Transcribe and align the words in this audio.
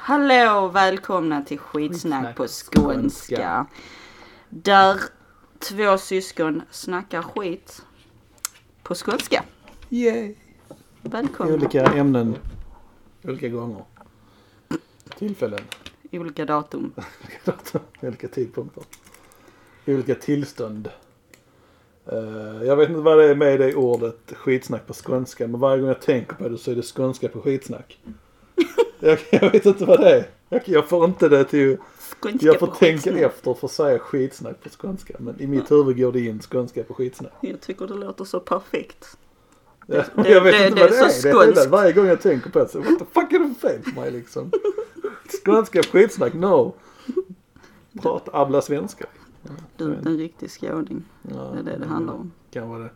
Hallå 0.00 0.60
och 0.60 0.76
välkomna 0.76 1.42
till 1.42 1.58
skitsnack 1.58 2.36
på 2.36 2.46
skånska. 2.46 3.66
Där 4.48 5.00
två 5.58 5.98
syskon 5.98 6.62
snackar 6.70 7.22
skit 7.22 7.82
på 8.82 8.94
skånska. 8.94 9.44
Yay! 9.88 10.34
Välkomna. 11.02 11.54
Olika 11.54 11.84
ämnen, 11.84 12.36
olika 13.24 13.48
gånger. 13.48 13.84
Tillfällen, 15.18 15.60
Olika 16.12 16.44
datum. 16.44 16.92
olika 18.00 18.28
tidpunkter. 18.28 18.84
Olika 19.86 20.14
tillstånd. 20.14 20.90
Eh, 22.06 22.62
jag 22.66 22.76
vet 22.76 22.88
inte 22.88 23.00
vad 23.00 23.18
det 23.18 23.24
är 23.30 23.34
med 23.34 23.60
det 23.60 23.74
ordet 23.74 24.32
skitsnack 24.36 24.86
på 24.86 24.94
skånska 24.94 25.46
men 25.46 25.60
varje 25.60 25.80
gång 25.80 25.88
jag 25.88 26.00
tänker 26.02 26.34
på 26.34 26.48
det 26.48 26.58
så 26.58 26.70
är 26.70 26.74
det 26.74 26.82
skånska 26.96 27.28
på 27.28 27.40
skitsnack. 27.40 27.98
Jag, 29.00 29.18
jag 29.30 29.50
vet 29.52 29.66
inte 29.66 29.84
vad 29.84 30.00
det 30.00 30.10
är. 30.16 30.26
Jag, 30.48 30.62
jag 30.64 30.88
får 30.88 31.04
inte 31.04 31.28
det 31.28 31.44
till... 31.44 31.76
Skånska 32.20 32.46
Jag 32.46 32.58
får 32.58 32.66
tänka 32.66 33.02
skitsnack. 33.02 33.20
efter 33.22 33.54
för 33.54 33.66
att 33.66 33.72
säga 33.72 33.98
skitsnack 33.98 34.60
på 34.62 34.68
skånska 34.68 35.14
men 35.18 35.40
i 35.40 35.46
mitt 35.46 35.70
huvud 35.70 35.96
går 35.98 36.12
det 36.12 36.20
in 36.20 36.40
skånska 36.40 36.82
på 36.84 36.94
skitsnack. 36.94 37.32
Jag 37.40 37.60
tycker 37.60 37.86
det 37.86 37.94
låter 37.94 38.24
så 38.24 38.40
perfekt. 38.40 39.16
Ja, 39.86 40.02
det- 40.14 40.28
jag 40.30 40.40
vet 40.40 40.52
det- 40.52 40.68
inte 40.68 40.80
det 40.80 40.90
vad 40.90 40.92
är 40.92 41.02
det 41.02 41.04
är. 41.06 41.08
så 41.08 41.28
Det 41.28 41.30
är 41.30 41.52
skånskt. 41.52 41.66
varje 41.70 41.92
gång 41.92 42.06
jag 42.06 42.20
tänker 42.20 42.50
på 42.50 42.58
det 42.58 42.68
så 42.68 42.78
what 42.78 42.98
the 42.98 43.04
fuck 43.04 43.32
är 43.32 43.38
det 43.38 43.54
för 43.60 43.68
fel 43.68 43.82
på 43.94 44.00
mig 44.00 44.10
liksom? 44.10 44.50
Skånska 45.44 45.82
skitsnack, 45.82 46.34
no. 46.34 46.74
Prata, 48.02 48.30
abbla 48.40 48.62
svenska. 48.62 49.06
Du 49.76 49.84
är 49.92 49.98
en 50.06 50.18
riktig 50.18 50.50
skåning. 50.50 51.04
Ja, 51.22 51.34
Det 51.54 51.58
är 51.58 51.62
det 51.62 51.78
det 51.78 51.86
handlar 51.86 52.14
om. 52.14 52.32
Kan 52.50 52.68
vara 52.68 52.78
det. 52.78 52.90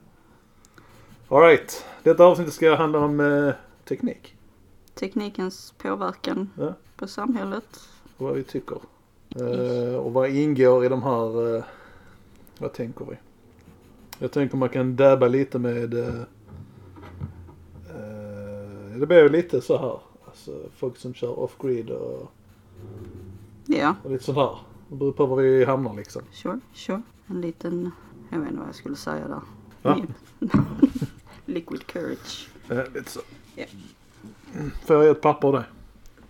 Alright, 1.28 1.84
detta 2.02 2.24
avsnitt 2.24 2.52
ska 2.52 2.74
handla 2.74 2.98
om 2.98 3.20
eh, 3.20 3.52
teknik. 3.88 4.36
Teknikens 5.00 5.74
påverkan 5.78 6.50
Ja. 6.58 6.74
på 6.96 7.06
samhället. 7.06 7.80
Och 8.16 8.26
vad 8.26 8.34
vi 8.34 8.42
tycker. 8.42 8.78
Eh, 9.36 9.94
och 9.96 10.12
vad 10.12 10.30
ingår 10.30 10.84
i 10.84 10.88
de 10.88 11.02
här, 11.02 11.56
eh, 11.56 11.64
vad 12.58 12.72
tänker 12.72 13.04
vi? 13.04 13.16
Jag 14.18 14.32
tänker 14.32 14.56
man 14.56 14.68
kan 14.68 14.96
dabba 14.96 15.28
lite 15.28 15.58
med, 15.58 15.94
eh, 15.94 16.20
eh, 17.88 18.98
det 18.98 19.06
blir 19.06 19.28
lite 19.28 19.60
så 19.60 19.78
här. 19.78 20.00
Alltså 20.26 20.52
folk 20.76 20.96
som 20.96 21.14
kör 21.14 21.38
off-grid 21.38 21.90
och, 21.90 22.32
Ja, 23.66 23.94
och 24.04 24.10
lite 24.10 24.24
sånt 24.24 24.38
här. 24.38 24.58
Det 24.88 24.96
beror 24.96 25.12
på 25.12 25.26
var 25.26 25.36
vi 25.36 25.64
hamnar 25.64 25.94
liksom. 25.94 26.22
sure, 26.32 26.60
sure. 26.74 27.02
En 27.26 27.40
liten, 27.40 27.90
jag 28.30 28.38
vet 28.38 28.48
inte 28.48 28.58
vad 28.60 28.68
jag 28.68 28.74
skulle 28.74 28.96
säga 28.96 29.28
där. 29.28 29.40
Ja. 29.82 29.96
Liquid 31.46 31.86
courage. 31.86 32.48
Eh, 32.68 32.92
lite 32.94 33.10
så. 33.10 33.20
Ja. 33.56 33.64
Får 34.86 34.96
jag 35.04 35.10
ett 35.10 35.20
papper 35.20 35.48
av 35.48 35.54
det? 35.54 35.64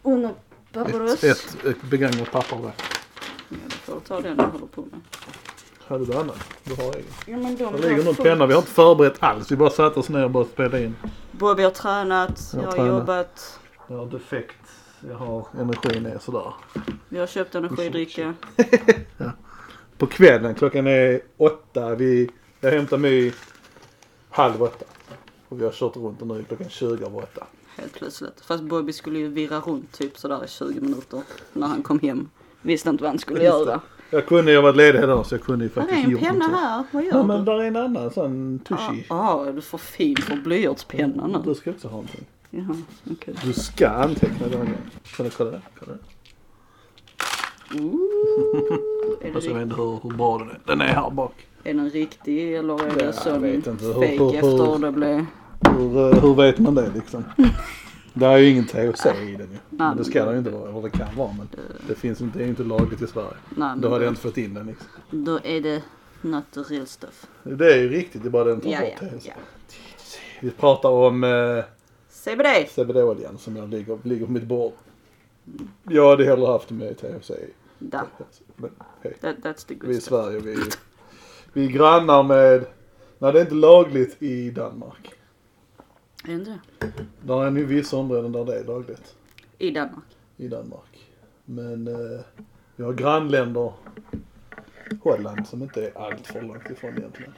Under 0.02 0.28
Ett, 0.28 0.36
papperus. 0.72 1.24
ett, 1.24 1.64
ett 1.64 1.82
begagnat 1.82 2.32
papper 2.32 2.56
av 2.56 2.62
det. 2.62 2.72
Ja, 3.48 3.56
du 3.68 3.74
får 3.74 4.00
ta 4.00 4.20
den 4.20 4.36
du 4.36 4.42
håller 4.44 4.66
på 4.66 4.80
med. 4.80 5.00
Hade 5.86 6.04
du 6.04 6.14
annat? 6.14 6.38
Du 6.64 6.74
har 6.74 6.82
egen. 6.94 7.04
Ja, 7.26 7.36
men 7.36 7.56
de 7.56 7.72
Det 7.80 7.88
ligger 7.88 8.04
någon 8.04 8.14
penna. 8.14 8.46
Vi 8.46 8.52
har 8.52 8.60
inte 8.60 8.72
förberett 8.72 9.22
alls. 9.22 9.50
Vi 9.52 9.56
bara 9.56 9.70
satt 9.70 9.96
oss 9.96 10.08
ner 10.08 10.24
och 10.24 10.30
bara 10.30 10.44
spelade 10.44 10.82
in. 10.84 10.96
Bobby 11.32 11.62
har 11.62 11.70
tränat, 11.70 12.50
Jag 12.54 12.62
jag 12.62 12.66
har 12.66 12.70
har 12.70 12.76
tränat. 12.84 13.00
jobbat. 13.00 13.60
Jag 13.86 13.96
har 13.96 14.06
defekt. 14.06 14.56
Jag 15.08 15.14
har 15.16 15.46
energin 15.60 16.06
är 16.06 16.18
sådär. 16.18 16.52
Vi 17.08 17.18
har 17.18 17.26
köpt 17.26 17.54
energidricka. 17.54 18.34
På 19.98 20.06
kvällen, 20.06 20.54
klockan 20.54 20.86
är 20.86 21.20
åtta. 21.36 21.94
Vi, 21.94 22.30
jag 22.60 22.70
hämtar 22.70 22.98
My 22.98 23.32
halv 24.30 24.62
åtta. 24.62 24.84
Och 25.48 25.60
vi 25.60 25.64
har 25.64 25.72
kört 25.72 25.96
runt 25.96 26.20
och 26.20 26.26
nu 26.26 26.38
är 26.38 26.42
klockan 26.42 26.68
20 26.68 27.06
över 27.06 27.16
åtta. 27.18 27.46
Helt 27.80 27.92
plötsligt. 27.92 28.40
Fast 28.46 28.62
Bobby 28.62 28.92
skulle 28.92 29.18
ju 29.18 29.28
virra 29.28 29.60
runt 29.60 29.92
typ 29.92 30.18
sådär 30.18 30.44
i 30.44 30.48
20 30.48 30.80
minuter 30.80 31.22
när 31.52 31.66
han 31.66 31.82
kom 31.82 31.98
hem. 32.00 32.28
Visste 32.62 32.88
inte 32.90 33.02
vad 33.02 33.10
han 33.10 33.18
skulle 33.18 33.44
göra. 33.44 33.80
Jag 34.10 34.26
kunde 34.26 34.52
ju 34.52 34.60
varit 34.60 34.76
ledig 34.76 35.00
dagen 35.02 35.24
så 35.24 35.34
jag 35.34 35.42
kunde 35.42 35.64
ju 35.64 35.70
Var 35.74 35.82
det 35.82 35.88
faktiskt 35.88 36.04
en 36.06 36.10
gjort 36.12 36.20
penna 36.20 36.44
här? 36.48 36.84
Vad 36.92 37.04
gör 37.04 37.10
Ja 37.12 37.18
du? 37.18 37.26
men 37.26 37.44
där 37.44 37.52
är 37.60 37.64
en 37.64 37.76
annan 37.76 38.10
sån 38.10 38.60
Ja, 38.68 38.76
tushy. 38.76 39.02
ah, 39.08 39.44
du 39.44 39.56
är 39.56 39.60
för 39.60 39.78
fin 39.78 40.16
för 40.16 40.36
blyertspenna 40.36 41.26
nu. 41.26 41.38
Du 41.44 41.54
ska 41.54 41.70
också 41.70 41.88
ha 41.88 41.96
någonting. 41.96 42.24
Jaha, 42.50 42.76
okej. 43.12 43.34
Du 43.44 43.52
ska 43.52 43.88
anteckna 43.88 44.48
den 44.48 44.58
gången. 44.58 44.76
Kan 45.16 45.24
du 45.26 45.30
kolla 45.30 45.50
det? 45.50 45.60
Kolla 45.78 45.92
det. 45.92 45.98
Ooh, 47.80 49.19
är, 49.20 49.26
det 49.26 49.32
Fast 49.32 49.46
jag 49.46 49.54
vet 49.54 49.62
inte 49.62 49.76
hur, 49.76 49.98
hur 50.02 50.10
bra 50.16 50.38
den 50.38 50.48
är. 50.50 50.60
Den 50.66 50.80
är 50.80 50.86
här 50.86 51.10
bak. 51.10 51.46
är 51.64 51.74
den 51.74 51.90
riktig 51.90 52.54
eller 52.56 52.84
är 52.86 52.94
det 53.06 53.12
sån 53.12 53.62
fake 53.94 54.36
efter 54.38 54.66
hur- 54.72 54.78
det 54.78 54.92
blev? 54.92 55.26
Hur, 55.69 55.98
eh, 56.15 56.22
hur 56.22 56.34
vet 56.34 56.59
man 56.59 56.75
det 56.75 56.91
liksom? 56.94 57.25
Det 58.15 58.26
är 58.26 58.37
ju 58.38 58.48
ingen 58.50 58.66
THC 58.66 59.06
i 59.06 59.37
den 59.38 59.50
ju. 59.53 59.59
Men 59.71 59.97
det 59.97 60.04
ska 60.04 60.25
det 60.25 60.32
ju 60.32 60.38
inte 60.38 60.50
vara. 60.50 60.69
Eller 60.71 60.82
det 60.82 60.91
kan 60.91 61.16
vara 61.16 61.32
men 61.32 61.48
det 61.88 61.94
finns 61.94 62.21
inte, 62.21 62.38
det 62.38 62.43
är 62.43 62.47
ju 62.47 62.50
inte 62.50 62.62
lagligt 62.65 63.03
i 63.03 63.06
Sverige. 63.06 63.37
Nej, 63.56 63.72
Då 63.78 63.88
hade 63.91 64.04
jag 64.04 64.10
inte 64.10 64.20
fått 64.22 64.37
in 64.38 64.54
den 64.54 64.66
liksom. 64.66 64.87
då 65.10 65.41
är 65.44 65.60
det 65.60 65.82
not 66.20 66.44
the 66.54 66.60
real 66.60 66.87
stuff. 66.87 67.26
Det 67.43 67.72
är 67.75 67.78
ju 67.78 67.88
riktigt, 67.88 68.22
det 68.22 68.28
är 68.28 68.31
bara 68.31 68.44
den 68.44 68.60
tar 68.60 68.70
Ja, 68.70 68.81
bort 68.81 68.88
ja, 69.00 69.09
THC. 69.19 69.26
ja. 69.26 69.32
Vi 70.41 70.50
pratar 70.50 70.88
om 70.88 71.25
eh, 71.25 71.65
CBD! 72.10 72.69
CBD-oljan 72.70 73.38
som 73.38 73.56
jag 73.56 73.69
ligger, 73.70 73.99
ligger 74.03 74.26
på 74.26 74.32
mitt 74.32 74.44
bord. 74.47 74.72
Jag 75.88 76.10
hade 76.10 76.25
hellre 76.25 76.47
haft 76.47 76.70
med 76.70 76.99
THC 76.99 77.31
i. 77.31 77.50
Da, 77.78 78.06
Men 78.56 78.70
hej, 79.03 79.16
that, 79.20 79.37
that's 79.43 79.66
the 79.66 79.75
good 79.75 79.88
vi 79.88 79.94
är 79.94 79.99
i. 79.99 80.00
Sverige. 80.00 80.41
Vi, 80.41 80.56
vi 81.53 81.65
är 81.65 81.70
grannar 81.70 82.22
med, 82.22 82.66
nej 83.19 83.32
det 83.32 83.38
är 83.38 83.43
inte 83.43 83.54
lagligt 83.54 84.22
i 84.22 84.50
Danmark. 84.50 85.10
Är 86.25 86.28
det 86.28 86.32
inte 86.34 86.50
det? 86.81 86.92
Där 87.22 87.44
är 87.44 87.50
nu 87.50 87.64
vissa 87.64 87.97
områden 87.97 88.32
där 88.32 88.44
det 88.44 88.58
är 88.60 88.64
lagligt. 88.64 89.14
I 89.58 89.70
Danmark. 89.70 90.04
i 90.36 90.48
Danmark. 90.48 91.10
Men 91.44 91.88
eh, 91.88 92.20
vi 92.76 92.84
har 92.84 92.92
grannländer, 92.92 93.72
Holland 95.03 95.47
som 95.47 95.62
inte 95.62 95.86
är 95.86 95.98
allt 95.98 96.26
för 96.26 96.42
långt 96.42 96.70
ifrån 96.70 96.98
egentligen. 96.98 97.32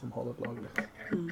Som 0.00 0.12
har 0.12 0.24
det 0.24 0.44
lagligt. 0.46 0.78
Mm. 1.12 1.30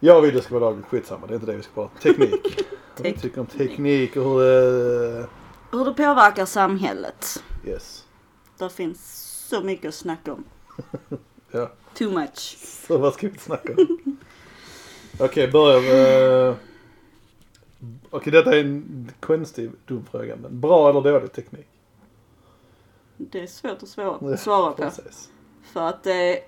Jag 0.00 0.22
vill 0.22 0.34
det 0.34 0.42
ska 0.42 0.54
vara 0.58 0.70
lagligt, 0.70 0.86
skitsamma 0.86 1.26
det 1.26 1.32
är 1.32 1.34
inte 1.34 1.46
det 1.46 1.56
vi 1.56 1.62
ska 1.62 1.72
prata 1.74 1.98
Teknik. 1.98 2.30
Vad 2.96 3.06
vi 3.06 3.12
tycker 3.12 3.40
om 3.40 3.46
teknik 3.46 4.16
och 4.16 4.24
hur 4.24 4.40
det, 4.40 5.26
Hur 5.72 5.84
det 5.84 5.92
påverkar 5.94 6.46
samhället. 6.46 7.44
yes. 7.66 8.04
Det 8.58 8.70
finns 8.70 9.22
så 9.48 9.60
mycket 9.60 9.88
att 9.88 9.94
snacka 9.94 10.32
om. 10.32 10.44
Ja, 11.50 11.70
Too 11.94 12.10
much. 12.10 12.56
så 12.86 12.98
vad 12.98 13.14
ska 13.14 13.28
vi 13.28 13.38
snacka 13.38 13.72
om? 13.72 14.16
Okej, 15.20 15.48
börjar 15.50 15.80
vi. 15.80 16.48
eh, 16.48 16.56
Okej, 18.10 18.32
detta 18.32 18.56
är 18.56 18.60
en 18.60 19.10
konstig, 19.20 19.70
dum 19.86 20.04
fråga. 20.10 20.36
Men 20.36 20.60
bra 20.60 20.90
eller 20.90 21.00
dålig 21.00 21.32
teknik? 21.32 21.66
Det 23.16 23.40
är 23.42 23.46
svårt 23.46 23.82
att 23.82 23.88
svara, 23.88 24.36
svara 24.36 24.70
på. 24.72 24.82
Precis. 24.82 25.30
För 25.62 25.80
att 25.88 26.02
det, 26.02 26.40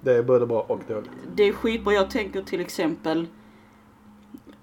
Det 0.00 0.12
är 0.12 0.22
både 0.22 0.46
bra 0.46 0.60
och 0.62 0.80
dåligt. 0.88 1.10
det 1.34 1.42
är 1.42 1.52
skitbra. 1.52 1.92
Jag 1.94 2.10
tänker 2.10 2.42
till 2.42 2.60
exempel 2.60 3.26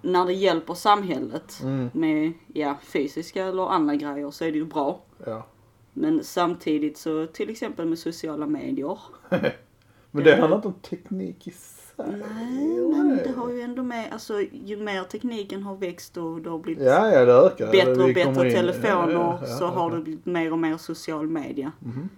när 0.02 0.26
det 0.26 0.34
hjälper 0.34 0.74
samhället 0.74 1.60
Mm, 1.64 1.90
med 1.94 2.34
ja, 2.54 2.78
fysiska 2.84 3.46
eller 3.46 3.68
andra 3.70 3.96
grejer 3.96 4.32
så 4.32 4.46
är 4.46 4.52
det 4.52 4.58
ju 4.58 4.66
bra. 4.66 5.02
ja. 5.26 5.46
Men 5.94 6.24
samtidigt 6.24 6.98
så 6.98 7.26
till 7.28 7.50
exempel 7.50 7.86
med 7.86 8.00
sociala 8.00 8.46
medier. 8.48 9.00
Men 10.12 10.24
det 10.24 10.36
handlar 10.36 10.56
inte 10.58 10.68
om 10.68 10.74
teknik 10.74 11.48
i 11.48 11.52
sig. 11.96 12.06
Nej, 12.36 12.78
men 12.92 13.18
det 13.24 13.32
har 13.38 13.50
ju 13.50 13.62
ändå 13.62 13.84
med, 13.84 14.14
alltså 14.14 14.42
ju 14.52 14.78
mer 14.78 15.04
tekniken 15.04 15.64
har 15.64 15.76
växt 15.76 16.18
och 16.18 16.42
det 16.42 16.50
har 16.50 16.60
blivit 16.60 16.84
Ja, 16.84 17.12
ja 17.12 17.26
det 17.26 17.34
ökar. 17.34 17.72
bättre 17.72 18.04
och 18.04 18.14
bättre 18.14 18.48
in- 18.50 18.56
telefoner 18.56 19.14
ja, 19.14 19.40
ja, 19.42 19.48
så 19.48 19.66
har 19.66 19.92
det 19.92 20.02
blivit 20.02 20.26
mer 20.26 20.52
och 20.52 20.60
mer 20.60 20.78
social 20.78 21.28
media. 21.28 21.72
Mhm. 21.80 22.10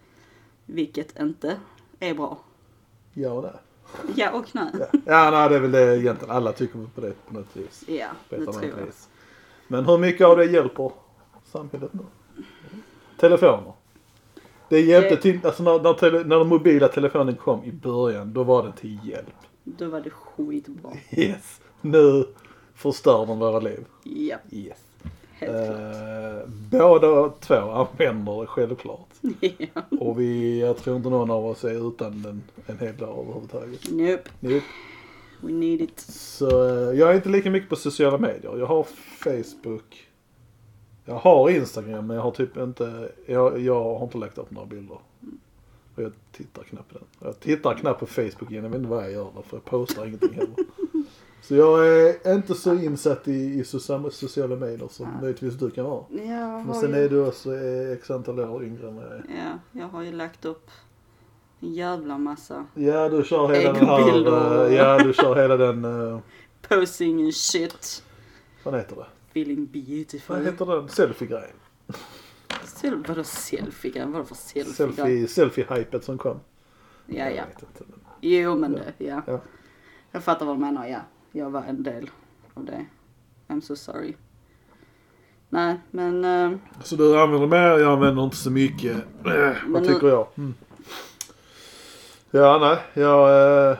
Vilket 0.65 1.19
inte 1.19 1.55
är 1.99 2.13
bra. 2.13 2.37
Ja, 3.13 3.41
det. 3.41 3.53
Ja 4.15 4.31
och 4.31 4.45
nej. 4.55 4.67
Ja. 4.79 4.85
ja, 5.05 5.31
nej 5.31 5.49
det 5.49 5.55
är 5.55 5.59
väl 5.59 5.71
det 5.71 5.97
egentligen. 5.99 6.35
Alla 6.35 6.51
tycker 6.51 6.79
på 6.95 7.01
det 7.01 7.13
på 7.27 7.33
något 7.33 7.55
vis. 7.57 7.83
Ja, 7.87 8.05
På 8.29 8.35
det 8.35 8.45
tror 8.45 8.63
jag. 8.79 8.85
vis. 8.85 9.09
Men 9.67 9.85
hur 9.85 9.97
mycket 9.97 10.27
av 10.27 10.37
det 10.37 10.45
hjälper 10.45 10.91
samhället 11.51 11.93
nu? 11.93 11.99
Telefoner. 13.19 13.73
Det 14.69 14.81
hjälpte 14.81 15.15
Det- 15.15 15.21
till, 15.21 15.45
alltså 15.45 15.63
när, 15.63 15.79
när, 15.83 15.93
tele, 15.93 16.23
när 16.23 16.37
den 16.37 16.47
mobila 16.47 16.87
telefonen 16.87 17.35
kom 17.35 17.63
i 17.63 17.71
början, 17.71 18.33
då 18.33 18.43
var 18.43 18.63
den 18.63 18.73
till 18.73 18.99
hjälp. 19.03 19.35
Då 19.63 19.89
var 19.89 20.01
det 20.01 20.09
skitbra. 20.09 20.91
Yes. 21.11 21.61
Nu 21.81 22.25
förstör 22.75 23.25
de 23.25 23.39
våra 23.39 23.59
liv. 23.59 23.85
Ja, 24.03 24.37
Yes. 24.51 24.77
helt 25.33 25.51
klart. 25.51 25.79
Eh, 25.95 26.49
båda 26.71 27.29
två 27.29 27.55
använder 27.55 28.41
det 28.41 28.47
självklart. 28.47 29.07
Ja. 29.41 29.81
Och 29.99 30.19
vi, 30.19 30.59
jag 30.59 30.77
tror 30.77 30.95
inte 30.97 31.09
någon 31.09 31.31
av 31.31 31.45
oss 31.45 31.63
är 31.63 31.87
utan 31.87 32.21
den 32.21 32.43
en 32.67 32.79
hel 32.79 32.97
dag 32.97 33.19
överhuvudtaget. 33.23 33.91
Nope, 33.91 34.23
Nope. 34.39 34.61
we 35.41 35.51
need 35.51 35.81
it. 35.81 35.99
Så 35.99 36.67
eh, 36.67 36.99
jag 36.99 37.09
är 37.11 37.13
inte 37.15 37.29
lika 37.29 37.51
mycket 37.51 37.69
på 37.69 37.75
sociala 37.75 38.17
medier. 38.17 38.57
Jag 38.57 38.65
har 38.65 38.83
Facebook. 39.23 40.07
Jag 41.05 41.15
har 41.15 41.49
Instagram 41.49 42.07
men 42.07 42.15
jag 42.15 42.23
har 42.23 42.31
typ 42.31 42.57
inte, 42.57 43.11
jag, 43.25 43.59
jag 43.59 43.83
har 43.83 44.03
inte 44.03 44.17
lagt 44.17 44.37
upp 44.37 44.51
några 44.51 44.67
bilder. 44.67 44.97
Och 45.95 46.03
jag 46.03 46.11
tittar 46.31 46.63
knappt 46.63 46.91
på 46.93 46.97
den. 46.97 47.07
Jag 47.19 47.39
tittar 47.39 47.73
knappt 47.73 47.99
på 47.99 48.05
Facebook 48.05 48.51
igen. 48.51 48.63
Jag 48.63 48.69
vet 48.71 48.77
inte 48.77 48.89
vad 48.89 49.03
jag 49.03 49.11
gör 49.11 49.31
där 49.35 49.41
för 49.41 49.57
jag 49.57 49.65
postar 49.65 50.05
ingenting 50.05 50.33
heller. 50.33 50.55
Så 51.41 51.55
jag 51.55 51.87
är 51.87 52.33
inte 52.35 52.53
så 52.55 52.73
insatt 52.73 53.27
i, 53.27 53.59
i 53.59 53.63
sociala, 53.63 54.55
medier 54.55 54.87
som 54.87 55.05
Ja. 55.15 55.21
möjligtvis 55.21 55.53
du 55.53 55.71
kan 55.71 55.85
vara. 55.85 56.03
Jag 56.09 56.65
Men 56.65 56.73
sen 56.73 56.89
ju, 56.91 56.95
är 56.97 57.09
du 57.09 57.27
också 57.27 57.55
eh, 57.55 57.91
x 57.91 58.11
antal 58.11 58.39
år 58.39 58.63
yngre 58.63 58.87
än 58.87 58.95
vad 58.95 59.05
jag 59.05 59.11
är. 59.11 59.25
ja, 59.29 59.59
jag 59.81 59.87
har 59.87 60.03
ju 60.03 60.11
lagt 60.11 60.45
upp 60.45 60.69
en 61.59 61.73
jävla 61.73 62.17
massa 62.17 62.65
Ja, 62.73 63.09
du 63.09 63.23
kör 63.23 63.53
hela 63.53 63.73
den 63.73 63.85
här... 63.87 64.65
Eh, 64.67 64.73
Ja, 64.73 64.97
du 65.03 65.13
kör 65.13 65.35
hela 65.35 65.57
den... 65.57 65.85
eh, 65.85 66.19
posing 66.67 67.23
and 67.23 67.35
shit. 67.35 68.03
Vad 68.63 68.75
heter 68.75 68.95
det? 68.95 69.05
Feeling 69.31 69.59
Vad 69.59 69.67
beautiful. 69.85 70.45
heter 70.45 70.65
den? 70.65 70.89
Selfie-grejen. 70.89 71.55
Sel- 72.63 73.03
vadå 73.07 73.23
selfie? 73.23 74.05
Vadå 74.05 74.25
för 74.25 74.35
selfie? 74.35 74.73
Selfie, 74.73 75.27
selfie-hypet 75.27 76.03
som 76.03 76.17
kom. 76.17 76.39
Ja, 77.05 77.15
Jag 77.23 77.35
ja. 77.35 77.43
vet 77.45 77.61
inte. 77.61 77.83
men- 77.87 77.99
Jo, 78.21 78.55
men 78.55 78.71
det, 78.71 78.93
ja. 78.97 79.21
Ja. 79.27 79.41
Jag 80.11 80.23
fattar 80.23 80.45
vad 80.45 80.55
du 80.55 80.59
menar, 80.59 80.87
ja. 80.87 80.99
Jag 81.31 81.49
var 81.49 81.63
en 81.63 81.83
del 81.83 82.09
av 82.53 82.65
det. 82.65 82.85
I'm 83.47 83.61
so 83.61 83.75
sorry. 83.75 84.13
Nej, 85.49 85.79
men... 85.91 86.25
eh, 86.25 86.57
Så 86.83 86.95
du 86.95 87.19
använder 87.21 87.47
mer, 87.47 87.79
jag 87.79 87.93
använder 87.93 88.23
inte 88.23 88.35
så 88.37 88.51
mycket. 88.51 88.97
Men 89.23 89.55
vad 89.67 89.81
nu- 89.81 89.87
tycker 89.93 90.07
jag? 90.07 90.27
Mm. 90.37 90.53
Ja, 92.31 92.57
nej, 92.61 93.03
jag... 93.03 93.69
Eh, 93.71 93.77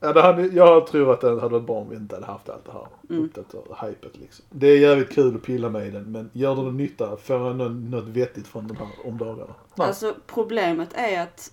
ja, 0.00 0.12
det 0.12 0.22
hade, 0.22 0.46
jag 0.46 0.86
tror 0.86 1.12
att 1.12 1.20
det 1.20 1.28
hade 1.28 1.48
varit 1.48 1.66
bra 1.66 1.76
om 1.76 1.88
vi 1.90 1.96
inte 1.96 2.14
hade 2.14 2.26
haft 2.26 2.48
allt 2.48 2.64
det 2.64 2.72
här 2.72 2.86
Mm. 3.10 3.24
uppdaterade 3.24 4.08
liksom. 4.12 4.44
Det 4.50 4.66
är 4.66 4.78
jävligt 4.78 5.10
kul 5.10 5.36
att 5.36 5.42
pilla 5.42 5.68
med 5.68 5.86
i 5.86 5.90
den, 5.90 6.12
men 6.12 6.30
gör 6.32 6.56
det 6.56 6.62
någon 6.62 6.76
nytta? 6.76 7.16
Får 7.16 7.36
jag 7.36 7.56
något, 7.56 7.72
något 7.72 8.04
vettigt 8.08 8.46
från 8.46 8.66
den 8.68 8.76
här 8.76 8.88
om 9.04 9.18
dagarna? 9.18 9.54
Nej. 9.74 9.86
Alltså 9.86 10.14
problemet 10.26 10.88
är 10.94 11.22
att 11.22 11.52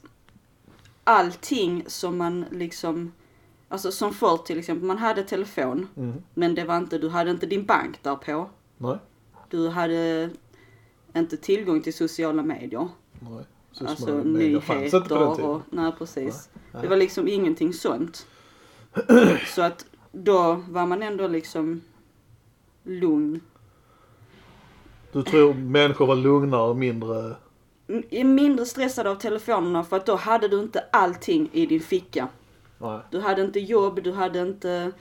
allting 1.04 1.84
som 1.88 2.18
man 2.18 2.46
liksom, 2.52 3.12
alltså 3.70 3.92
som 3.92 4.14
förr 4.14 4.38
till 4.38 4.60
exempel, 4.60 4.86
man 4.88 4.98
hade 4.98 5.24
telefon, 5.24 5.88
Mm. 5.98 6.14
men 6.34 6.56
det 6.56 6.64
var 6.64 6.78
inte, 6.78 6.98
du 6.98 7.10
hade 7.10 7.32
inte 7.32 7.46
din 7.46 7.66
bank 7.66 8.04
där 8.04 8.16
på. 8.16 8.50
Nej, 8.78 8.98
Du 9.50 9.70
hade 9.70 10.30
inte 11.16 11.38
tillgång 11.38 11.82
till 11.82 11.94
sociala 11.94 12.44
medier. 12.44 12.88
nej. 13.20 13.44
Så 13.72 13.88
alltså 13.88 14.18
nyheter 14.18 15.40
och, 15.46 15.62
nej 15.70 15.92
precis. 15.98 16.50
Nej. 16.72 16.82
Det 16.82 16.88
var 16.88 16.96
liksom 16.98 17.28
ingenting 17.28 17.74
sånt. 17.74 18.28
Så 19.56 19.62
att 19.62 19.86
då 20.12 20.64
var 20.70 20.86
man 20.86 21.04
ändå 21.04 21.28
liksom 21.28 21.82
lugn. 22.84 23.42
Du 25.12 25.24
tror 25.24 25.54
människor 25.54 26.06
var 26.08 26.16
lugnare 26.16 26.70
och 26.70 26.76
mindre... 26.78 27.36
M- 27.88 28.36
Mindre 28.36 28.66
stressad 28.66 29.08
av 29.08 29.16
telefonerna 29.16 29.84
för 29.84 29.98
att 29.98 30.06
då 30.06 30.16
hade 30.16 30.48
du 30.48 30.60
inte 30.60 30.84
allting 30.92 31.50
i 31.54 31.66
din 31.66 31.80
ficka. 31.80 32.28
Nej. 32.78 33.00
Du 33.12 33.20
hade 33.20 33.42
inte 33.42 33.60
jobb, 33.60 34.04
du 34.04 34.12
hade 34.12 34.42
inte 34.42 34.92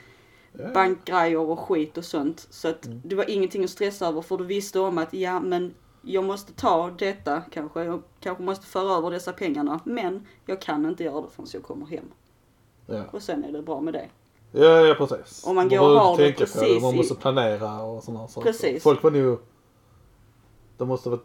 Ja. 0.58 0.72
bankgrejer 0.74 1.38
och 1.38 1.60
skit 1.60 1.98
och 1.98 2.04
sånt. 2.04 2.46
Så 2.50 2.68
att 2.68 2.86
Mm. 2.86 3.00
det 3.04 3.14
var 3.16 3.30
ingenting 3.30 3.64
att 3.64 3.70
stressa 3.70 4.06
över 4.08 4.22
för 4.22 4.36
du 4.38 4.44
visste 4.44 4.80
om 4.80 4.98
att 4.98 5.14
ja 5.14 5.40
men 5.40 5.74
jag 6.02 6.24
måste 6.24 6.52
ta 6.52 6.90
detta 6.98 7.42
kanske. 7.50 7.84
Jag 7.84 8.02
kanske 8.20 8.42
måste 8.42 8.66
föra 8.66 8.96
över 8.96 9.10
dessa 9.10 9.32
pengarna. 9.32 9.80
Men 9.84 10.26
jag 10.46 10.60
kan 10.60 10.86
inte 10.86 11.04
göra 11.04 11.20
det 11.20 11.28
förrän 11.36 11.48
jag 11.52 11.62
kommer 11.62 11.86
hem. 11.86 12.04
Ja. 12.86 13.02
Och 13.12 13.22
sen 13.22 13.44
är 13.44 13.52
det 13.52 13.62
bra 13.62 13.80
med 13.80 13.94
det. 13.94 14.08
Ja, 14.52 14.80
ja 14.80 14.94
precis. 14.94 15.44
Om 15.46 15.56
man 15.56 15.68
går 15.68 15.76
behöver 15.78 15.94
och 15.96 16.00
har 16.00 16.16
det 16.16 16.24
tänka 16.24 16.38
på 16.46 16.52
precis 16.58 16.82
Man 16.82 16.96
måste 16.96 17.14
planera 17.14 17.82
och 17.82 18.02
sådana 18.02 18.28
saker. 18.28 18.50
Precis. 18.52 18.82
Folk 18.82 19.02
var 19.02 19.10
nog... 19.10 19.38
De 20.76 20.88
måste 20.88 21.10
ha 21.10 21.18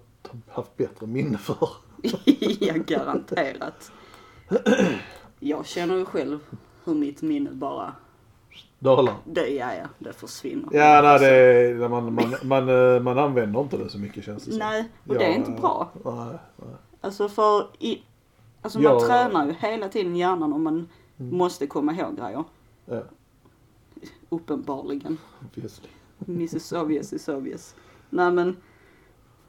haft 0.49 0.77
bättre 0.77 1.07
minne 1.07 1.37
för. 1.37 1.69
ja, 2.59 2.73
garanterat. 2.87 3.91
Jag 5.39 5.65
känner 5.65 5.95
ju 5.95 6.05
själv 6.05 6.39
hur 6.83 6.93
mitt 6.93 7.21
minne 7.21 7.49
bara, 7.51 7.93
Dalar. 8.79 9.15
det, 9.25 9.47
ja, 9.47 9.73
ja, 9.75 9.85
det 9.99 10.13
försvinner. 10.13 10.69
Ja, 10.71 11.01
nej, 11.01 11.19
det 11.19 11.27
är, 11.27 11.89
man, 11.89 12.13
man, 12.13 12.35
man, 12.43 12.69
eh, 12.95 13.01
man 13.01 13.17
använder 13.19 13.61
inte 13.61 13.77
det 13.77 13.89
så 13.89 13.97
mycket 13.97 14.23
känns 14.25 14.43
det 14.45 14.51
som. 14.51 14.59
Nej, 14.59 14.89
och 15.07 15.13
det 15.15 15.23
är 15.25 15.29
Ja, 15.29 15.35
inte 15.35 15.51
bra. 15.51 15.89
Nej, 16.05 16.37
nej. 16.55 16.75
Alltså 17.01 17.29
för 17.29 17.67
i, 17.79 18.01
alltså 18.61 18.79
man 18.79 18.93
Ja. 18.93 18.99
tränar 19.07 19.45
ju 19.45 19.53
hela 19.59 19.89
tiden 19.89 20.15
hjärnan 20.15 20.53
om 20.53 20.63
man 20.63 20.89
Mm. 21.21 21.38
måste 21.38 21.68
komma 21.68 21.94
ihåg 21.94 22.18
grejer. 22.18 22.44
Ja, 22.85 23.01
Uppenbarligen. 24.29 25.18
obviously. 25.45 25.88
Mrs 26.27 26.71
Obvious 26.71 27.13
is 27.13 27.27
obvious. 27.27 27.75
Nej 28.09 28.31
men, 28.31 28.57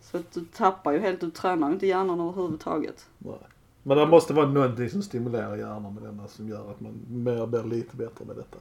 så 0.00 0.16
att 0.16 0.32
du 0.32 0.44
tappar 0.44 0.92
ju 0.92 0.98
helt, 0.98 1.20
du 1.20 1.30
tränar 1.30 1.72
inte 1.72 1.86
hjärnan 1.86 2.20
överhuvudtaget. 2.20 3.06
Nej. 3.18 3.38
Men 3.82 3.96
det 3.98 4.06
måste 4.06 4.34
vara 4.34 4.46
någonting 4.48 4.90
som 4.90 5.02
stimulerar 5.02 5.56
hjärnan 5.56 5.94
med 5.94 6.02
denna 6.02 6.28
som 6.28 6.48
gör 6.48 6.70
att 6.70 6.80
man 6.80 7.00
mer 7.08 7.46
blir 7.46 7.62
lite 7.64 7.96
bättre 7.96 8.24
med 8.24 8.36
detta. 8.36 8.58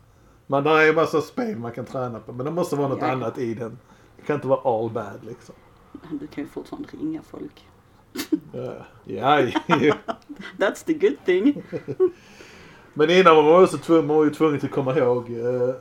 Men 0.47 0.63
det 0.63 0.69
är 0.69 0.85
ju 0.85 0.93
massa 0.93 1.21
spel 1.21 1.57
man 1.57 1.71
kan 1.71 1.85
träna 1.85 2.19
på 2.19 2.33
men 2.33 2.45
det 2.45 2.51
måste 2.51 2.75
vara 2.75 2.87
något 2.87 3.01
Ja. 3.01 3.11
annat 3.11 3.37
i 3.37 3.53
den. 3.53 3.77
Det 4.17 4.21
kan 4.23 4.35
inte 4.35 4.47
vara 4.47 4.59
all 4.79 4.89
bad 4.89 5.19
liksom. 5.25 5.55
Du 6.19 6.27
kan 6.27 6.43
ju 6.43 6.49
fortfarande 6.49 6.89
ringa 6.91 7.21
folk. 7.21 7.67
Ja, 8.53 8.73
ja, 9.05 9.41
ja. 9.67 9.95
That's 10.57 10.85
the 10.85 10.93
good 10.93 11.17
thing. 11.25 11.63
Men 12.93 13.09
innan 13.09 13.35
var 13.35 13.43
man 13.43 13.63
också 13.63 13.77
tvungen, 13.77 14.07
man 14.07 14.17
var 14.17 14.23
ju 14.25 14.29
tvungen 14.31 14.59
att 14.63 14.71
komma 14.71 14.97
ihåg 14.97 15.29
eh, 15.29 15.75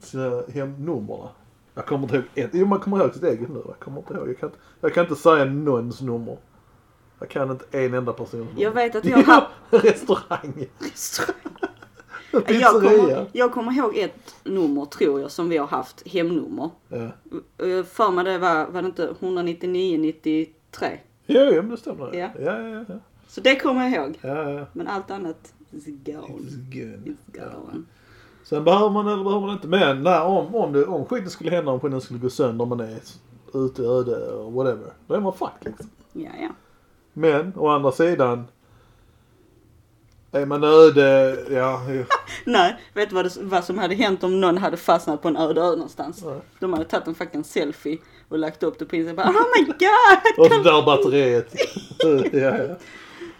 sina 0.00 0.42
hemnummer. 0.54 1.28
Jag 1.74 1.86
kommer 1.86 2.02
inte 2.02 2.16
ihåg 2.16 2.24
ett. 2.34 2.50
Jo, 2.52 2.66
man 2.66 2.80
kommer 2.80 2.98
ihåg 3.04 3.14
sitt 3.14 3.22
eget 3.24 3.48
nu. 3.48 3.62
Jag 3.66 3.78
kommer 3.78 3.98
inte 3.98 4.14
ihåg. 4.14 4.28
Jag 4.28 4.38
kan, 4.38 4.48
inte- 4.48 4.58
jag 4.80 4.94
kan 4.94 5.04
inte 5.04 5.16
säga 5.16 5.44
någons 5.44 6.00
nummer. 6.00 6.36
Jag 7.18 7.28
kan 7.28 7.50
inte 7.50 7.64
en 7.70 7.94
enda 7.94 8.14
nummer. 8.32 8.46
Jag 8.56 8.70
vet 8.70 8.94
att 8.96 9.04
jag 9.04 9.18
har 9.22 9.48
Ja, 9.70 9.78
restaurang. 9.78 10.66
jag 12.48 12.72
kommer, 12.82 13.26
jag 13.32 13.52
kommer 13.52 13.72
ihåg 13.72 13.96
ett 13.96 14.34
nummer 14.44 14.84
tror 14.84 15.20
jag 15.20 15.30
som 15.30 15.48
vi 15.48 15.56
har 15.56 15.66
haft, 15.66 16.08
hemnummer. 16.08 16.70
Ja. 16.88 16.96
Eh, 17.66 17.84
För 17.84 18.10
mig 18.10 18.24
det 18.24 18.38
var, 18.38 18.66
var 18.66 18.82
det 18.82 18.86
inte 18.86 19.14
199 19.20 19.98
93? 19.98 20.98
Jo, 21.26 21.40
jo, 21.52 21.62
men 21.62 21.68
det 21.70 21.76
stämmer. 21.76 22.14
Ja. 22.14 22.28
Ja, 22.40 22.60
ja, 22.62 22.84
ja. 22.88 22.94
Så 23.28 23.40
det 23.40 23.56
kommer 23.56 23.82
jag 23.88 23.92
ihåg. 23.92 24.18
ja, 24.20 24.50
ja. 24.50 24.66
Men 24.72 24.88
allt 24.88 25.10
annat 25.10 25.52
is 25.76 25.86
gone. 25.86 26.40
It's 26.40 26.56
good. 26.56 27.06
It's 27.06 27.32
gone. 27.32 27.84
Sen 28.44 28.64
behöver 28.64 28.90
man 28.90 29.08
eller 29.08 29.24
behöver 29.24 29.46
man 29.46 29.54
inte. 29.54 29.68
Men 29.68 30.02
när, 30.02 30.24
om, 30.24 30.54
om, 30.54 30.72
det, 30.72 30.84
om 30.84 31.06
skiten 31.06 31.30
skulle 31.30 31.50
hända, 31.50 31.72
om 31.72 31.80
skiten 31.80 32.00
skulle 32.00 32.18
gå 32.18 32.30
sönder, 32.30 32.62
om 32.62 32.68
man 32.68 32.80
är 32.80 32.98
ute 33.54 33.82
öde 33.82 34.26
och 34.26 34.52
whatever. 34.52 34.92
Då 35.06 35.14
är 35.14 35.20
man 35.20 35.32
fucked 35.32 35.64
liksom. 35.64 35.90
Ja, 36.12 36.30
ja. 36.40 36.48
Men 37.12 37.52
å 37.56 37.68
andra 37.68 37.92
sidan. 37.92 38.44
Är 40.32 40.46
man 40.46 40.64
öde, 40.64 41.38
ja. 41.50 41.92
ja. 41.92 42.04
Nej, 42.44 42.76
vet 42.94 43.08
du 43.08 43.14
vad, 43.14 43.24
det, 43.24 43.36
vad 43.42 43.64
som 43.64 43.78
hade 43.78 43.94
hänt 43.94 44.24
om 44.24 44.40
någon 44.40 44.58
hade 44.58 44.76
fastnat 44.76 45.22
på 45.22 45.28
en 45.28 45.36
öde 45.36 45.60
ö 45.60 45.70
någonstans? 45.70 46.24
Nej. 46.24 46.40
De 46.60 46.72
hade 46.72 46.84
tagit 46.84 47.06
en 47.06 47.14
fucking 47.14 47.44
selfie 47.44 47.98
och 48.28 48.38
lagt 48.38 48.62
upp 48.62 48.78
det 48.78 48.84
på 48.84 48.96
Instagram. 48.96 49.36
Oh 49.36 49.42
my 49.56 49.64
god! 49.66 50.38
Och 50.38 50.52
så 50.52 50.62
där 50.62 50.86
batteriet. 50.86 51.54
ja, 52.32 52.58
ja. 52.68 52.76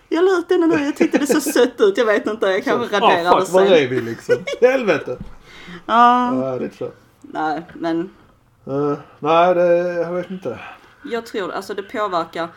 Jag 0.09 0.25
la 0.25 0.39
ut 0.39 0.49
den 0.49 0.61
nu, 0.61 0.85
jag 0.85 0.97
tyckte 0.97 1.19
det 1.19 1.27
så 1.27 1.41
sött 1.53 1.81
ut. 1.81 1.99
Jag 1.99 2.07
vet 2.07 2.27
inte, 2.27 2.47
jag 2.47 2.65
kanske 2.65 2.97
raderar 3.01 3.31
ah, 3.33 3.41
det 3.41 3.47
fuck, 3.47 3.55
var 3.55 3.65
sen. 3.65 3.73
är 3.73 3.89
vi 3.89 4.01
liksom? 4.01 4.35
Helvete. 4.61 5.19
Ja, 5.87 6.35
Ja, 6.35 6.59
det 6.59 6.65
är 6.65 6.69
klart. 6.69 6.97
nej, 7.21 7.63
men 7.75 8.11
Uh, 8.69 8.99
nej, 9.19 9.55
det, 9.55 9.95
jag 9.95 10.13
vet 10.13 10.31
inte. 10.31 10.61
jag 11.05 11.27
tror, 11.27 11.51
alltså 11.53 11.75
det 11.75 11.83
påverkar. 11.83 12.49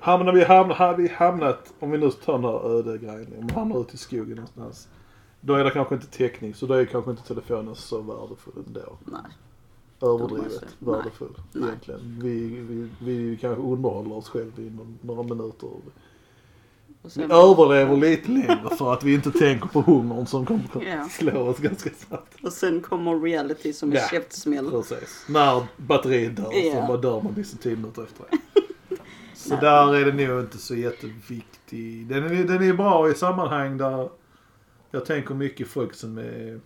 Hamnar 0.00 0.32
vi, 0.32 0.44
hamnar, 0.44 0.74
har 0.74 0.96
vi 0.96 1.08
hamnat, 1.08 1.72
om 1.80 1.90
vi 1.90 1.98
nu 1.98 2.10
tar 2.10 2.32
den 2.32 2.44
här 2.44 2.78
öde 2.78 2.98
grejen, 2.98 3.34
om 3.38 3.46
vi 3.46 3.54
hamnar 3.54 3.80
ute 3.80 3.94
i 3.94 3.98
skogen 3.98 4.34
någonstans. 4.34 4.88
Då 5.40 5.54
är 5.54 5.64
det 5.64 5.70
kanske 5.70 5.94
inte 5.94 6.06
täckning, 6.06 6.54
så 6.54 6.66
då 6.66 6.74
är 6.74 6.84
kanske 6.84 7.10
inte 7.10 7.22
telefonen 7.22 7.74
så 7.74 8.00
värdefull 8.00 8.64
ändå. 8.66 8.98
Nej. 9.04 9.20
Överdrivet 10.02 10.76
värdefull 10.78 11.34
egentligen. 11.54 12.18
Vi, 12.22 12.46
vi, 12.48 12.88
vi 13.00 13.36
kanske 13.36 13.62
underhåller 13.62 14.16
oss 14.16 14.28
själva 14.28 14.62
i 14.62 14.72
några 15.00 15.22
minuter. 15.22 15.68
Vi 17.16 17.22
överlever 17.22 17.96
lite 17.96 18.30
längre 18.30 18.76
för 18.78 18.92
att 18.92 19.04
vi 19.04 19.14
inte 19.14 19.30
tänker 19.30 19.68
på 19.68 19.80
hungern 19.80 20.26
som 20.26 20.46
kommer 20.46 20.94
att 21.02 21.12
slå 21.12 21.40
oss 21.40 21.58
ganska 21.58 21.90
snabbt. 21.90 22.34
och 22.44 22.52
sen 22.52 22.80
kommer 22.80 23.20
reality 23.20 23.72
som 23.72 23.90
en 23.92 23.96
Ja. 23.98 24.08
käftsmäll. 24.10 24.70
Precis. 24.70 25.24
När 25.28 25.66
batteriet 25.76 26.36
dör 26.36 26.50
Ja. 26.52 26.74
så 26.80 26.86
bara 26.86 26.96
dör 26.96 27.22
man 27.22 27.44
tio 27.62 27.76
minuter 27.76 28.02
efter 28.02 28.24
det. 28.30 28.38
Så 29.34 29.56
där 29.56 29.94
är 29.94 30.12
det 30.12 30.26
nog 30.28 30.40
inte 30.40 30.58
så 30.58 30.74
jätteviktig. 30.74 32.06
Den 32.06 32.24
är, 32.24 32.44
den 32.44 32.62
är 32.62 32.72
bra 32.72 33.10
i 33.10 33.14
sammanhang 33.14 33.76
där 33.78 34.08
jag 34.90 35.04
tänker 35.06 35.34
mycket 35.34 35.68
folk 35.68 35.94
som 35.94 36.18
är... 36.18 36.60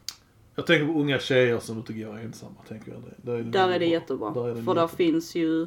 Jag 0.55 0.67
tänker 0.67 0.87
på 0.87 1.01
unga 1.01 1.19
tjejer 1.19 1.59
som 1.59 1.77
inte 1.77 1.93
går 1.93 2.19
ensamma. 2.19 2.55
Tänker 2.69 2.93
jag. 2.93 3.03
Där 3.23 3.33
är 3.35 3.43
det, 3.43 3.51
Där 3.51 3.69
är 3.69 3.73
det 3.73 3.79
bra. 3.79 3.89
jättebra. 3.89 4.31
Där 4.31 4.49
är 4.49 4.55
det 4.55 4.63
För 4.63 4.75
där 4.75 4.87
finns 4.87 5.35
ju 5.35 5.67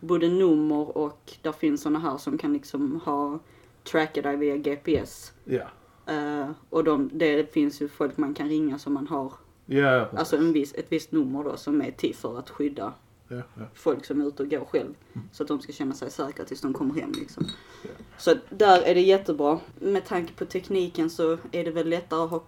både 0.00 0.28
nummer 0.28 0.96
och 0.98 1.32
där 1.42 1.52
finns 1.52 1.82
såna 1.82 1.98
här 1.98 2.18
som 2.18 2.38
kan 2.38 2.52
liksom 2.52 3.00
ha 3.04 3.38
tracka 3.84 4.22
dig 4.22 4.36
via 4.36 4.56
GPS. 4.56 5.32
Ja. 5.44 5.62
Eh, 6.06 6.50
och 6.70 6.84
de, 6.84 7.10
det 7.12 7.52
finns 7.52 7.82
ju 7.82 7.88
folk 7.88 8.16
man 8.16 8.34
kan 8.34 8.48
ringa 8.48 8.78
som 8.78 8.92
man 8.94 9.06
har, 9.06 9.32
Ja, 9.66 10.04
precis. 10.04 10.18
alltså 10.18 10.36
en 10.36 10.52
viss, 10.52 10.74
ett 10.74 10.86
visst 10.88 11.12
nummer 11.12 11.44
då 11.44 11.56
som 11.56 11.82
är 11.82 11.90
till 11.90 12.14
för 12.14 12.38
att 12.38 12.50
skydda 12.50 12.92
ja, 13.28 13.36
ja. 13.36 13.62
folk 13.74 14.04
som 14.04 14.20
är 14.20 14.26
ute 14.26 14.42
och 14.42 14.50
går 14.50 14.64
själv. 14.64 14.94
Så 15.32 15.42
att 15.42 15.48
de 15.48 15.60
ska 15.60 15.72
känna 15.72 15.94
sig 15.94 16.10
säkra 16.10 16.44
tills 16.44 16.60
de 16.60 16.72
kommer 16.72 16.94
hem 17.00 17.12
liksom. 17.12 17.46
Ja. 17.82 17.90
Så 18.18 18.34
där 18.48 18.82
är 18.82 18.94
det 18.94 19.00
jättebra. 19.00 19.58
Med 19.78 20.04
tanke 20.06 20.32
på 20.32 20.44
tekniken 20.44 21.10
så 21.10 21.38
är 21.52 21.64
det 21.64 21.70
väl 21.70 21.88
lättare 21.88 22.20
att 22.20 22.30
ha 22.30 22.42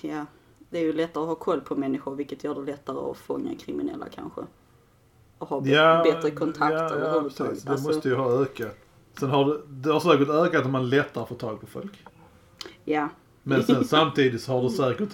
ja, 0.00 0.26
det 0.70 0.78
är 0.78 0.82
ju 0.82 0.92
lättare 0.92 1.22
att 1.22 1.28
ha 1.28 1.34
koll 1.34 1.60
på 1.60 1.76
människor 1.76 2.14
vilket 2.14 2.44
gör 2.44 2.54
det 2.54 2.60
lättare 2.60 3.10
att 3.10 3.16
fånga 3.16 3.54
kriminella 3.54 4.06
kanske. 4.08 4.40
Och 5.38 5.48
ha 5.48 5.60
bättre 6.04 6.30
kontakt 6.30 6.72
ja, 6.72 6.78
ja, 6.78 6.94
överhuvudtaget. 6.94 7.64
Det 7.64 7.70
Alltså, 7.70 7.88
måste 7.88 8.08
ju 8.08 8.14
ha 8.14 8.42
ökat. 8.42 8.76
Sen 9.20 9.30
har 9.30 9.44
det, 9.44 9.60
det 9.68 9.92
har 9.92 10.00
säkert 10.00 10.28
ökat 10.28 10.64
om 10.64 10.72
man 10.72 10.88
lättare 10.88 11.26
får 11.26 11.36
tag 11.36 11.60
på 11.60 11.66
folk. 11.66 11.92
Ja, 12.84 13.08
Men 13.42 13.62
sen 13.62 13.84
samtidigt 13.88 14.42
så 14.42 14.52
har 14.52 14.62
det 14.62 14.70
säkert 14.70 15.08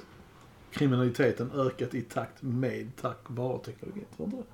kriminaliteten 0.72 1.50
ökat 1.54 1.94
i 1.94 2.02
takt 2.02 2.42
med 2.42 2.90
tack 3.00 3.18
vare 3.26 3.58
teknologin. 3.64 4.04
Tror 4.16 4.26
du 4.26 4.36
inte 4.36 4.48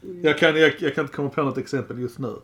det? 0.00 0.28
Jag 0.28 0.38
kan, 0.38 0.56
jag, 0.60 0.74
jag 0.80 0.94
kan 0.94 1.04
inte 1.04 1.16
komma 1.16 1.28
på 1.28 1.42
något 1.42 1.58
exempel 1.58 1.98
just 1.98 2.18
nu. 2.18 2.34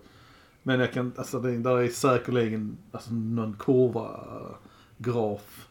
Men 0.62 0.80
jag 0.80 0.92
kan, 0.92 1.12
alltså 1.16 1.40
det 1.40 1.58
där 1.58 1.78
är 1.78 1.88
säkerligen 1.88 2.76
alltså, 2.92 3.12
någon 3.14 3.56
kurva, 3.58 4.20
graf. 4.98 5.68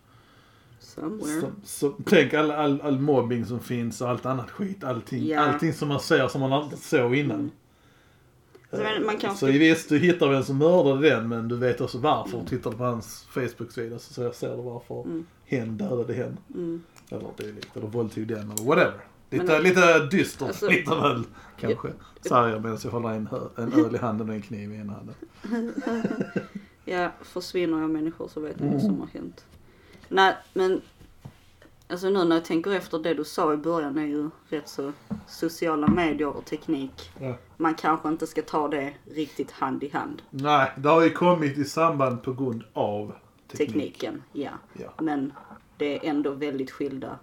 somewhere. 0.80 1.40
Som, 1.42 1.52
som, 1.64 2.04
tänk 2.06 2.34
all, 2.34 2.52
all, 2.52 2.82
all 2.82 3.00
mobbing 3.00 3.46
som 3.46 3.60
finns 3.60 4.02
och 4.02 4.10
allt 4.10 4.26
annat 4.26 4.52
skit. 4.52 4.84
Allting, 4.84 5.26
Ja. 5.28 5.40
allting 5.40 5.74
som 5.74 5.88
man 5.88 6.00
ser 6.00 6.28
som 6.28 6.42
man 6.42 6.64
inte 6.64 6.78
såg 6.78 7.16
innan. 7.16 7.40
Alltså, 7.42 7.56
man 8.78 9.14
Så 9.16 9.18
kanske, 9.20 9.46
visst, 9.52 9.90
du 9.90 9.98
hittar 10.00 10.28
vem 10.30 10.44
som 10.44 10.58
mördade 10.58 11.10
den 11.10 11.28
men 11.30 11.48
du 11.48 11.56
vet 11.58 11.82
också 11.82 11.98
varför. 11.98 12.44
Tittar 12.50 12.72
du 12.72 12.78
på 12.78 12.84
hans 12.84 13.28
Facebook-sida 13.30 14.00
så 14.00 14.14
ser- 14.34 14.56
du 14.58 14.62
varför 14.62 15.02
Mm. 15.04 15.26
hen 15.46 15.78
dödade 15.78 16.14
hen. 16.14 16.38
mm, 16.54 16.84
Eller 17.10 17.28
dylikt. 17.38 17.76
Eller 17.78 17.88
våldtog 17.88 18.28
den 18.28 18.52
eller 18.52 18.66
whatever. 18.66 18.94
Lite, 19.30 19.46
Men- 19.46 19.64
lite 19.64 20.00
dystert, 20.00 20.48
Alltså- 20.48 20.70
lite 20.70 20.90
väl 20.96 21.24
kanske. 21.60 21.88
Säger 22.22 22.48
jag 22.48 22.62
medan 22.62 22.78
jag 22.84 22.92
håller 22.92 23.10
en, 23.10 23.28
en 23.56 23.74
öl 23.86 23.96
i 23.96 23.98
handen 23.98 24.30
och 24.30 24.36
en 24.36 24.42
kniv 24.42 24.72
i 24.74 24.76
ena 24.78 24.94
handen. 24.94 25.16
ja, 26.86 27.12
försvinner 27.22 27.80
jag 27.82 27.90
människor 27.90 28.28
så 28.28 28.40
vet 28.40 28.60
man 28.60 28.68
Mm. 28.68 28.74
vad 28.74 28.86
som 28.86 29.00
har 29.00 29.08
hänt. 29.08 29.46
Nej, 30.10 30.36
men 30.54 30.82
alltså 31.94 32.10
nu 32.10 32.24
när 32.26 32.36
jag 32.36 32.46
tänker 32.46 32.72
efter 32.72 33.00
det 33.00 33.14
du 33.14 33.24
sa 33.24 33.54
i 33.54 33.58
början 33.58 33.98
är 33.98 34.06
ju 34.06 34.30
rätt 34.50 34.70
så 34.70 34.92
sociala 35.28 35.88
medier 35.88 36.28
och 36.28 36.46
teknik. 36.46 37.12
Ja. 37.20 37.34
Man 37.58 37.76
kanske 37.76 38.08
inte 38.08 38.28
ska 38.28 38.42
ta 38.42 38.68
det 38.68 38.94
riktigt 39.06 39.52
hand 39.52 39.84
i 39.84 39.90
hand. 39.90 40.22
Nej, 40.30 40.72
det 40.78 40.90
har 40.90 41.04
ju 41.04 41.10
kommit 41.10 41.58
i 41.58 41.66
samband 41.66 42.24
på 42.24 42.34
grund 42.34 42.64
av 42.74 43.16
teknik. 43.48 43.68
Tekniken, 43.68 44.24
ja. 44.32 44.50
Ja. 44.74 44.94
Men 45.02 45.34
det 45.78 45.98
är 45.98 46.10
ändå 46.10 46.32
väldigt 46.32 46.72
skilda 46.72 47.20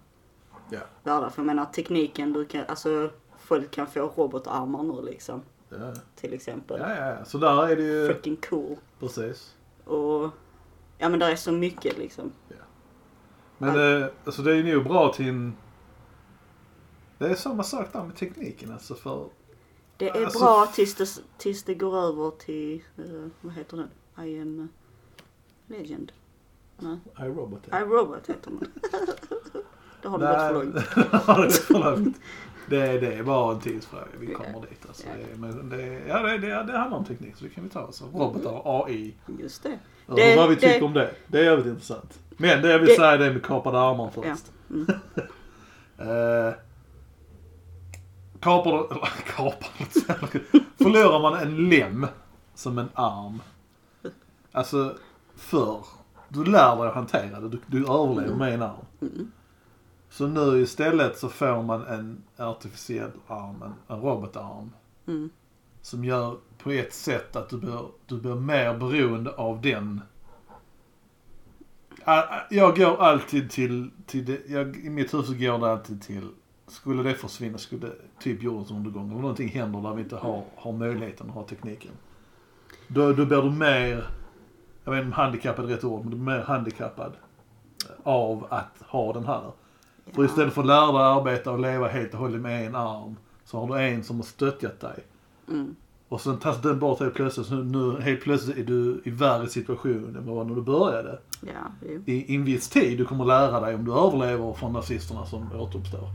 Ja. 0.70 0.78
världar. 1.02 1.30
För 1.30 1.42
jag 1.42 1.46
menar 1.46 1.64
tekniken, 1.64 2.32
du 2.32 2.44
kan, 2.44 2.64
alltså 2.68 3.10
folk 3.38 3.70
kan 3.70 3.86
få 3.86 4.00
robotarmar 4.16 4.82
nu 4.82 5.02
liksom. 5.02 5.42
Ja. 5.68 5.92
Till 6.16 6.32
exempel. 6.34 6.80
Ja, 6.80 6.94
ja, 6.96 7.06
ja. 7.18 7.24
Så 7.24 7.38
där 7.38 7.68
är 7.68 7.76
det 7.76 7.82
ju. 7.82 8.06
Freaking 8.06 8.36
cool. 8.36 8.76
Precis. 8.98 9.54
Och 9.84 10.30
ja 10.98 11.08
men 11.08 11.18
där 11.18 11.30
är 11.30 11.36
så 11.36 11.52
mycket 11.52 11.98
liksom. 11.98 12.32
Men 13.60 14.02
eh, 14.02 14.08
alltså 14.24 14.42
det 14.42 14.56
är 14.56 14.62
nog 14.74 14.84
bra 14.84 15.12
till 15.12 15.28
en... 15.28 15.56
Det 17.18 17.26
är 17.26 17.34
samma 17.34 17.62
sak 17.62 17.92
där 17.92 18.04
med 18.04 18.16
tekniken 18.16 18.72
alltså 18.72 18.94
för... 18.94 19.28
Det 19.96 20.08
är 20.08 20.24
Alltså- 20.24 20.38
bra 20.38 20.66
tills 20.74 20.94
det, 20.94 21.22
tills 21.38 21.62
det 21.62 21.74
går 21.74 21.96
över 21.98 22.30
till, 22.30 22.82
eh, 22.98 23.28
vad 23.40 23.52
heter 23.54 23.76
den? 23.76 24.26
I 24.26 24.40
am 24.40 24.68
legend. 25.66 26.12
Nej, 26.78 26.98
iRobot. 27.20 27.66
I 27.68 27.70
robot 27.70 28.26
heter 28.26 28.50
den. 28.50 28.58
det 30.02 30.08
har 30.08 30.18
du 30.18 30.72
gått 31.42 31.54
för 31.54 31.94
långt. 31.94 32.16
Ja, 32.76 32.82
det. 32.86 32.98
Det, 33.00 33.14
är- 33.14 33.22
bara 33.22 33.52
en 33.54 33.60
tidsfråga. 33.60 34.04
Vi 34.20 34.32
Ja. 34.32 34.38
kommer 34.38 34.60
dit. 34.60 34.86
Alltså. 34.88 35.06
Ja. 35.06 35.12
Det, 35.16 35.32
är- 35.32 35.36
men 35.36 35.68
det, 35.68 36.00
ja, 36.08 36.18
det, 36.22 36.38
det, 36.38 36.46
det 36.46 36.78
handlar 36.78 36.98
om 36.98 37.04
teknik 37.04 37.36
så 37.36 37.44
det 37.44 37.50
kan 37.50 37.64
vi 37.64 37.70
ta. 37.70 37.80
Alltså. 37.80 38.04
Robotar 38.04 38.66
och 38.66 38.86
AI. 38.88 39.14
Just 39.38 39.62
det. 39.62 39.78
Och 40.06 40.16
Det- 40.16 40.36
vad 40.36 40.48
vi 40.48 40.56
tycker 40.56 40.82
om 40.84 40.92
det. 40.92 41.10
Det 41.26 41.38
är 41.38 41.44
jävligt 41.44 41.66
intressant. 41.66 42.18
Men 42.36 42.62
det 42.62 42.70
jag 42.72 42.78
vill 42.78 42.88
Det- 42.88 42.94
säga 42.94 43.16
det 43.16 43.26
är 43.26 43.32
med 43.32 43.42
kapade 43.42 43.80
armar 43.80 44.10
Ja. 44.14 44.22
först. 44.22 44.44
Mm. 44.70 44.86
Eh, 45.98 46.54
kapar 48.40 48.86
kapar 49.26 49.68
förlorar 50.82 51.20
man 51.20 51.34
en 51.38 51.68
lem 51.68 52.06
som 52.54 52.78
en 52.78 52.88
arm. 52.94 53.42
Alltså 54.52 54.94
förr, 55.36 55.84
du 56.28 56.44
lär 56.44 56.76
dig 56.76 56.88
att 56.88 56.94
hantera 56.94 57.40
det. 57.40 57.48
Du, 57.48 57.58
du 57.66 57.78
överlever 57.78 58.34
med 58.34 58.54
en 58.54 58.62
arm. 58.62 58.84
Mm. 59.00 59.32
Så 60.10 60.26
nu 60.26 60.60
istället 60.60 61.18
så 61.18 61.28
får 61.28 61.62
man 61.62 61.86
en 61.86 62.22
artificiell 62.36 63.10
arm, 63.26 63.62
en, 63.62 63.96
en 63.96 64.02
robotarm. 64.02 64.70
Mm. 65.06 65.30
Som 65.82 66.04
gör 66.04 66.36
på 66.58 66.70
ett 66.70 66.94
sätt 66.94 67.36
att 67.36 67.48
du 67.48 67.58
blir, 67.58 67.88
du 68.06 68.20
blir 68.20 68.34
mer 68.34 68.78
beroende 68.78 69.32
av 69.34 69.60
den. 69.60 70.00
Ah, 72.04 72.18
ah, 72.18 72.46
Jag 72.50 72.76
går 72.76 73.02
alltid 73.02 73.50
till, 73.50 73.90
till 74.06 74.24
det, 74.24 74.40
jag, 74.46 74.76
i 74.76 74.90
mitt 74.90 75.14
huvud 75.14 75.40
går 75.40 75.58
det 75.58 75.72
alltid 75.72 76.02
till, 76.02 76.28
skulle 76.66 77.02
det 77.02 77.14
försvinna, 77.14 77.58
skulle 77.58 77.92
typ 78.20 78.42
jordens 78.42 78.70
undergång, 78.70 79.12
om 79.12 79.20
någonting 79.20 79.48
händer 79.48 79.80
där 79.80 79.94
vi 79.94 80.02
inte 80.02 80.16
har, 80.16 80.44
har 80.56 80.72
möjligheten 80.72 81.28
att 81.28 81.34
ha 81.34 81.46
tekniken. 81.46 81.92
Då, 82.88 83.12
då 83.12 83.26
blir 83.26 83.42
du 83.42 83.50
mer, 83.50 84.10
jag 84.84 84.92
vet 84.92 84.98
inte 84.98 85.06
om 85.06 85.12
handikappad 85.12 85.64
är 85.64 85.68
rätt 85.68 85.84
ord, 85.84 86.00
men 86.00 86.10
du 86.10 86.16
blir 86.16 86.34
mer 86.34 86.42
handikappad 86.42 87.12
av 88.02 88.46
att 88.50 88.82
ha 88.86 89.12
den 89.12 89.24
här. 89.24 89.52
För 90.14 90.24
istället 90.24 90.54
för 90.54 90.60
att 90.60 90.66
lära 90.66 90.92
dig 90.92 91.02
arbeta 91.02 91.50
och 91.50 91.58
leva 91.58 91.88
helt 91.88 92.14
och 92.14 92.20
hållet 92.20 92.40
med 92.40 92.66
en 92.66 92.74
arm, 92.74 93.16
så 93.44 93.60
har 93.60 93.76
du 93.76 93.82
en 93.82 94.04
som 94.04 94.16
har 94.16 94.24
stöttat 94.24 94.80
dig. 94.80 95.04
Mm. 95.48 95.76
Och 96.08 96.20
sen 96.20 96.38
tas 96.38 96.62
den 96.62 96.78
bort 96.78 97.00
helt 97.00 97.14
plötsligt. 97.14 97.46
Så 97.46 97.54
nu 97.54 98.00
helt 98.00 98.20
plötsligt 98.20 98.58
är 98.58 98.64
du 98.64 99.00
i 99.04 99.10
värre 99.10 99.48
situation 99.48 100.16
än 100.18 100.26
vad 100.26 100.36
var 100.36 100.44
när 100.44 100.54
du 100.54 100.62
började. 100.62 101.18
Ja, 101.40 101.88
jo. 101.88 102.02
I, 102.06 102.34
en 102.34 102.44
viss 102.44 102.68
tid 102.68 102.98
du 102.98 103.04
kommer 103.04 103.24
lära 103.24 103.60
dig 103.60 103.74
om 103.74 103.84
du 103.84 103.92
överlever 103.92 104.52
från 104.52 104.72
nazisterna 104.72 105.26
som 105.26 105.52
återuppstår. 105.52 106.08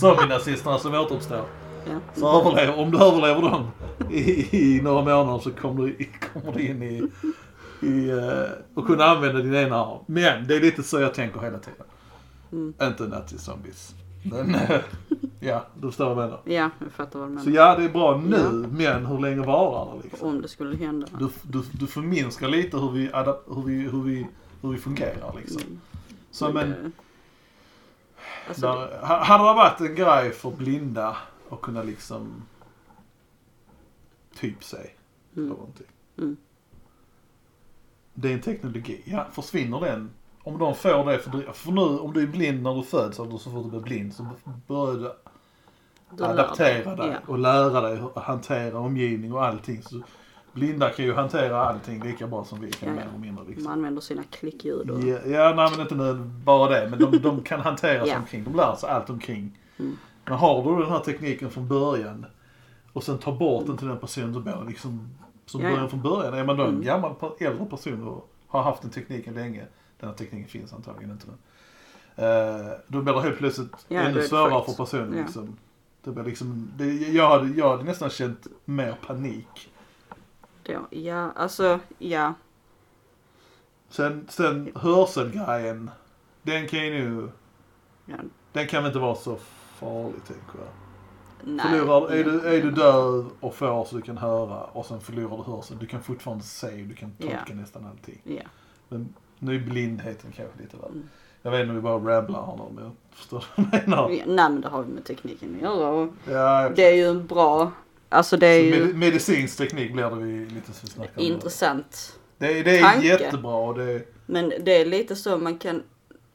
som 0.00 0.28
nazisterna 0.28 0.78
som 0.78 0.94
återuppstår. 0.94 1.44
Ja. 1.86 1.98
Så 2.14 2.40
överlever, 2.40 2.78
om 2.78 2.90
du 2.90 2.98
överlever 2.98 3.42
dem 3.42 3.66
i, 4.10 4.76
i 4.76 4.82
några 4.82 5.02
månader 5.02 5.38
så 5.38 5.50
kommer 5.50 5.82
du, 5.82 6.08
kommer 6.32 6.52
du 6.52 6.66
in 6.66 6.82
i, 6.82 7.02
i 7.80 8.10
uh, 8.12 8.44
och 8.74 8.86
kunna 8.86 9.04
använda 9.04 9.42
din 9.42 9.54
ena 9.54 9.76
arm. 9.76 10.04
Men 10.06 10.46
det 10.46 10.56
är 10.56 10.60
lite 10.60 10.82
så 10.82 11.00
jag 11.00 11.14
tänker 11.14 11.40
hela 11.40 11.58
tiden. 11.58 11.86
Mm. 12.52 12.74
Inte 12.82 13.02
nazi-zombies. 13.02 13.94
Men 14.24 14.54
eh, 14.54 14.80
ja, 15.40 15.66
du 15.80 15.86
förstår 15.88 16.14
vad 16.14 16.24
jag 16.24 16.30
menar. 16.30 16.40
ja, 16.44 16.70
jag 16.80 16.92
fattar 16.92 17.18
vad 17.20 17.28
du 17.28 17.38
Så 17.38 17.48
menar. 17.50 17.56
ja, 17.66 17.76
det 17.76 17.84
är 17.84 17.88
bra 17.88 18.16
nu, 18.26 18.66
men 18.70 19.06
hur 19.06 19.18
länge 19.18 19.46
varar 19.46 19.96
det 19.96 20.02
liksom? 20.02 20.28
Om 20.28 20.42
det 20.42 20.48
skulle 20.48 20.76
hända. 20.76 21.06
Du, 21.18 21.28
du, 21.42 21.62
du 21.72 21.86
förminskar 21.86 22.48
lite 22.48 22.76
hur 22.76 22.90
vi, 22.90 23.10
hur 23.46 23.62
vi, 23.62 23.74
hur 23.88 24.02
vi, 24.02 24.26
hur 24.62 24.68
vi 24.70 24.78
fungerar 24.78 25.34
liksom. 25.40 25.62
Mm. 25.62 25.80
Som 26.30 26.56
en, 26.56 26.70
det- 26.70 26.90
Alltså, 28.48 28.66
där, 28.66 29.06
ha- 29.06 29.24
hade 29.24 29.44
det 29.44 29.54
varit 29.54 29.80
en 29.80 29.94
grej 29.94 30.30
för 30.32 30.50
blinda 30.50 31.16
att 31.50 31.60
kunna 31.60 31.82
liksom 31.82 32.42
typ 34.34 34.72
eller 34.72 34.90
mm. 35.36 35.48
någonting. 35.48 35.86
Mm. 36.18 36.36
Det 38.20 38.28
är 38.28 38.32
en 38.34 38.40
teknologi. 38.40 39.02
Ja, 39.04 39.26
försvinner 39.32 39.80
den? 39.80 40.10
Om 40.42 40.58
de 40.58 40.74
får 40.74 41.10
det 41.12 41.18
för, 41.18 41.52
för 41.52 41.72
nu, 41.72 41.80
om 41.80 42.12
du 42.12 42.22
är 42.22 42.26
blind 42.26 42.62
när 42.62 42.74
du 42.74 42.82
föds 42.82 43.18
eller 43.18 43.38
så 43.38 43.50
fort 43.50 43.64
du 43.64 43.70
blir 43.70 43.80
blind 43.80 44.14
så 44.14 44.26
börjar 44.66 44.94
du 44.94 45.10
lär 46.16 46.28
adaptera 46.28 46.96
dig 46.96 47.08
Ja. 47.08 47.16
och 47.26 47.38
lära 47.38 47.80
dig 47.80 48.02
att 48.14 48.22
hantera 48.22 48.78
omgivning 48.78 49.32
och 49.32 49.44
allting. 49.44 49.82
Så 49.82 50.00
blinda 50.52 50.90
kan 50.90 51.04
ju 51.04 51.14
hantera 51.14 51.64
allting 51.64 52.02
lika 52.02 52.26
bra 52.26 52.44
som 52.44 52.60
vi 52.60 52.70
kan 52.72 52.88
Ja, 52.88 52.94
mer 52.94 53.02
eller 53.02 53.18
mindre. 53.18 53.44
Liksom. 53.44 53.64
Man 53.64 53.72
använder 53.72 54.00
sina 54.00 54.22
klickljud 54.30 54.90
och... 54.90 55.00
Ja, 55.00 55.18
ja 55.26 55.54
nej 55.54 55.70
men 55.70 55.80
inte 55.80 55.94
nu 55.94 56.14
bara 56.44 56.70
det. 56.70 56.88
Men 56.90 56.98
de, 56.98 57.18
de 57.18 57.42
kan 57.42 57.60
hantera 57.60 58.04
sig 58.04 58.16
omkring. 58.16 58.44
De 58.44 58.56
lär 58.56 58.74
sig 58.74 58.90
allt 58.90 59.10
omkring. 59.10 59.58
Mm. 59.78 59.96
Men 60.24 60.34
har 60.34 60.64
du 60.64 60.82
den 60.82 60.90
här 60.92 61.00
tekniken 61.00 61.50
från 61.50 61.68
början 61.68 62.26
och 62.92 63.02
sen 63.02 63.18
tar 63.18 63.32
bort 63.32 63.66
den 63.66 63.76
till 63.76 63.88
den 63.88 63.98
personen 63.98 64.34
så 64.34 64.40
blir 64.40 64.56
det 64.56 64.64
liksom 64.68 65.08
som 65.48 65.60
Ja, 65.60 65.68
ja. 65.68 65.74
början 65.74 65.90
från 65.90 66.02
början. 66.02 66.34
Är 66.34 66.44
man 66.44 66.56
då 66.56 66.62
en 66.62 66.68
Mm. 66.68 66.82
gammal 66.82 67.14
äldre 67.40 67.66
person 67.66 68.08
och 68.08 68.30
har 68.48 68.62
haft 68.62 68.82
den 68.82 68.90
tekniken 68.90 69.34
länge. 69.34 69.66
Den 70.00 70.08
här 70.08 70.16
tekniken 70.16 70.48
finns 70.48 70.72
antagligen 70.72 71.10
inte 71.10 71.26
nu. 71.26 71.34
Eh, 72.24 72.72
då 72.86 73.02
blir 73.02 73.14
det 73.14 73.20
helt 73.22 73.38
plötsligt 73.38 73.72
Ja, 73.88 74.00
ännu 74.00 74.22
svårare 74.22 74.64
för 74.64 74.72
personen. 74.84 75.16
Ja. 75.16 75.22
Liksom. 75.24 75.56
Det 76.04 76.10
blir 76.10 76.24
liksom, 76.24 76.70
det, 76.76 76.84
jag, 76.94 77.28
hade, 77.28 77.48
jag 77.48 77.70
hade 77.70 77.84
nästan 77.84 78.10
känt 78.10 78.46
mer 78.64 78.96
panik. 79.06 79.70
Ja, 80.64 80.80
ja, 80.90 81.30
alltså, 81.36 81.80
ja. 81.98 82.34
Sen, 83.90 84.26
sen 84.30 84.70
hörselgrejen, 84.74 85.90
den 86.42 86.68
kan 86.68 86.78
ju 86.86 86.90
nu, 86.90 87.28
ja 88.06 88.16
den 88.52 88.66
kan 88.66 88.82
väl 88.82 88.90
inte 88.90 88.98
vara 88.98 89.14
så 89.14 89.36
farlig 89.74 90.24
tänker 90.26 90.58
jag. 90.58 90.68
Nej. 91.44 91.66
Förlorar, 91.70 92.12
är, 92.12 92.24
du, 92.24 92.40
är 92.40 92.62
du 92.62 92.70
döv 92.70 93.30
och 93.40 93.54
får 93.54 93.84
så 93.84 93.96
du 93.96 94.02
kan 94.02 94.18
höra 94.18 94.64
och 94.64 94.86
sen 94.86 95.00
förlorar 95.00 95.36
du 95.36 95.42
hörseln. 95.52 95.78
Du 95.80 95.86
kan 95.86 96.02
fortfarande 96.02 96.44
se, 96.44 96.66
du 96.70 96.94
kan 96.94 97.10
tolka 97.20 97.44
Ja. 97.48 97.54
nästan 97.54 97.86
allting. 97.86 98.20
Ja. 98.24 98.42
Men 98.88 99.14
nu 99.38 99.54
är 99.54 99.58
blindheten 99.60 100.32
kanske 100.36 100.62
lite 100.62 100.76
värre. 100.76 100.88
Mm. 100.88 101.08
Jag 101.42 101.50
vet 101.50 101.60
inte 101.60 101.70
om 101.70 101.76
vi 101.76 101.82
bara 101.82 102.16
rabblar 102.18 102.46
här 102.46 102.56
nu 102.56 102.62
men 102.74 102.84
jag 102.84 102.92
förstår 103.10 103.44
vad 103.56 103.66
du 103.70 103.76
menar. 103.86 104.10
Ja, 104.10 104.24
Nej 104.26 104.50
men 104.50 104.60
det 104.60 104.68
har 104.68 104.82
ju 104.84 104.88
med 104.88 105.04
tekniken 105.04 105.54
att 105.56 105.62
göra 105.62 105.88
och 105.88 106.08
Ja, 106.30 106.68
det 106.76 106.84
är 106.84 106.94
ju 106.94 107.06
en 107.08 107.26
bra, 107.26 107.72
alltså 108.08 108.36
det 108.36 108.46
är 108.46 108.72
så 108.72 108.78
ju 108.78 108.84
med, 108.86 108.94
medicinsk 108.94 109.58
teknik 109.58 109.92
blir 109.92 110.10
det 110.10 110.16
vi 110.16 110.46
lite 110.46 110.72
så 110.72 110.86
snackar 110.86 111.20
intressant. 111.22 112.18
Det, 112.38 112.58
är- 112.58 112.64
det 112.64 112.78
är 112.78 112.82
tanke. 112.82 113.06
jättebra 113.06 113.54
och 113.56 113.74
det 113.78 113.82
är, 113.84 114.04
Men 114.26 114.52
det 114.60 114.80
är 114.80 114.84
lite 114.86 115.16
så 115.16 115.38
man 115.38 115.58
kan, 115.58 115.82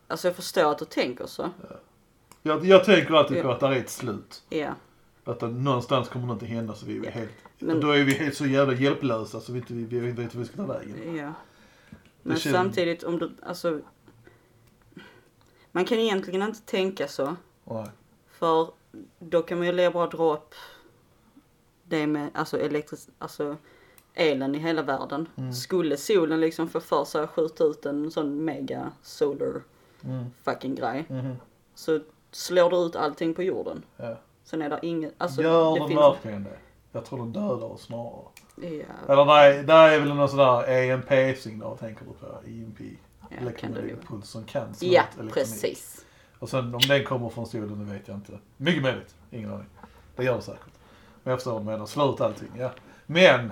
Alltså 0.07 0.27
jag 0.27 0.35
förstår 0.35 0.71
att 0.71 0.77
du 0.79 0.85
tänker 0.85 1.25
så. 1.25 1.49
Jag, 2.41 2.65
jag 2.65 2.83
tänker 2.83 3.13
alltid 3.13 3.41
på 3.41 3.47
Ja. 3.47 3.53
att 3.53 3.59
det 3.59 3.67
är 3.67 3.71
ett 3.71 3.89
slut. 3.89 4.43
Ja. 4.49 4.69
Att 5.25 5.39
det, 5.39 5.47
någonstans 5.47 6.09
kommer 6.09 6.25
någonting 6.25 6.55
hända 6.55 6.73
så 6.75 6.85
vi 6.85 7.07
är 7.07 7.11
helt... 7.11 7.31
Men- 7.59 7.79
Då 7.79 7.91
är 7.91 8.03
vi 8.03 8.13
helt 8.13 8.35
så 8.35 8.45
jävla 8.45 8.73
hjälplösa 8.73 9.39
så 9.39 9.51
vi 9.53 9.59
inte 9.59 9.73
vi, 9.73 9.83
vi 9.83 9.99
vet 9.99 10.17
vart 10.17 10.35
vi 10.35 10.45
ska 10.45 10.55
ta 10.57 10.65
vägen. 10.65 11.15
Ja. 11.15 11.33
Men 12.21 12.37
känns- 12.37 12.55
samtidigt 12.55 13.03
om 13.03 13.19
du, 13.19 13.31
alltså. 13.43 13.79
Man 15.71 15.85
kan 15.85 15.97
egentligen 15.99 16.41
inte 16.41 16.61
tänka 16.61 17.07
så. 17.07 17.35
Nej. 17.63 17.85
För 18.27 18.71
då 19.19 19.41
kan 19.41 19.57
man 19.57 19.67
ju 19.67 19.73
lika 19.73 19.91
bra 19.91 20.07
dra 20.07 20.33
upp 20.33 20.55
det 21.83 22.07
med 22.07 22.29
alltså 22.33 22.59
elektris, 22.59 23.09
alltså 23.17 23.57
elen 24.13 24.55
i 24.55 24.57
hela 24.59 24.81
världen. 24.81 25.29
Mm. 25.35 25.53
Skulle 25.53 25.97
solen 25.97 26.39
liksom 26.41 26.69
få 26.69 26.79
för 26.79 27.05
sig 27.05 27.21
att 27.23 27.29
skjuta 27.29 27.63
ut 27.63 27.85
en 27.85 28.11
sån 28.11 28.45
mega 28.45 28.91
solar 29.01 29.61
Mm. 30.03 30.25
fucking 30.43 30.75
grej. 30.75 31.05
Mhm. 31.09 31.35
Så 31.75 31.99
slår 32.31 32.69
du 32.69 32.77
ut 32.77 32.95
allting 32.95 33.33
på 33.33 33.43
jorden. 33.43 33.83
Ja. 33.97 34.17
Sen 34.43 34.61
är 34.61 34.69
det 34.69 34.79
inget, 34.81 35.13
alltså 35.17 35.41
Gör 35.41 35.73
det 35.73 35.79
de 35.79 35.87
finns... 35.87 35.99
verkligen 36.01 36.43
det? 36.43 36.57
Jag 36.91 37.05
tror 37.05 37.19
de 37.19 37.33
dödar 37.33 37.71
oss 37.71 37.81
snarare. 37.81 38.25
Ja, 38.55 39.13
Eller 39.13 39.25
nej, 39.25 39.63
där 39.63 39.89
är 39.89 39.99
väl 39.99 40.13
någon 40.15 40.29
sån 40.29 40.37
där 40.37 40.69
EMP-signal 40.69 41.77
tänker 41.77 42.05
du 42.05 42.11
på? 42.13 42.25
EMP. 42.47 42.79
ja. 43.29 43.37
Elektromagnetisk 43.37 44.25
som 44.25 44.43
kan 44.43 44.73
slå 44.73 44.87
Ja, 44.87 45.03
precis. 45.33 46.05
Och 46.39 46.49
sen 46.49 46.75
om 46.75 46.81
den 46.87 47.03
kommer 47.03 47.29
från 47.29 47.47
solen, 47.47 47.85
det 47.87 47.93
vet 47.93 48.07
jag 48.07 48.17
inte. 48.17 48.39
Mycket 48.57 48.83
möjligt. 48.83 49.15
Ingen 49.31 49.53
aning. 49.53 49.67
Det 50.15 50.23
gör 50.23 50.35
det 50.35 50.41
säkert. 50.41 50.73
Men 51.23 51.31
jag 51.31 51.39
förstår 51.39 51.51
vad 51.51 51.61
du 51.61 51.65
menar. 51.65 51.85
Slå 51.85 52.13
ut 52.13 52.21
allting, 52.21 52.49
ja. 52.57 52.71
Men. 53.05 53.51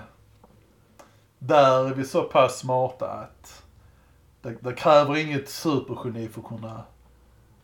Där 1.40 1.86
är 1.86 1.94
vi 1.94 2.06
så 2.06 2.24
pass 2.24 2.60
smarta 2.60 3.06
att 3.10 3.64
det, 4.42 4.58
det 4.60 4.74
kräver 4.74 5.18
inget 5.18 5.50
supergeni 5.50 6.28
för 6.30 6.42
att 6.42 6.48
kunna 6.48 6.84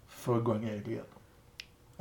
få 0.07 0.37
igång 0.37 0.63
el 0.63 0.87
igen. 0.87 1.03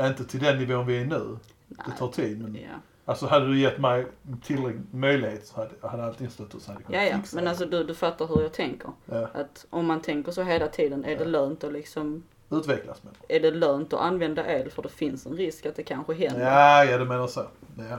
Inte 0.00 0.24
till 0.24 0.40
den 0.40 0.58
nivån 0.58 0.86
vi 0.86 1.00
är 1.00 1.04
nu. 1.04 1.38
Det 1.68 1.76
Nej. 1.88 1.96
tar 1.98 2.08
tid. 2.08 2.42
Men 2.42 2.54
Ja. 2.54 2.60
alltså 3.04 3.26
hade 3.26 3.46
du 3.48 3.58
gett 3.60 3.78
mig 3.78 4.06
tillräcklig 4.42 4.80
möjlighet 4.90 5.46
så 5.46 5.56
hade, 5.56 5.70
hade 5.88 6.04
allting 6.04 6.30
stått 6.30 6.54
och 6.54 6.62
så 6.62 6.72
hade 6.72 6.80
jag 6.80 6.86
kunnat 6.86 7.02
ja, 7.02 7.08
ja, 7.10 7.16
fixa 7.18 7.36
men 7.36 7.44
det. 7.44 7.50
alltså 7.50 7.66
du, 7.66 7.84
du 7.84 7.94
fattar 7.94 8.26
hur 8.26 8.42
jag 8.42 8.52
tänker. 8.52 8.90
Ja, 9.06 9.28
Att 9.34 9.66
om 9.70 9.86
man 9.86 10.00
tänker 10.02 10.32
så 10.32 10.42
hela 10.42 10.68
tiden, 10.68 11.04
är 11.04 11.16
det 11.16 11.24
Ja. 11.24 11.30
lönt 11.30 11.64
att 11.64 11.72
liksom, 11.72 12.22
utvecklas 12.50 13.02
med. 13.04 13.12
är 13.28 13.40
det 13.40 13.50
lönt 13.50 13.92
att 13.92 14.00
använda 14.00 14.46
el 14.60 14.70
för 14.70 14.82
det 14.82 14.88
finns 14.88 15.26
en 15.26 15.32
risk 15.36 15.66
att 15.66 15.76
det 15.76 15.82
kanske 15.82 16.14
händer. 16.14 16.40
Ja, 16.50 16.84
ja 16.84 16.98
du 16.98 17.04
menar 17.04 17.26
så. 17.26 17.46
Ja. 17.90 17.98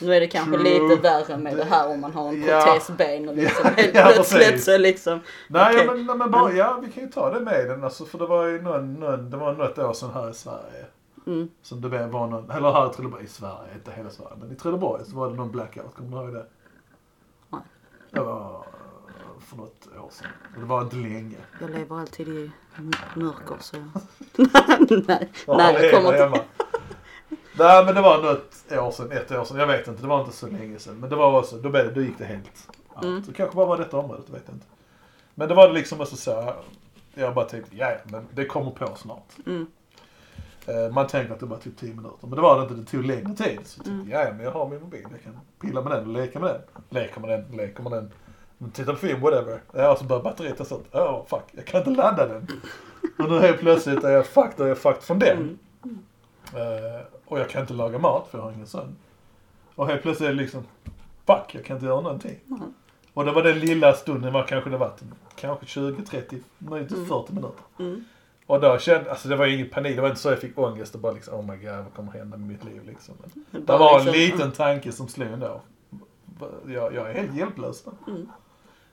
Nu 0.00 0.14
är 0.14 0.20
det 0.20 0.26
kanske 0.26 0.58
True. 0.58 0.88
lite 0.88 1.02
värre 1.02 1.36
med 1.36 1.56
det 1.56 1.64
här 1.64 1.88
om 1.88 2.00
man 2.00 2.12
har 2.12 2.28
en 2.28 2.42
protesben 2.42 3.28
och 3.28 3.36
liksom 3.36 3.64
Ja, 3.76 3.82
helt 3.82 3.94
ja, 3.94 4.10
plötsligt 4.14 4.64
så 4.64 4.78
liksom. 4.78 5.20
Nej, 5.48 5.76
ja, 5.76 5.94
men, 5.94 6.18
men 6.18 6.30
bara, 6.30 6.52
ja, 6.52 6.78
vi 6.82 6.92
kan 6.92 7.02
ju 7.02 7.08
ta 7.08 7.30
det 7.30 7.40
med 7.40 7.68
den 7.68 7.84
alltså, 7.84 8.04
för 8.04 8.18
det 8.18 8.26
var 8.26 8.46
ju 8.46 8.62
någon, 8.62 8.94
någon, 8.94 9.30
det 9.30 9.36
var 9.36 9.52
något 9.52 9.78
år 9.78 9.92
sedan 9.92 10.10
här 10.14 10.30
i 10.30 10.34
Sverige. 10.34 10.86
Mm. 11.26 11.48
Som 11.62 11.80
det 11.80 11.88
var 12.06 12.26
någon, 12.26 12.50
eller 12.50 12.72
här 12.72 12.90
i 12.90 12.94
Trelleborg, 12.94 13.24
i 13.24 13.28
Sverige, 13.28 13.74
inte 13.74 13.92
hela 13.92 14.10
Sverige, 14.10 14.32
men 14.40 14.52
i 14.52 14.54
Trelleborg 14.54 15.04
så 15.04 15.16
var 15.16 15.30
det 15.30 15.36
någon 15.36 15.50
blackout, 15.50 15.94
kommer 15.94 16.18
du 16.18 16.24
ihåg 16.24 16.34
det? 16.34 16.46
Nej. 17.50 17.60
Det 18.10 18.20
var 18.20 18.64
för 19.40 19.56
något 19.56 19.88
år 20.04 20.10
sedan. 20.10 20.30
Det 20.58 20.64
var 20.64 20.82
inte 20.82 20.96
länge. 20.96 21.36
Jag 21.60 21.70
lever 21.70 22.00
alltid 22.00 22.28
i 22.28 22.50
mörker 23.14 23.56
så. 23.60 23.76
Nej, 23.76 25.28
nej 25.46 25.76
jag 25.80 25.92
kommer 25.92 26.26
inte. 26.26 26.44
Nej 27.60 27.84
men 27.84 27.94
det 27.94 28.00
var 28.00 28.22
något 28.22 28.72
år 28.72 28.90
sedan, 28.90 29.12
ett 29.12 29.32
år 29.32 29.44
sedan, 29.44 29.56
jag 29.56 29.66
vet 29.66 29.88
inte, 29.88 30.02
det 30.02 30.08
var 30.08 30.20
inte 30.20 30.36
så 30.36 30.46
länge 30.46 30.78
sedan. 30.78 30.96
Men 31.00 31.10
det 31.10 31.16
var 31.16 31.38
också, 31.38 31.56
då, 31.56 31.68
blev 31.68 31.84
det, 31.86 31.90
då 31.94 32.00
gick 32.00 32.18
det 32.18 32.24
helt 32.24 32.68
allt. 32.94 33.04
Mm. 33.04 33.24
Så 33.24 33.32
kanske 33.32 33.56
bara 33.56 33.66
var 33.66 33.78
detta 33.78 33.96
området, 33.96 34.24
det 34.26 34.32
vet 34.32 34.42
jag 34.46 34.54
inte. 34.56 34.66
Men 35.34 35.48
det 35.48 35.54
var 35.54 35.70
liksom 35.70 36.00
också 36.00 36.16
så, 36.16 36.54
jag 37.14 37.34
bara 37.34 37.44
tänkte, 37.44 37.76
ja 37.76 37.92
men 38.04 38.26
det 38.34 38.44
kommer 38.44 38.70
på 38.70 38.94
snart. 38.96 39.28
Mm. 39.46 39.66
Eh, 40.66 40.90
Man 40.92 41.06
tänker 41.06 41.32
att 41.34 41.40
det 41.40 41.46
bara 41.46 41.58
tog 41.60 41.76
10 41.76 41.88
minuter, 41.94 42.16
men 42.20 42.30
det 42.30 42.40
var 42.40 42.56
det 42.56 42.62
inte. 42.62 42.74
Det 42.74 42.84
tog 42.84 43.04
längre 43.04 43.34
tid. 43.34 43.58
Så 43.64 43.78
jag 43.78 43.84
tänkte, 43.84 43.90
Mm. 43.90 44.08
ja, 44.10 44.32
men 44.32 44.40
jag 44.44 44.52
har 44.52 44.68
min 44.68 44.80
mobil. 44.80 45.06
Jag 45.10 45.22
kan 45.22 45.40
pilla 45.60 45.82
med 45.82 45.92
den 45.92 46.06
och 46.06 46.12
leka 46.12 46.38
med 46.40 46.50
den. 46.50 46.60
Leker 47.02 47.20
med 47.20 47.30
den, 47.30 47.56
leker 47.56 47.82
med 47.82 47.92
den. 47.92 48.10
Titta 48.72 48.92
på 48.92 48.98
film, 48.98 49.20
whatever. 49.20 49.60
Ja, 49.72 49.92
och 49.92 49.98
så 49.98 50.04
börjar 50.04 50.22
batteriet 50.22 50.58
ta 50.58 50.64
slut. 50.64 50.84
Åh, 50.92 51.02
oh, 51.02 51.26
fuck. 51.26 51.42
Jag 51.52 51.66
kan 51.66 51.78
inte 51.78 51.90
ladda 51.90 52.26
den. 52.26 52.46
Och 53.18 53.30
nu 53.30 53.38
helt 53.40 53.58
plötsligt 53.60 54.04
är 54.04 54.10
jag 54.10 54.26
fucked, 54.26 54.60
är 54.60 54.68
jag 54.68 54.78
fucked 54.78 55.02
från 55.02 55.18
den. 55.18 55.58
Mm. 55.84 55.98
Eh, 56.54 57.00
och 57.30 57.40
jag 57.40 57.48
kan 57.48 57.60
inte 57.60 57.74
laga 57.74 57.98
mat 57.98 58.28
för 58.30 58.38
jag 58.38 58.44
har 58.44 58.52
ingen 58.52 58.66
son. 58.66 58.96
Och 59.74 59.86
helt 59.86 60.02
plötsligt 60.02 60.28
är 60.28 60.32
det 60.32 60.42
liksom, 60.42 60.62
fuck, 61.26 61.54
jag 61.54 61.64
kan 61.64 61.76
inte 61.76 61.86
göra 61.86 62.00
någonting. 62.00 62.38
Mm. 62.48 62.74
Och 63.14 63.24
det 63.24 63.32
var 63.32 63.42
den 63.42 63.58
lilla 63.58 63.94
stunden, 63.94 64.32
vad 64.32 64.46
kanske 64.46 64.70
det 64.70 64.76
var, 64.76 64.92
kanske 65.36 65.66
20, 65.66 66.02
30, 66.02 66.36
möjligtvis 66.58 66.98
Mm. 66.98 67.08
40 67.08 67.32
minuter. 67.32 67.64
Mm. 67.78 68.04
Och 68.46 68.60
då 68.60 68.78
kände, 68.78 69.10
alltså 69.10 69.28
det 69.28 69.36
var 69.36 69.46
ingen 69.46 69.68
panik, 69.68 69.96
det 69.96 70.02
var 70.02 70.08
inte 70.08 70.20
så 70.20 70.28
jag 70.28 70.38
fick 70.38 70.58
ångest 70.58 70.94
och 70.94 71.00
bara 71.00 71.12
liksom, 71.12 71.34
oh 71.34 71.50
my 71.50 71.56
god, 71.56 71.76
vad 71.76 71.94
kommer 71.94 72.12
hända 72.12 72.36
med 72.36 72.48
mitt 72.48 72.64
liv 72.64 72.84
liksom. 72.86 73.14
Men 73.50 73.64
det 73.66 73.72
var 73.72 74.00
en 74.00 74.06
liksom, 74.06 74.20
liten 74.20 74.52
tanke 74.52 74.92
som 74.92 75.08
slog 75.08 75.28
ändå. 75.28 75.60
Jag, 76.66 76.94
jag 76.94 77.10
är 77.10 77.14
helt 77.14 77.36
hjälplös 77.36 77.84
då. 77.84 77.92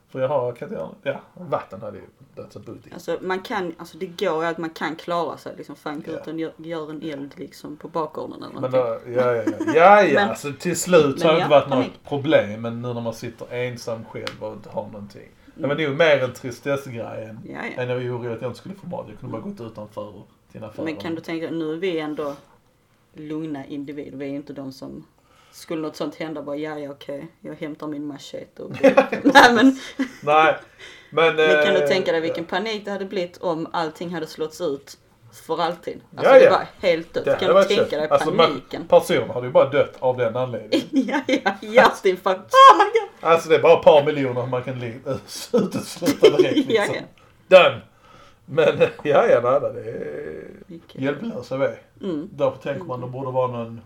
Mm. 0.07 0.11
För 0.11 0.19
jag 0.19 0.27
har, 0.41 0.51
kan 0.53 0.71
göra, 0.71 0.89
ja, 1.03 1.21
vatten 1.33 1.81
hade 1.81 1.97
ju 1.97 2.03
dött 2.35 2.53
så 2.53 2.59
butik. 2.59 2.93
Alltså 2.93 3.17
man 3.21 3.39
kan, 3.39 3.73
alltså 3.77 3.97
det 3.97 4.05
går 4.05 4.43
ju 4.43 4.49
att 4.49 4.57
man 4.57 4.69
kan 4.69 4.95
klara 4.95 5.37
sig 5.37 5.53
liksom. 5.57 5.75
Fan 5.75 6.03
Ja. 6.07 6.13
gud, 6.25 6.39
gör, 6.39 6.51
gör 6.57 6.89
en 6.89 7.01
eld 7.01 7.33
liksom 7.37 7.77
på 7.77 7.87
bakgården 7.87 8.43
eller 8.43 8.61
Men 8.61 8.71
då, 8.71 8.77
ja, 8.77 8.99
ja, 9.07 9.33
ja, 9.35 9.43
ja, 9.75 10.01
ja 10.03 10.07
Men- 10.13 10.29
alltså 10.29 10.53
till 10.59 10.77
slut 10.79 11.19
så 11.19 11.27
har 11.27 11.33
det 11.33 11.41
inte 11.41 11.53
ja, 11.55 11.59
varit 11.59 11.69
något 11.69 12.03
problem. 12.09 12.61
Men 12.61 12.81
nu 12.81 12.93
när 12.93 13.01
man 13.01 13.13
sitter 13.13 13.53
ensam 13.53 14.05
själv 14.05 14.43
och 14.43 14.53
inte 14.53 14.69
har 14.69 14.83
någonting. 14.85 15.29
Det 15.55 15.67
var 15.67 15.75
Mm. 15.75 15.89
nog 15.89 15.97
mer 15.97 16.23
en 16.23 16.33
tristessgrej 16.33 17.23
än, 17.25 17.39
Ja, 17.45 17.59
ja. 17.75 17.81
än 17.81 17.89
jag 17.89 17.95
var 17.95 18.03
orolig 18.03 18.35
att 18.35 18.41
jag 18.41 18.49
inte 18.49 18.59
skulle 18.59 18.75
få 18.75 18.87
mat. 18.87 19.05
Jag 19.09 19.19
kunde 19.19 19.33
bara 19.33 19.41
gått 19.41 19.61
utanför 19.61 20.13
till 20.51 20.63
en 20.63 20.69
affär. 20.69 20.83
Men 20.83 20.95
kan 20.95 21.15
du 21.15 21.21
tänka, 21.21 21.49
nu 21.51 21.71
är 21.73 21.77
vi 21.77 21.99
ändå 21.99 22.33
lugna 23.13 23.65
individer. 23.65 24.17
Vi 24.17 24.25
är 24.25 24.29
ju 24.29 24.35
inte 24.35 24.53
de 24.53 24.71
som, 24.71 25.05
skulle 25.57 25.81
något 25.81 25.95
sånt 25.95 26.15
hända 26.15 26.41
bara, 26.41 26.55
ja 26.55 26.79
ja 26.79 26.91
okej, 26.91 27.27
jag 27.41 27.55
hämtar 27.55 27.87
min 27.87 28.07
machete 28.07 28.63
och 28.63 28.71
Nej 28.81 29.53
men, 29.53 29.79
Nej, 30.21 30.55
men... 31.09 31.35
men 31.35 31.63
kan 31.65 31.73
du 31.73 31.81
eh, 31.81 31.87
tänka 31.87 32.11
dig 32.11 32.21
vilken 32.21 32.43
ja. 32.43 32.49
panik 32.49 32.85
det 32.85 32.91
hade 32.91 33.05
blivit 33.05 33.37
om 33.37 33.67
allting 33.73 34.13
hade 34.13 34.27
slått 34.27 34.61
ut 34.61 34.97
för 35.47 35.61
alltid? 35.61 36.01
Alltså 36.15 36.33
Ja, 36.33 36.39
det 36.39 36.45
ja. 36.45 36.51
var 36.51 36.67
helt 36.89 37.13
dött. 37.13 37.25
Det 37.25 37.37
kan 37.39 37.55
du 37.55 37.63
tänka 37.63 37.83
kört. 37.83 37.89
dig 37.89 38.09
Alltså, 38.09 38.31
paniken? 38.31 38.87
Personer 38.87 39.33
hade 39.33 39.47
ju 39.47 39.51
bara 39.51 39.69
dött 39.69 39.93
av 39.99 40.17
den 40.17 40.35
anledningen. 40.35 40.87
ja 40.91 41.21
ja, 41.27 41.51
hjärtinfarkt. 41.61 42.53
Oh 42.53 42.77
my 42.77 42.83
god! 42.83 43.31
Alltså 43.31 43.49
det 43.49 43.55
är 43.55 43.61
bara 43.61 43.79
ett 43.79 43.85
par 43.85 44.05
miljoner 44.05 44.45
man 44.45 44.63
kan 44.63 44.83
utesluta 45.53 46.29
direkt 46.37 46.69
Ja, 46.69 46.81
liksom. 46.81 46.95
Done! 47.47 47.81
Men 48.45 48.79
ja, 49.03 49.27
ja, 49.27 49.41
nej, 49.43 49.73
det 49.73 49.89
är 49.89 51.03
hjälplösa 51.03 51.57
vi. 51.57 51.67
Mm. 52.05 52.29
Därför 52.31 52.57
tänker 52.57 52.83
man 52.83 53.01
det 53.01 53.07
borde 53.07 53.31
vara 53.31 53.47
någon... 53.47 53.81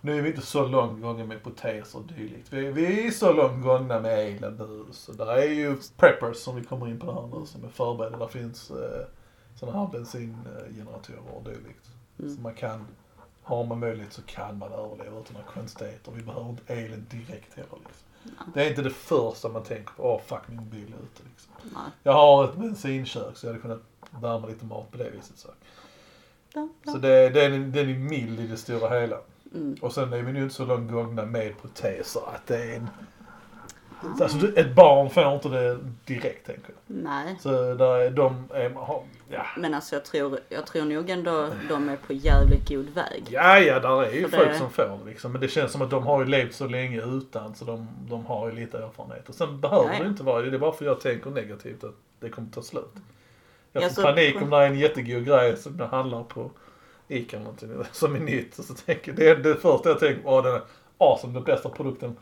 Nu 0.00 0.18
är 0.18 0.22
vi 0.22 0.28
inte 0.28 0.46
så 0.46 0.66
långt 0.66 1.02
gångna 1.02 1.24
med 1.24 1.42
proteser 1.42 1.98
och 1.98 2.04
dylikt. 2.04 2.52
Vi, 2.52 2.70
vi 2.70 3.06
är 3.06 3.10
så 3.10 3.32
långt 3.32 3.64
gångna 3.64 4.00
med 4.00 4.18
elen 4.18 4.56
nu. 4.56 4.84
Så 4.92 5.12
där 5.12 5.26
är 5.26 5.52
ju 5.52 5.76
preppers 5.96 6.36
som 6.36 6.56
vi 6.56 6.64
kommer 6.64 6.88
in 6.88 6.98
på 6.98 7.12
här 7.12 7.40
nu 7.40 7.46
som 7.46 7.64
är 7.64 7.68
förberedda. 7.68 8.18
Där 8.18 8.26
finns 8.26 8.70
eh, 8.70 9.06
sådana 9.54 9.78
här 9.78 9.88
bensingeneratorer 9.92 11.34
och 11.34 11.44
dylikt. 11.44 11.86
Mm. 12.18 12.36
Så 12.36 12.40
man 12.40 12.54
kan, 12.54 12.86
har 13.42 13.64
man 13.64 13.78
möjlighet 13.78 14.12
så 14.12 14.22
kan 14.22 14.58
man 14.58 14.72
överleva 14.72 15.20
utan 15.20 15.32
några 15.32 15.46
konstigheter. 15.54 16.12
Vi 16.12 16.22
behöver 16.22 16.50
inte 16.50 16.74
elen 16.74 17.06
direkt 17.10 17.54
heller 17.54 17.78
liksom. 17.86 18.06
Det 18.54 18.64
är 18.64 18.68
inte 18.68 18.82
det 18.82 18.90
första 18.90 19.48
man 19.48 19.62
tänker 19.62 19.92
på. 19.94 20.02
Åh 20.02 20.20
fuck 20.26 20.48
min 20.48 20.56
mobil 20.56 20.94
är 20.98 21.02
ute 21.04 21.22
liksom. 21.30 21.52
Nej. 21.62 21.92
Jag 22.02 22.12
har 22.12 22.44
ett 22.44 22.56
bensinkök 22.56 23.36
så 23.36 23.46
jag 23.46 23.52
hade 23.52 23.62
kunnat 23.62 23.82
värma 24.10 24.46
lite 24.46 24.64
mat 24.64 24.90
på 24.90 24.96
det 24.96 25.10
viset. 25.10 25.38
Så, 25.38 25.48
Ja, 26.54 26.68
ja. 26.84 26.92
så 26.92 26.98
det, 26.98 27.28
den, 27.28 27.72
den 27.72 27.88
är 27.90 27.98
mild 27.98 28.40
i 28.40 28.46
det 28.46 28.56
stora 28.56 29.00
hela. 29.00 29.16
Mm. 29.54 29.76
Och 29.80 29.92
sen 29.92 30.12
är 30.12 30.22
vi 30.22 30.32
nu 30.32 30.42
inte 30.42 30.54
så 30.54 30.64
långt 30.64 30.92
gångna 30.92 31.24
med 31.24 31.60
proteser 31.62 32.22
att 32.34 32.46
det 32.46 32.56
är 32.56 32.76
en... 32.76 32.88
Alltså 34.20 34.38
du- 34.38 34.54
ett 34.54 34.74
barn 34.74 35.10
får 35.10 35.32
inte 35.34 35.48
det 35.48 35.78
direkt 36.04 36.46
tänker 36.46 36.64
jag. 36.86 36.96
Nej. 36.96 37.36
Så 37.40 37.74
där 37.74 37.98
är 37.98 38.10
de, 38.10 38.44
är, 38.54 38.72
ja. 39.30 39.46
Men 39.56 39.74
alltså 39.74 39.94
jag 39.96 40.04
tror, 40.04 40.38
jag 40.48 40.66
tror 40.66 40.84
nog 40.84 41.10
ändå 41.10 41.48
de 41.68 41.88
är 41.88 41.96
på 41.96 42.12
jävligt 42.12 42.68
god 42.68 42.88
väg. 42.94 43.24
Ja, 43.30 43.58
ja, 43.58 43.80
där 43.80 44.02
är 44.04 44.12
ju 44.12 44.28
För 44.28 44.36
folk 44.36 44.48
det- 44.48 44.58
som 44.58 44.70
får 44.70 44.82
det 45.04 45.10
liksom. 45.10 45.32
Men 45.32 45.40
det 45.40 45.48
känns 45.48 45.72
som 45.72 45.82
att 45.82 45.90
de 45.90 46.02
har 46.06 46.20
ju 46.20 46.26
levt 46.26 46.54
så 46.54 46.66
länge 46.66 47.02
utan 47.02 47.54
så 47.54 47.64
de, 47.64 47.88
de 48.08 48.26
har 48.26 48.50
ju 48.50 48.56
lite 48.56 48.78
erfarenhet. 48.78 49.28
Och 49.28 49.34
sen 49.34 49.60
behöver 49.60 49.92
ja. 49.92 50.02
det 50.02 50.08
inte 50.08 50.22
vara 50.22 50.42
det. 50.42 50.50
Det 50.50 50.56
är 50.56 50.58
bara 50.60 50.72
för 50.72 50.84
jag 50.84 51.00
tänker 51.00 51.30
negativt 51.30 51.84
att 51.84 51.94
det 52.20 52.28
kommer 52.28 52.48
ta 52.50 52.62
slut. 52.62 52.94
Jag 53.72 53.82
får 53.82 53.88
Ja, 53.90 53.94
så- 53.94 54.02
panik 54.02 54.42
om 54.42 54.50
det 54.50 54.56
är 54.56 54.66
en 54.66 54.78
jättegod 54.78 55.24
grej 55.26 55.56
som 55.56 55.76
jag 55.78 55.86
handlar 55.86 56.22
på 56.22 56.50
Ica 57.10 57.36
eller 57.36 57.44
någonting 57.44 57.70
som 57.92 58.14
är 58.14 58.20
nytt. 58.20 58.58
Och 58.58 58.64
så 58.64 58.74
tänker, 58.74 59.12
det 59.12 59.28
är 59.28 59.36
det 59.36 59.54
första 59.54 59.88
jag 59.88 59.98
tänker 60.00 60.22
på. 60.22 60.40
Den 60.40 60.54
är 60.54 60.60
awesome, 60.98 61.32
den 61.34 61.44
bästa 61.44 61.68
produkten 61.68 62.16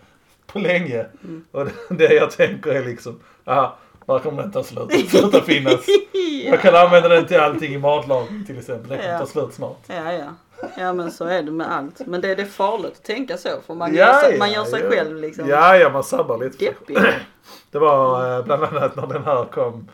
på 0.47 0.59
länge. 0.59 1.07
Mm. 1.25 1.45
Och 1.51 1.65
det, 1.65 1.73
det 1.91 2.15
jag 2.15 2.31
tänker 2.31 2.71
är 2.71 2.85
liksom, 2.85 3.21
aha, 3.45 3.77
när 4.07 4.19
kommer 4.19 4.43
den 4.43 4.53
ta 4.53 4.63
slut? 4.63 5.11
Sluta 5.11 5.41
finnas. 5.43 5.81
Jag 6.45 6.61
kan 6.61 6.75
använda 6.75 7.09
den 7.09 7.27
till 7.27 7.41
allting 7.41 7.75
i 7.75 7.79
matlagning 7.79 8.45
till 8.47 8.59
exempel. 8.59 8.89
Den 8.89 8.99
kommer 8.99 9.13
Ja. 9.13 9.19
ta 9.19 9.27
slut 9.27 9.55
snart. 9.55 9.79
Ja, 9.87 10.13
ja. 10.13 10.35
Ja 10.77 10.93
men 10.93 11.11
så 11.13 11.25
är 11.25 11.43
det 11.43 11.51
med 11.51 11.73
allt. 11.73 12.07
Men 12.07 12.21
det, 12.21 12.35
det 12.35 12.43
är 12.43 12.47
farligt 12.47 12.93
att 12.93 13.03
tänka 13.05 13.37
så 13.37 13.49
för 13.67 13.75
man, 13.75 13.95
Ja, 13.95 14.07
gör, 14.07 14.21
sig, 14.21 14.33
ja, 14.33 14.39
man 14.39 14.53
gör 14.53 14.65
sig 14.65 14.81
ja. 14.83 14.91
själv 14.91 15.17
liksom 15.17 15.49
Ja, 15.49 15.77
ja, 15.77 15.91
man 15.91 16.05
sabbar 16.05 16.39
lite. 16.39 16.65
deppig. 16.65 16.97
Det 17.71 17.79
var 17.79 18.37
eh, 18.39 18.45
bland 18.45 18.65
annat 18.65 18.97
när 18.97 19.07
den 19.07 19.25
här 19.25 19.45
kom. 19.45 19.89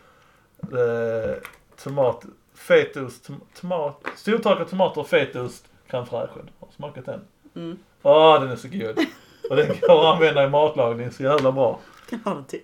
Eh, 0.61 1.35
tomat, 1.83 2.25
fetaost, 2.65 3.25
tom, 3.25 3.41
tomat, 3.61 4.05
stortorkade 4.15 4.69
tomater 4.69 5.01
och 5.01 5.07
fetaost, 5.07 5.65
crème 5.87 6.05
fraîche. 6.05 6.33
Har 6.59 6.67
du 6.69 6.75
smakat 6.75 7.05
den? 7.05 7.21
Mm. 7.55 7.77
Ja, 8.01 8.39
den 8.39 8.49
är 8.49 8.55
så 8.55 8.67
god. 8.67 9.05
Och 9.49 9.55
den 9.55 9.67
går 9.67 9.99
att 9.99 10.15
använda 10.15 10.43
i 10.43 10.49
matlagning 10.49 11.11
så 11.11 11.23
jävla 11.23 11.51
bra. 11.51 11.79
Kan 12.09 12.19
ha 12.19 12.35
det 12.35 12.43
till 12.43 12.61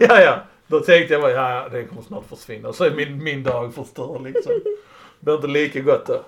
ja, 0.08 0.20
ja. 0.20 0.42
Då 0.66 0.80
tänkte 0.80 1.14
jag 1.14 1.22
bara, 1.22 1.32
ja, 1.32 1.50
ja, 1.50 1.68
den 1.68 1.88
kommer 1.88 2.02
snart 2.02 2.26
försvinna. 2.28 2.72
Så 2.72 2.84
är 2.84 2.94
min, 2.94 3.24
min 3.24 3.42
dag 3.42 3.74
förstörd 3.74 4.22
liksom. 4.22 4.52
Det 5.20 5.24
blir 5.24 5.34
inte 5.34 5.46
lika 5.46 5.80
gott 5.80 6.06
då. 6.06 6.22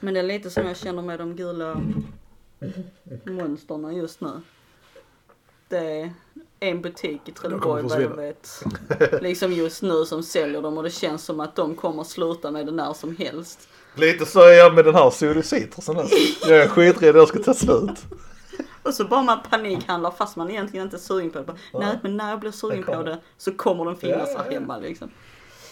Men 0.00 0.14
det 0.14 0.20
är 0.20 0.24
lite 0.24 0.50
som 0.50 0.66
jag 0.66 0.76
känner 0.76 1.02
med 1.02 1.18
de 1.18 1.36
gula 1.36 1.80
monsterna 3.24 3.92
just 3.92 4.20
nu. 4.20 4.40
Det 5.68 6.00
är 6.00 6.12
en 6.60 6.82
butik 6.82 7.20
i 7.24 7.32
Trelleborg 7.32 7.82
vad 7.82 8.02
jag 8.02 8.08
vet. 8.08 8.62
Liksom 9.20 9.52
just 9.52 9.82
nu 9.82 10.04
som 10.04 10.22
säljer 10.22 10.62
dem 10.62 10.76
och 10.76 10.82
det 10.82 10.90
känns 10.90 11.24
som 11.24 11.40
att 11.40 11.56
de 11.56 11.74
kommer 11.74 12.04
sluta 12.04 12.50
med 12.50 12.66
det 12.66 12.72
när 12.72 12.92
som 12.92 13.16
helst. 13.16 13.68
Lite 13.94 14.26
så 14.26 14.40
är 14.40 14.52
jag 14.52 14.74
med 14.74 14.84
den 14.84 14.94
här 14.94 15.10
Sodi 15.10 15.42
Citrusen 15.42 15.98
alltså. 15.98 16.16
Jag 16.48 16.58
är 16.58 16.68
skiträdd 16.68 17.16
jag 17.16 17.28
ska 17.28 17.38
ta 17.38 17.54
slut. 17.54 18.04
Och 18.82 18.94
så 18.94 19.04
bara 19.04 19.22
man 19.22 19.38
panikhandlar 19.50 20.10
fast 20.10 20.36
man 20.36 20.50
egentligen 20.50 20.84
inte 20.84 20.96
är 20.96 20.98
sugen 20.98 21.30
på 21.30 21.38
det. 21.38 21.44
Bara, 21.44 21.56
Nej 21.72 21.98
men 22.02 22.16
när 22.16 22.30
jag 22.30 22.40
blir 22.40 22.50
sugen 22.50 22.82
på 22.82 23.02
det 23.02 23.18
så 23.38 23.52
kommer 23.54 23.84
den 23.84 23.96
finnas 23.96 24.28
Ja, 24.28 24.34
ja, 24.36 24.42
här 24.42 24.50
hemma 24.50 24.78
liksom. 24.78 25.10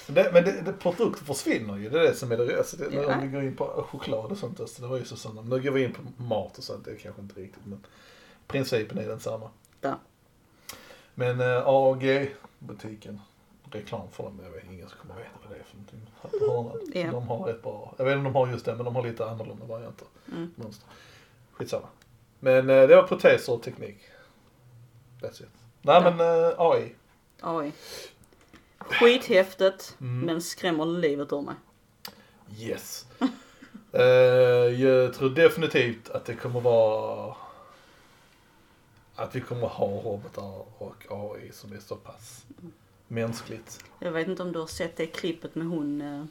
Det, 0.06 0.30
men 0.32 0.44
det, 0.44 0.62
det, 0.64 0.72
produkter 0.72 1.24
försvinner 1.24 1.76
ju, 1.76 1.90
det 1.90 2.00
är 2.00 2.02
det 2.02 2.14
som 2.14 2.32
är 2.32 2.36
det 2.36 2.44
rösta. 2.44 2.76
Det, 2.76 2.94
Ja. 2.94 3.14
Om 3.14 3.20
vi 3.22 3.28
går 3.28 3.42
in 3.42 3.56
på 3.56 3.86
choklad 3.90 4.30
och 4.30 4.38
sånt, 4.38 4.60
alltså, 4.60 4.82
det 4.82 4.88
var 4.88 4.98
ju 4.98 5.04
så 5.04 5.16
sådana. 5.16 5.42
Nu 5.42 5.62
går 5.62 5.70
vi 5.70 5.84
in 5.84 5.92
på 5.92 6.22
mat 6.22 6.58
och 6.58 6.64
sånt, 6.64 6.84
det 6.84 6.90
är 6.90 6.96
kanske 6.96 7.22
inte 7.22 7.40
riktigt 7.40 7.66
men 7.66 7.86
principen 8.46 8.98
är 8.98 9.08
densamma. 9.08 9.50
Där. 9.82 9.96
Men 11.14 11.40
äh, 11.40 11.62
AG-butiken, 11.66 13.20
reklam 13.70 14.08
för 14.12 14.24
dem, 14.24 14.40
jag 14.44 14.50
vet 14.50 14.64
ingen 14.64 14.88
som 14.88 14.98
kommer 14.98 15.14
veta 15.14 15.30
vad 15.42 15.50
det 15.56 15.60
är 15.60 15.64
för 15.64 15.76
någonting. 15.76 16.10
Hörnan. 16.20 16.80
Ja. 16.94 17.10
De 17.10 17.28
har 17.28 17.44
rätt 17.46 17.62
bra, 17.62 17.94
jag 17.98 18.04
vet 18.04 18.12
inte 18.12 18.18
om 18.18 18.32
de 18.32 18.34
har 18.38 18.48
just 18.48 18.64
det, 18.64 18.74
men 18.74 18.84
de 18.84 18.96
har 18.96 19.02
lite 19.06 19.26
annorlunda 19.30 19.66
varianter. 19.66 20.06
Mm. 20.32 20.52
Skitsamma. 21.52 21.86
Men 22.40 22.70
äh, 22.70 22.88
det 22.88 22.96
var 22.96 23.02
proteser 23.02 23.52
och 23.52 23.62
teknik. 23.62 23.98
That's 25.20 25.42
it. 25.42 25.48
Nej 25.82 25.94
Ja. 26.04 26.10
men 26.10 26.20
äh, 26.20 26.54
AI. 26.60 26.94
Oj. 27.42 27.72
Skithäftigt 28.78 29.96
Mm. 30.00 30.20
men 30.26 30.42
skrämmer 30.42 30.84
livet 30.86 31.32
ur 31.32 31.42
mig. 31.42 31.54
Yes. 32.58 33.06
Eh, 33.94 34.02
jag 34.82 35.14
tror 35.14 35.30
definitivt 35.30 36.08
att 36.10 36.24
det 36.24 36.34
kommer 36.34 36.60
vara 36.60 37.36
att 39.16 39.34
vi 39.36 39.40
kommer 39.40 39.66
ha 39.66 39.86
robotar 39.86 40.64
och 40.78 41.04
AI 41.10 41.52
som 41.52 41.72
är 41.72 41.78
så 41.80 41.96
pass 41.96 42.44
mänskligt. 43.08 43.84
Jag 43.98 44.12
vet 44.12 44.28
inte 44.28 44.42
om 44.42 44.52
du 44.52 44.58
har 44.58 44.66
sett 44.66 44.96
det 44.96 45.06
klippet 45.06 45.54
med 45.54 45.66
hon, 45.66 46.00
eh, 46.00 46.24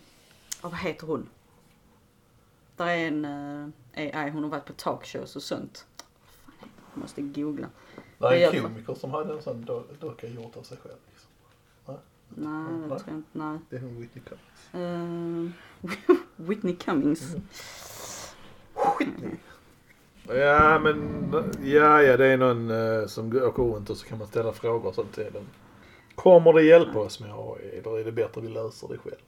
vad 0.62 0.76
heter 0.78 1.08
hon? 1.08 1.30
Där 2.76 2.88
är 2.88 3.08
en 3.08 3.26
eh, 3.94 4.20
AI, 4.24 4.30
hon 4.30 4.44
har 4.44 4.50
varit 4.50 4.66
på 4.66 4.74
talkshows 4.74 5.36
och 5.36 5.44
sånt. 5.44 5.86
Fan, 6.60 6.70
jag 6.94 7.02
måste 7.02 7.22
googla. 7.22 7.68
Det 8.18 8.44
är 8.44 8.54
en 8.56 8.64
komiker 8.64 8.94
som 8.96 9.12
hade 9.12 9.34
en 9.34 9.42
sån 9.42 9.66
do- 9.66 9.84
docka 10.00 10.28
gjort 10.28 10.58
av 10.58 10.64
sig 10.64 10.78
själv. 10.78 10.96
Liksom. 11.12 11.30
Nej, 11.86 11.98
det 12.74 12.78
Nej. 12.88 12.88
tror 12.90 13.02
jag 13.08 13.16
inte. 13.16 13.30
Nej. 13.32 13.60
Det 13.70 13.76
är 13.76 13.80
hon 13.82 14.00
Whitney 14.02 14.24
Cummings. 14.24 14.74
Eh, 14.74 16.16
Whitney 16.36 16.76
Cummings. 16.76 17.36
Whitney? 19.00 19.36
Ja 20.28 20.80
men, 20.80 21.24
ja 21.64 22.02
ja 22.02 22.18
det 22.18 22.26
är 22.26 22.38
någon 22.38 22.72
eh, 22.72 23.08
som 23.08 23.28
åker 23.28 23.64
runt 23.64 23.90
och 23.90 23.98
så 23.98 24.08
kan 24.08 24.18
man 24.18 24.28
ställa 24.28 24.54
frågor 24.54 24.90
och 24.90 24.96
sånt 24.96 25.14
till 25.14 25.34
den. 25.34 25.48
Kommer 26.16 26.54
det 26.54 26.64
hjälpa 26.64 27.00
oss 27.00 27.20
med 27.20 27.32
AI 27.32 27.80
eller 27.80 28.00
är 28.00 28.04
det 28.04 28.12
bättre 28.12 28.40
att 28.40 28.46
vi 28.46 28.50
löser 28.50 28.88
det 28.88 28.98
själv? 28.98 29.22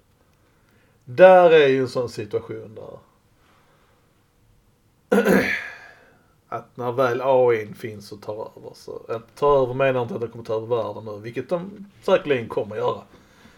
Där 1.05 1.51
är 1.51 1.67
ju 1.67 1.79
en 1.79 1.87
sån 1.87 2.09
situation 2.09 2.75
där 2.75 2.99
att 6.47 6.77
när 6.77 6.91
väl 6.91 7.21
AI 7.21 7.73
finns 7.73 8.11
och 8.11 8.21
tar 8.21 8.33
över 8.33 8.71
så, 8.73 9.01
att 9.09 9.35
ta 9.35 9.63
över 9.63 9.73
menar 9.73 10.01
inte 10.01 10.15
att 10.15 10.21
de 10.21 10.27
kommer 10.27 10.45
ta 10.45 10.55
över 10.55 10.67
världen 10.67 11.05
nu, 11.05 11.19
vilket 11.19 11.49
de 11.49 11.85
säkerligen 12.01 12.47
kommer 12.47 12.75
göra. 12.75 13.01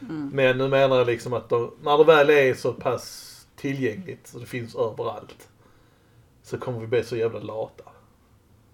Mm. 0.01 0.29
Men 0.33 0.57
nu 0.57 0.67
menar 0.67 0.97
jag 0.97 1.07
liksom 1.07 1.33
att 1.33 1.49
de, 1.49 1.71
när 1.83 1.97
det 1.97 2.03
väl 2.03 2.29
är 2.29 2.53
så 2.53 2.73
pass 2.73 3.31
tillgängligt 3.55 4.27
så 4.27 4.39
det 4.39 4.45
finns 4.45 4.75
överallt. 4.75 5.49
Så 6.45 6.57
kommer 6.57 6.79
vi 6.79 6.87
bli 6.87 7.03
så 7.03 7.15
jävla 7.17 7.39
lata. 7.39 7.83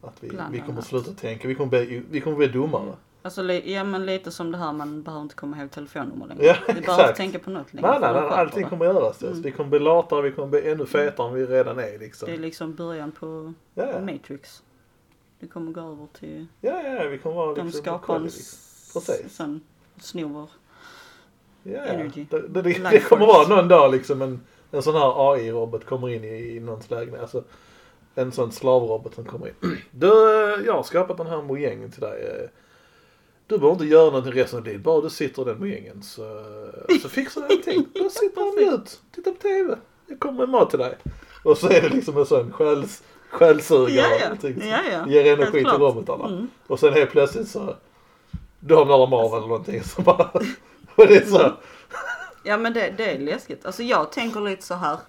Att 0.02 0.24
vi, 0.24 0.30
Bland 0.30 0.52
vi 0.54 0.60
kommer 0.60 0.72
annat. 0.74 0.86
sluta 0.86 1.12
tänka, 1.12 1.48
vi 1.48 1.56
kommer 1.56 1.70
bli, 1.70 2.04
vi 2.10 2.22
kommer 2.22 2.38
bli 2.38 2.48
dummare. 2.48 2.94
Alltså 3.24 3.42
li- 3.42 3.74
ja 3.74 3.84
men 3.84 4.06
lite 4.06 4.32
som 4.32 4.52
det 4.52 4.58
här, 4.58 4.74
man 4.74 5.04
behöver 5.04 5.22
inte 5.24 5.36
komma 5.36 5.58
ihåg 5.62 5.72
telefonnummer 5.72 6.28
längre. 6.28 6.46
Ja, 6.46 6.56
Vi 6.68 6.82
behöver 6.82 7.04
inte 7.08 7.18
tänka 7.18 7.40
på 7.40 7.50
något 7.50 7.74
längre. 7.74 7.90
Nej, 7.90 8.00
nej, 8.02 8.14
nej, 8.14 8.32
allting 8.32 8.64
det. 8.64 8.70
kommer 8.70 8.86
göras 8.86 9.18
till 9.18 9.28
oss. 9.28 9.32
Mm. 9.32 9.42
Vi 9.44 9.52
kommer 9.52 9.70
bli 9.70 9.80
latare, 9.80 10.22
vi 10.22 10.32
kommer 10.32 10.48
bli 10.48 10.70
ännu 10.72 10.86
fetare 10.86 11.28
än 11.28 11.34
vi 11.34 11.46
redan 11.46 11.80
är 11.80 12.00
liksom. 12.00 12.26
Det 12.30 12.34
är 12.36 12.38
liksom 12.40 12.74
början 12.76 13.12
på 13.12 13.54
Ja, 13.74 14.00
Matrix. 14.00 14.64
Det 15.40 15.48
kommer 15.48 15.72
gå 15.72 15.82
över 15.82 16.08
till, 16.20 16.48
ja, 16.62 16.82
ja 16.82 17.08
vi 17.10 17.18
kommer 17.18 17.36
vara 17.36 17.54
de 17.56 17.66
liksom 17.66 17.82
skapar 17.84 18.16
en 18.16 18.24
Precis. 18.24 19.36
sån 19.36 19.62
snor 20.00 20.50
Ja, 21.64 21.72
ja. 21.72 21.84
energy. 21.84 22.26
Det, 22.30 22.48
det, 22.48 22.62
det, 22.62 22.90
det 22.92 23.00
kommer 23.00 23.26
vara 23.26 23.48
någon 23.48 23.68
dag 23.68 23.92
liksom 23.92 24.22
en, 24.22 24.42
en 24.72 24.84
sån 24.84 24.96
här 24.96 25.32
AI-robot 25.34 25.86
kommer 25.86 26.10
in 26.10 26.24
i, 26.24 26.56
i 26.56 26.60
någons 26.60 26.90
lägenhet. 26.90 27.22
Alltså, 27.22 27.44
en 28.16 28.32
sån 28.32 28.52
slavrobot 28.52 29.16
som 29.16 29.26
kommer 29.26 29.48
in. 29.48 29.54
Du, 29.92 30.08
eh, 30.08 30.66
jag 30.66 30.74
har 30.74 30.84
skapat 30.84 31.18
den 31.18 31.28
här 31.28 31.42
mojängen 31.42 31.92
till 31.92 32.02
dig. 32.02 32.22
eh. 32.24 32.50
Du 33.48 33.58
behöver 33.58 33.74
inte 33.74 33.86
göra 33.94 34.06
någonting 34.06 34.34
resten 34.34 34.60
av 34.60 34.66
livet. 34.66 34.82
Bara 34.82 35.02
du 35.02 35.10
sitter 35.10 35.42
i 35.42 35.46
den 35.46 35.60
mojängen 35.60 36.04
så, 36.04 36.44
så 37.02 37.10
fixar 37.10 37.42
jag 37.42 37.52
allting. 37.52 37.86
Du 37.94 38.10
sitter 38.10 38.42
och 38.48 38.56
njut. 38.62 39.00
Titta 39.16 39.32
på 39.32 39.38
TV. 39.38 39.76
Jag 40.08 40.20
kommer 40.20 40.38
med 40.40 40.50
mat 40.50 40.70
till 40.70 40.80
dig. 40.80 40.98
Och 41.44 41.58
så 41.58 41.68
är 41.70 41.82
det 41.82 41.90
liksom 41.90 42.18
en 42.18 42.26
sån 42.26 42.52
själs, 42.52 43.04
själsugare. 43.30 44.08
Ja, 44.20 44.28
ja. 44.32 44.36
som 44.42 44.70
Ja, 44.70 44.80
ja. 44.92 45.08
Ger 45.08 45.34
energi 45.34 45.52
till 45.60 45.66
robotarna. 45.80 46.28
Mm. 46.28 46.48
Och 46.68 46.80
sen 46.80 46.94
helt 46.94 47.12
plötsligt 47.12 47.48
så 47.48 47.76
domnar 48.60 48.98
de 48.98 49.14
av 49.14 49.34
eller 49.38 49.48
någonting. 49.48 49.84
Så 49.84 50.02
bara, 50.02 50.32
och 50.96 51.08
det 51.08 51.16
är 51.16 51.26
så. 51.26 51.52
Ja 52.44 52.58
men 52.58 52.74
det, 52.74 52.94
det 52.98 53.12
är 53.12 53.20
läskigt. 53.20 53.66
Alltså 53.66 53.84
jag 53.84 54.12
tänker 54.12 54.42
lite 54.42 54.66
så 54.66 54.76
här. 54.76 55.00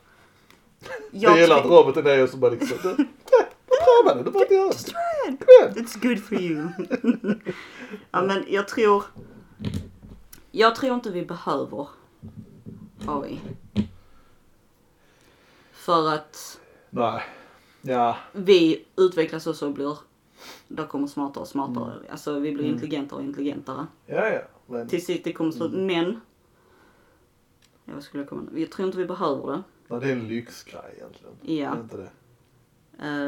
Jag 1.11 1.41
gillar 1.41 1.59
att 1.59 1.65
roboten 1.65 2.07
är 2.07 2.27
så 2.27 2.37
bara 2.37 2.51
liksom, 2.51 2.79
du, 2.83 2.95
pröva 3.67 4.15
det, 4.15 4.23
du 4.23 4.31
behöver 4.31 4.43
inte 4.43 4.55
göra 4.55 5.71
det. 5.71 5.81
It's 5.81 6.03
good 6.03 6.25
for 6.25 6.41
you. 6.41 6.69
ja 8.11 8.23
men 8.23 8.45
jag 8.49 8.69
tror. 8.69 9.05
Jag 10.51 10.77
tror 10.77 10.95
inte 10.95 11.11
vi 11.11 11.23
behöver 11.27 11.89
AI. 13.07 13.41
För 15.73 16.09
att 16.13 16.61
Nej. 16.91 17.23
Ja. 17.83 18.17
vi 18.33 18.85
utvecklas 18.97 19.47
och 19.47 19.57
så 19.57 19.71
blir, 19.71 19.99
där 20.69 20.87
kommer 20.87 21.07
smartare 21.07 21.43
och 21.43 21.49
smartare. 21.49 21.93
Mm. 21.93 22.05
Alltså 22.11 22.39
vi 22.39 22.53
blir 22.53 22.65
intelligentare 22.65 23.19
och 23.19 23.25
intelligentare. 23.25 23.87
Ja, 24.07 24.29
ja. 24.29 24.41
Men, 24.67 24.89
Till 24.89 25.05
sist 25.05 25.25
det 25.25 25.33
kommer 25.33 25.51
slut. 25.51 25.73
Mm. 25.73 25.87
Men. 25.87 26.21
Ja, 27.85 27.95
vad 27.95 28.03
skulle 28.03 28.23
jag 28.23 28.29
komma 28.29 28.43
Jag 28.55 28.71
tror 28.71 28.87
inte 28.87 28.99
vi 28.99 29.07
behöver 29.07 29.53
det. 29.53 29.63
nej, 29.89 30.01
det 30.01 30.07
är 30.09 30.13
en 30.13 30.29
lyxgrej 30.29 30.95
egentligen. 30.97 31.35
Ja. 31.41 31.71
Det 31.71 31.77
är 31.79 31.81
inte 31.83 31.97
det. 31.97 32.11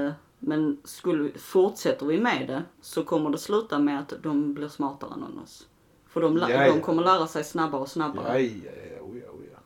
Eh, 0.07 0.13
men 0.39 0.79
skulle 0.85 1.39
fortsätter 1.39 2.07
vi 2.07 2.21
med 2.21 2.49
det 2.49 2.63
så 2.81 3.05
kommer 3.05 3.31
det 3.31 3.39
sluta 3.39 3.79
med 3.79 4.01
att 4.01 4.13
de 4.23 4.55
blir 4.55 4.69
smartare 4.69 5.15
än 5.15 5.39
oss. 5.39 5.69
För 6.07 6.21
de, 6.21 6.37
Ja, 6.37 6.51
ja. 6.51 6.73
de 6.75 6.81
kommer 6.81 7.03
lära 7.03 7.27
sig 7.27 7.45
snabbare 7.45 7.81
och 7.81 7.87
Ja, 7.87 7.91
snabbare. 7.91 8.41
ja, 8.43 8.49
ja, 8.65 9.03
oh 9.03 9.19
ja, 9.19 9.27
oh 9.31 9.41
ja. 9.53 9.59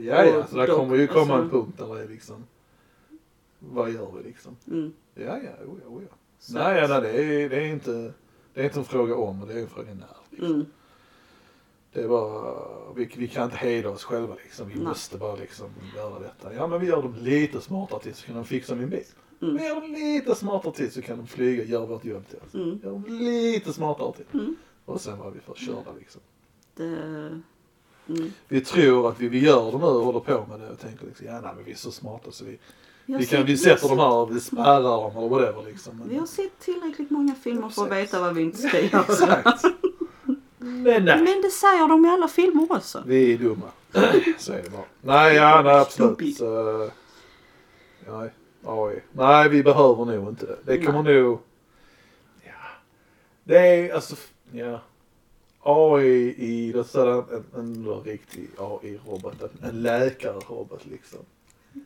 Ja, 0.00 0.24
ja, 0.24 0.46
så 0.46 0.56
där 0.56 0.66
kommer 0.66 0.96
ju 0.96 1.06
komma 1.06 1.34
en 1.34 1.40
alltså- 1.40 1.56
punkt 1.56 1.78
där 1.78 1.94
det 1.94 2.02
är 2.02 2.08
liksom, 2.08 2.44
vad 3.58 3.90
gör 3.90 4.10
vi 4.16 4.22
liksom? 4.28 4.56
Mm. 4.66 4.92
Ja, 5.14 5.22
ja, 5.22 5.64
oh 5.66 5.78
ja, 5.84 5.88
oh 5.88 6.02
ja. 6.02 6.16
Så 6.38 6.54
Nej, 6.54 6.78
ja, 6.80 6.86
nej, 6.88 7.00
det 7.00 7.22
är, 7.44 7.48
det 7.48 7.56
är 7.56 7.66
inte, 7.66 8.12
det 8.54 8.60
är 8.60 8.64
inte 8.64 8.78
en 8.78 8.84
fråga 8.84 9.14
om, 9.16 9.46
det 9.48 9.54
är 9.54 9.62
en 9.62 9.68
fråga 9.68 9.94
när. 9.94 10.16
Liksom. 10.30 10.46
Mm. 10.54 10.66
Det 11.92 12.02
är 12.02 12.08
bara, 12.08 12.54
vi, 12.96 13.10
vi 13.16 13.28
kan 13.28 13.44
inte 13.44 13.56
hejda 13.56 13.90
oss 13.90 14.04
själva 14.04 14.34
liksom. 14.44 14.68
Vi 14.68 14.74
Nej. 14.74 14.84
måste 14.84 15.18
bara 15.18 15.36
liksom 15.36 15.66
göra 15.96 16.18
detta. 16.18 16.54
Ja 16.54 16.66
men 16.66 16.80
vi 16.80 16.86
gör 16.86 17.02
dem 17.02 17.14
lite 17.20 17.60
smartare 17.60 18.00
till 18.00 18.14
så 18.14 18.26
kan 18.26 18.34
de 18.34 18.44
fixa 18.44 18.74
min 18.74 18.90
bil. 18.90 19.04
Mm. 19.42 19.56
Vi 19.56 19.64
gör 19.66 19.74
dem 19.80 19.92
lite 19.92 20.34
smartare 20.34 20.72
till 20.72 20.92
så 20.92 21.02
kan 21.02 21.16
de 21.18 21.26
flyga 21.26 21.62
och 21.62 21.68
göra 21.68 21.86
vårt 21.86 22.04
jobb 22.04 22.28
till 22.28 22.38
oss. 22.38 22.54
Mm. 22.54 22.80
Gör 22.84 22.90
dem 22.90 23.04
lite 23.08 23.72
smartare 23.72 24.12
till. 24.12 24.40
Mm. 24.40 24.56
Och 24.84 25.00
sen 25.00 25.18
var 25.18 25.30
vi 25.30 25.40
för 25.40 25.54
körda 25.54 25.92
liksom. 25.98 26.20
Det, 26.76 26.84
mm. 28.08 28.32
Vi 28.48 28.60
tror 28.60 29.08
att 29.08 29.20
vi, 29.20 29.28
vi 29.28 29.38
gör 29.38 29.72
det 29.72 29.78
nu 29.78 29.84
och 29.84 30.04
håller 30.04 30.20
på 30.20 30.46
med 30.48 30.60
det 30.60 30.70
och 30.70 30.78
tänker 30.78 31.06
liksom, 31.06 31.26
ja 31.26 31.40
nej 31.40 31.52
men 31.56 31.64
vi 31.64 31.72
är 31.72 31.76
så 31.76 31.90
smarta 31.90 32.30
så 32.30 32.44
vi, 32.44 32.58
Jag 33.06 33.18
vi, 33.18 33.26
kan, 33.26 33.44
vi 33.44 33.56
sätter 33.56 33.88
dem 33.88 33.98
här 33.98 34.12
och 34.12 34.36
vi 34.36 34.40
spärrar 34.40 34.82
dem 34.82 35.16
eller 35.16 35.28
whatever 35.28 35.62
liksom. 35.66 35.98
Men, 35.98 36.08
Vi 36.08 36.16
har 36.16 36.26
sett 36.26 36.58
tillräckligt 36.58 37.10
många 37.10 37.34
filmer 37.34 37.68
för 37.68 37.82
att 37.82 37.92
veta 37.92 38.20
vad 38.20 38.34
vi 38.34 38.42
inte 38.42 38.58
ska 38.58 38.80
göra. 38.92 39.58
Men 40.70 41.04
nej. 41.04 41.22
Men 41.22 41.42
det 41.42 41.50
säger 41.50 41.88
de 41.88 42.06
i 42.06 42.08
alla 42.08 42.28
filmer 42.28 42.66
också. 42.70 43.02
Vi 43.06 43.34
är 43.34 43.38
dumma. 43.38 43.66
Så 44.38 44.52
är 44.52 44.62
det 44.62 44.70
bara. 44.70 44.84
Nej, 45.00 45.36
ja, 45.36 45.62
nej 45.62 45.78
absolut. 45.78 46.36
Så, 46.36 46.90
nej, 48.08 48.30
AI. 48.64 49.00
Nej, 49.12 49.48
vi 49.48 49.62
behöver 49.62 50.04
nog 50.04 50.28
inte. 50.28 50.56
Det 50.64 50.84
kommer 50.84 51.02
nog... 51.02 51.38
Ja. 52.44 52.52
Det 53.44 53.58
är 53.58 53.94
alltså, 53.94 54.16
ja. 54.52 54.80
AI 55.62 56.34
i, 56.38 56.72
låt 56.72 56.86
säga 56.86 57.24
en, 57.32 57.44
en, 57.54 57.86
en 57.86 58.02
riktig 58.04 58.50
AI-robot, 58.58 59.42
en, 59.42 59.68
en 59.68 59.82
läkarrobot 59.82 60.86
liksom. 60.86 61.20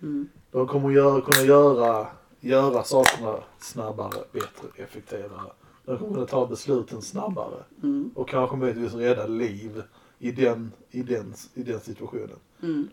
Mm. 0.03 0.29
De 0.51 0.67
kommer 0.67 0.91
göra, 0.91 1.21
kunna 1.21 1.47
göra, 1.47 2.07
göra 2.41 2.85
sakerna 2.85 3.37
snabbare, 3.59 4.25
bättre, 4.33 4.69
effektivare. 4.77 5.51
De 5.85 5.99
kommer 5.99 6.23
att 6.23 6.29
ta 6.29 6.47
besluten 6.47 7.03
snabbare 7.03 7.63
Mm. 7.83 8.11
och 8.15 8.29
kanske 8.29 8.57
möjligtvis 8.57 8.95
rädda 8.95 9.27
liv 9.27 9.83
i 10.19 10.33
den, 10.33 10.73
i 10.91 11.03
den, 11.03 11.35
i 11.55 11.63
den 11.63 11.81
situationen. 11.81 12.37
Mm. 12.63 12.89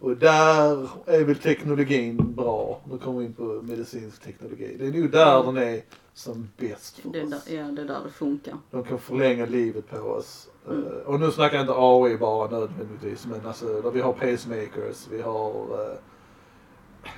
Och 0.00 0.16
där 0.16 0.88
är 1.06 1.24
väl 1.24 1.36
teknologin 1.36 2.32
bra. 2.34 2.80
Nu 2.90 2.98
kommer 2.98 3.20
vi 3.20 3.26
in 3.26 3.32
på 3.32 3.42
medicinsk 3.62 4.22
teknologi. 4.22 4.76
Det 4.78 4.86
är 4.86 4.92
nog 4.92 5.10
där 5.10 5.42
den 5.42 5.56
är 5.56 5.82
som 6.12 6.48
bäst 6.56 6.98
för 6.98 7.10
Det, 7.10 7.22
oss. 7.22 7.30
där, 7.44 7.54
ja, 7.56 7.62
det 7.64 7.82
är 7.82 7.86
där 7.86 8.00
det 8.04 8.10
funkar. 8.10 8.54
De 8.70 8.84
kan 8.84 8.98
förlänga 8.98 9.46
livet 9.46 9.88
på 9.90 9.96
oss. 9.98 10.48
Mm. 10.70 10.84
Eh, 10.86 10.92
och 10.92 11.20
nu 11.20 11.30
snackar 11.30 11.56
jag 11.56 11.62
inte 11.64 11.74
AI 11.76 12.16
bara 12.18 12.50
nödvändigtvis. 12.50 13.26
Men 13.26 13.46
alltså, 13.46 13.80
där 13.82 13.90
vi 13.90 14.00
har 14.00 14.12
pacemakers, 14.12 15.08
vi 15.10 15.22
har... 15.22 15.50
eh, 15.50 15.96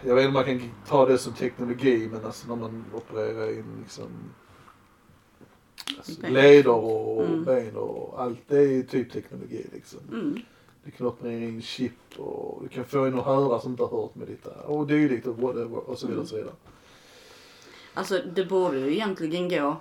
jag 0.05 0.15
vet 0.15 0.23
inte 0.23 0.29
om 0.29 0.33
man 0.35 0.45
kan 0.45 0.71
ta 0.89 1.07
det 1.07 1.19
som 1.19 1.33
teknologi 1.33 2.09
men 2.13 2.25
alltså 2.25 2.49
när 2.49 2.57
man 2.57 2.85
opererar 2.95 3.59
in 3.59 3.65
liksom 3.83 4.07
alltså, 5.99 6.27
leder 6.29 6.71
och 6.75 7.25
Mm. 7.25 7.45
ben 7.45 7.77
och 7.77 8.23
allt. 8.23 8.39
Det 8.49 8.59
är 8.59 8.83
typ 8.83 9.13
teknologi 9.13 9.67
liksom. 9.73 10.01
Mm. 10.13 10.39
Du 10.85 10.91
kan 10.91 11.07
operera 11.07 11.45
in 11.45 11.63
chip 11.63 11.93
och 12.19 12.63
du 12.63 12.69
kan 12.69 12.85
få 12.85 13.07
in 13.09 13.19
att 13.19 13.25
höra 13.25 13.61
som 13.61 13.71
inte 13.71 13.83
har 13.83 14.03
hört 14.03 14.15
med 14.15 14.29
ditt. 14.29 14.47
Och 14.47 14.87
dylikt 14.87 15.27
och 15.27 15.37
whatever 15.39 15.77
och 15.91 15.99
så 15.99 16.07
vidare 16.07 16.23
och 16.23 16.29
så 16.29 16.37
vidare. 16.37 16.53
Alltså 17.95 18.23
det 18.35 18.45
borde 18.45 18.79
ju 18.79 18.93
egentligen 18.93 19.49
gå 19.49 19.77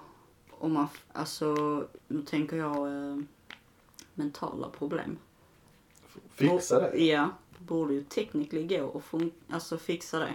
om 0.51 0.73
man, 0.73 0.87
alltså 1.13 1.55
nu 2.07 2.21
tänker 2.21 2.57
jag 2.57 2.75
eh, 2.87 3.17
mentala 4.13 4.69
problem. 4.69 5.17
Fixa 6.33 6.79
det. 6.79 6.97
Ja, 7.05 7.29
borde 7.57 7.93
ju 7.93 8.03
technically 8.03 8.77
gå 8.77 8.83
och 8.85 9.03
fun- 9.03 9.31
alltså 9.49 9.77
fixa 9.77 10.19
det. 10.19 10.33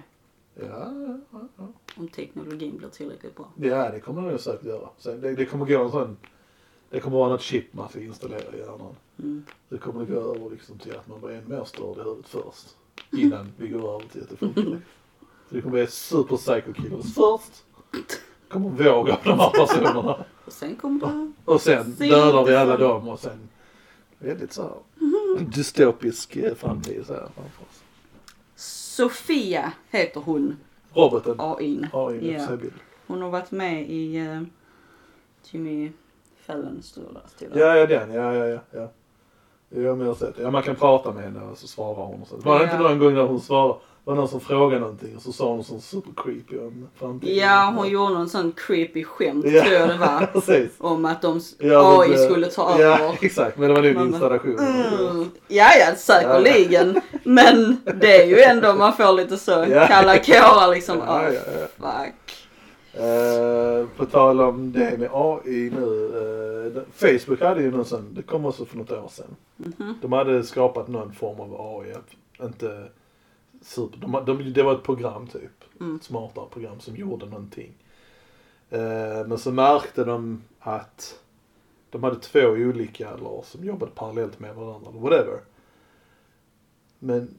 Ja, 0.55 0.93
ja, 1.33 1.41
ja. 1.57 1.69
Om 1.97 2.09
teknologin 2.09 2.77
blir 2.79 2.89
tillräckligt 2.89 3.37
bra. 3.37 3.53
Ja, 3.57 3.91
det 3.91 4.01
kommer 4.01 4.23
det 4.23 4.31
nog 4.31 4.41
säkert 4.41 4.67
göra. 4.67 4.89
Sen, 4.99 5.21
det, 5.21 5.35
det 5.35 5.47
kommer 5.47 5.67
gå 5.67 5.85
en 5.85 5.91
sån... 5.91 6.17
Det 6.91 7.01
kommer 7.01 7.17
vara 7.17 7.29
något 7.29 7.41
chip 7.43 7.75
man 7.75 7.89
ska 7.89 8.01
installera 8.01 8.57
i 8.57 8.59
hjärnan. 8.59 8.95
Mm. 9.19 9.45
Det 9.69 9.79
kommer 9.79 10.05
gå 10.05 10.15
över 10.15 10.51
liksom 10.51 10.79
till 10.79 10.97
att 10.97 11.09
man 11.09 11.21
blir 11.21 11.31
ännu 11.31 11.49
mer 11.49 11.65
störd 11.65 11.97
i 11.97 12.01
huvudet 12.01 12.29
först. 12.29 12.77
Innan 13.13 13.53
vi 13.57 13.69
går 13.69 13.95
över 13.95 14.09
till 14.09 14.23
att 14.23 14.31
det 14.31 14.37
funkar. 14.37 14.63
Så 15.49 15.55
det 15.55 15.61
kommer 15.63 15.73
bli 15.73 15.87
super 15.87 16.37
psycho 16.37 16.73
killers 16.73 17.15
först. 17.15 17.65
Kommer 18.49 18.71
våga 18.71 19.17
på 19.17 19.29
de 19.29 19.39
här 19.39 19.51
personerna. 19.51 20.25
Och 20.47 20.53
sen 20.53 20.77
kommer 20.77 21.01
det... 21.01 21.33
Och 21.45 21.61
sen 21.61 21.97
Se 21.97 22.09
dödar 22.09 22.45
vi 22.45 22.57
alla 22.57 22.77
dem 22.77 23.09
och 23.09 23.19
sen 23.19 23.49
väldigt 24.19 24.53
så 24.53 24.63
här 24.63 24.73
dystopisk 25.41 26.39
framtid 26.57 27.07
så 27.07 27.13
här 27.13 27.29
framför 27.35 27.63
oss. 27.63 27.83
Sofia 29.01 29.73
heter 29.91 30.21
hon, 30.21 30.57
Roboten 30.95 31.35
AI. 31.39 31.87
har 31.93 32.11
ju 32.11 32.33
Ja. 32.33 32.49
Hon 33.07 33.23
har 33.23 33.31
varit 33.31 33.51
med 33.51 33.91
i 33.91 34.19
uh, 34.21 34.43
Jimmy 35.51 35.93
Fallon 36.47 36.83
stod 36.83 37.05
där. 37.15 37.23
stod 37.27 37.51
där. 37.51 37.61
Ja, 37.61 37.77
ja 37.77 37.87
den. 37.87 38.13
Ja, 38.15 38.35
ja, 38.35 38.47
ja. 38.47 38.61
ja. 38.71 38.89
Jag 39.69 39.97
har 39.97 40.15
sett 40.15 40.37
det. 40.37 40.43
Ja, 40.43 40.51
man 40.51 40.63
kan 40.63 40.77
prata 40.77 41.13
med 41.13 41.23
henne 41.25 41.41
och 41.41 41.59
så 41.59 41.67
svarar 41.69 42.05
hon. 42.07 42.23
Och 42.23 42.29
så. 42.29 42.37
Var 42.37 42.59
det 42.59 42.65
inte 42.65 42.77
Ja. 42.77 42.83
någon 42.83 42.99
gång 42.99 43.15
när 43.15 43.23
hon 43.23 43.41
svarade? 43.41 43.75
Var 44.05 44.15
någon 44.15 44.29
som 44.29 44.41
frågade 44.41 44.81
någonting 44.81 45.17
och 45.17 45.23
så 45.23 45.33
sa 45.33 45.49
hon 45.49 45.65
sån 45.65 45.81
super 45.81 46.11
creepy 46.23 46.59
om 46.59 46.89
framtiden? 46.99 47.37
Ja, 47.37 47.73
hon 47.77 47.89
gjorde 47.89 48.15
en 48.17 48.29
sån 48.29 48.53
creepy 48.53 49.05
skämt 49.05 49.45
Ja. 49.49 49.63
tror 49.63 49.75
jag 49.75 49.89
det 49.89 49.97
var. 49.99 50.69
Om 50.79 51.05
att 51.05 51.23
de, 51.23 51.41
Ja, 51.59 52.01
AI 52.03 52.17
skulle 52.27 52.47
ta 52.47 52.81
Ja, 52.81 52.99
över. 52.99 53.19
exakt. 53.21 53.59
Men 53.59 53.69
det 53.69 53.75
var 53.75 53.83
nog 53.83 53.91
en 53.97 54.07
installation. 54.09 54.59
Mm. 54.59 55.31
Ja, 55.49 55.69
ja, 55.81 55.95
säkerligen. 55.97 57.01
Men 57.25 57.77
det 58.01 58.23
är 58.23 58.27
ju 58.27 58.41
ändå, 58.41 58.75
man 58.75 58.97
får 58.97 59.13
lite 59.13 59.37
så 59.37 59.65
Ja. 59.71 59.87
kalla 59.87 60.19
kårar 60.19 60.71
liksom. 60.75 60.99
Ja, 61.07 61.23
ja, 61.25 61.33
ja. 61.61 61.67
fuck. 61.77 62.15
Eh, 62.95 63.87
på 63.97 64.05
tal 64.07 64.41
om 64.41 64.73
det 64.73 64.99
med 64.99 65.09
AI 65.13 65.71
nu. 65.81 66.11
det- 66.75 67.17
Facebook 67.17 67.41
hade 67.41 67.63
ju 67.63 67.71
någon 67.71 67.85
sån, 67.85 68.15
det 68.15 68.23
kom 68.23 68.45
också 68.47 68.65
för 68.65 68.77
något 68.77 68.93
år 68.93 69.11
sedan. 69.13 69.37
Mhm. 69.57 69.95
De 70.03 70.13
hade 70.13 70.43
skapat 70.45 70.89
någon 70.89 71.13
form 71.13 71.41
av 71.41 71.61
AI. 71.81 71.95
Inte 72.47 72.85
super, 73.63 73.99
de, 73.99 74.25
de, 74.25 74.53
det 74.53 74.63
var 74.63 74.75
ett 74.75 74.83
program 74.83 75.27
typ. 75.27 75.65
Mm. 75.81 75.97
Ett 75.97 76.03
smartare 76.03 76.47
program 76.51 76.81
som 76.81 76.97
gjorde 76.97 77.27
någonting. 77.27 77.73
Eh, 78.71 79.27
men 79.27 79.39
så 79.39 79.53
märkte 79.53 80.05
de 80.05 80.43
att 80.61 81.21
de 81.91 82.05
hade 82.05 82.21
två 82.21 82.41
olika 82.41 83.11
eller 83.11 83.43
som 83.45 83.65
jobbade 83.65 83.93
parallellt 83.95 84.39
med 84.41 84.55
varandra 84.55 84.91
eller 84.91 85.01
whatever. 85.01 85.41
Men 86.99 87.35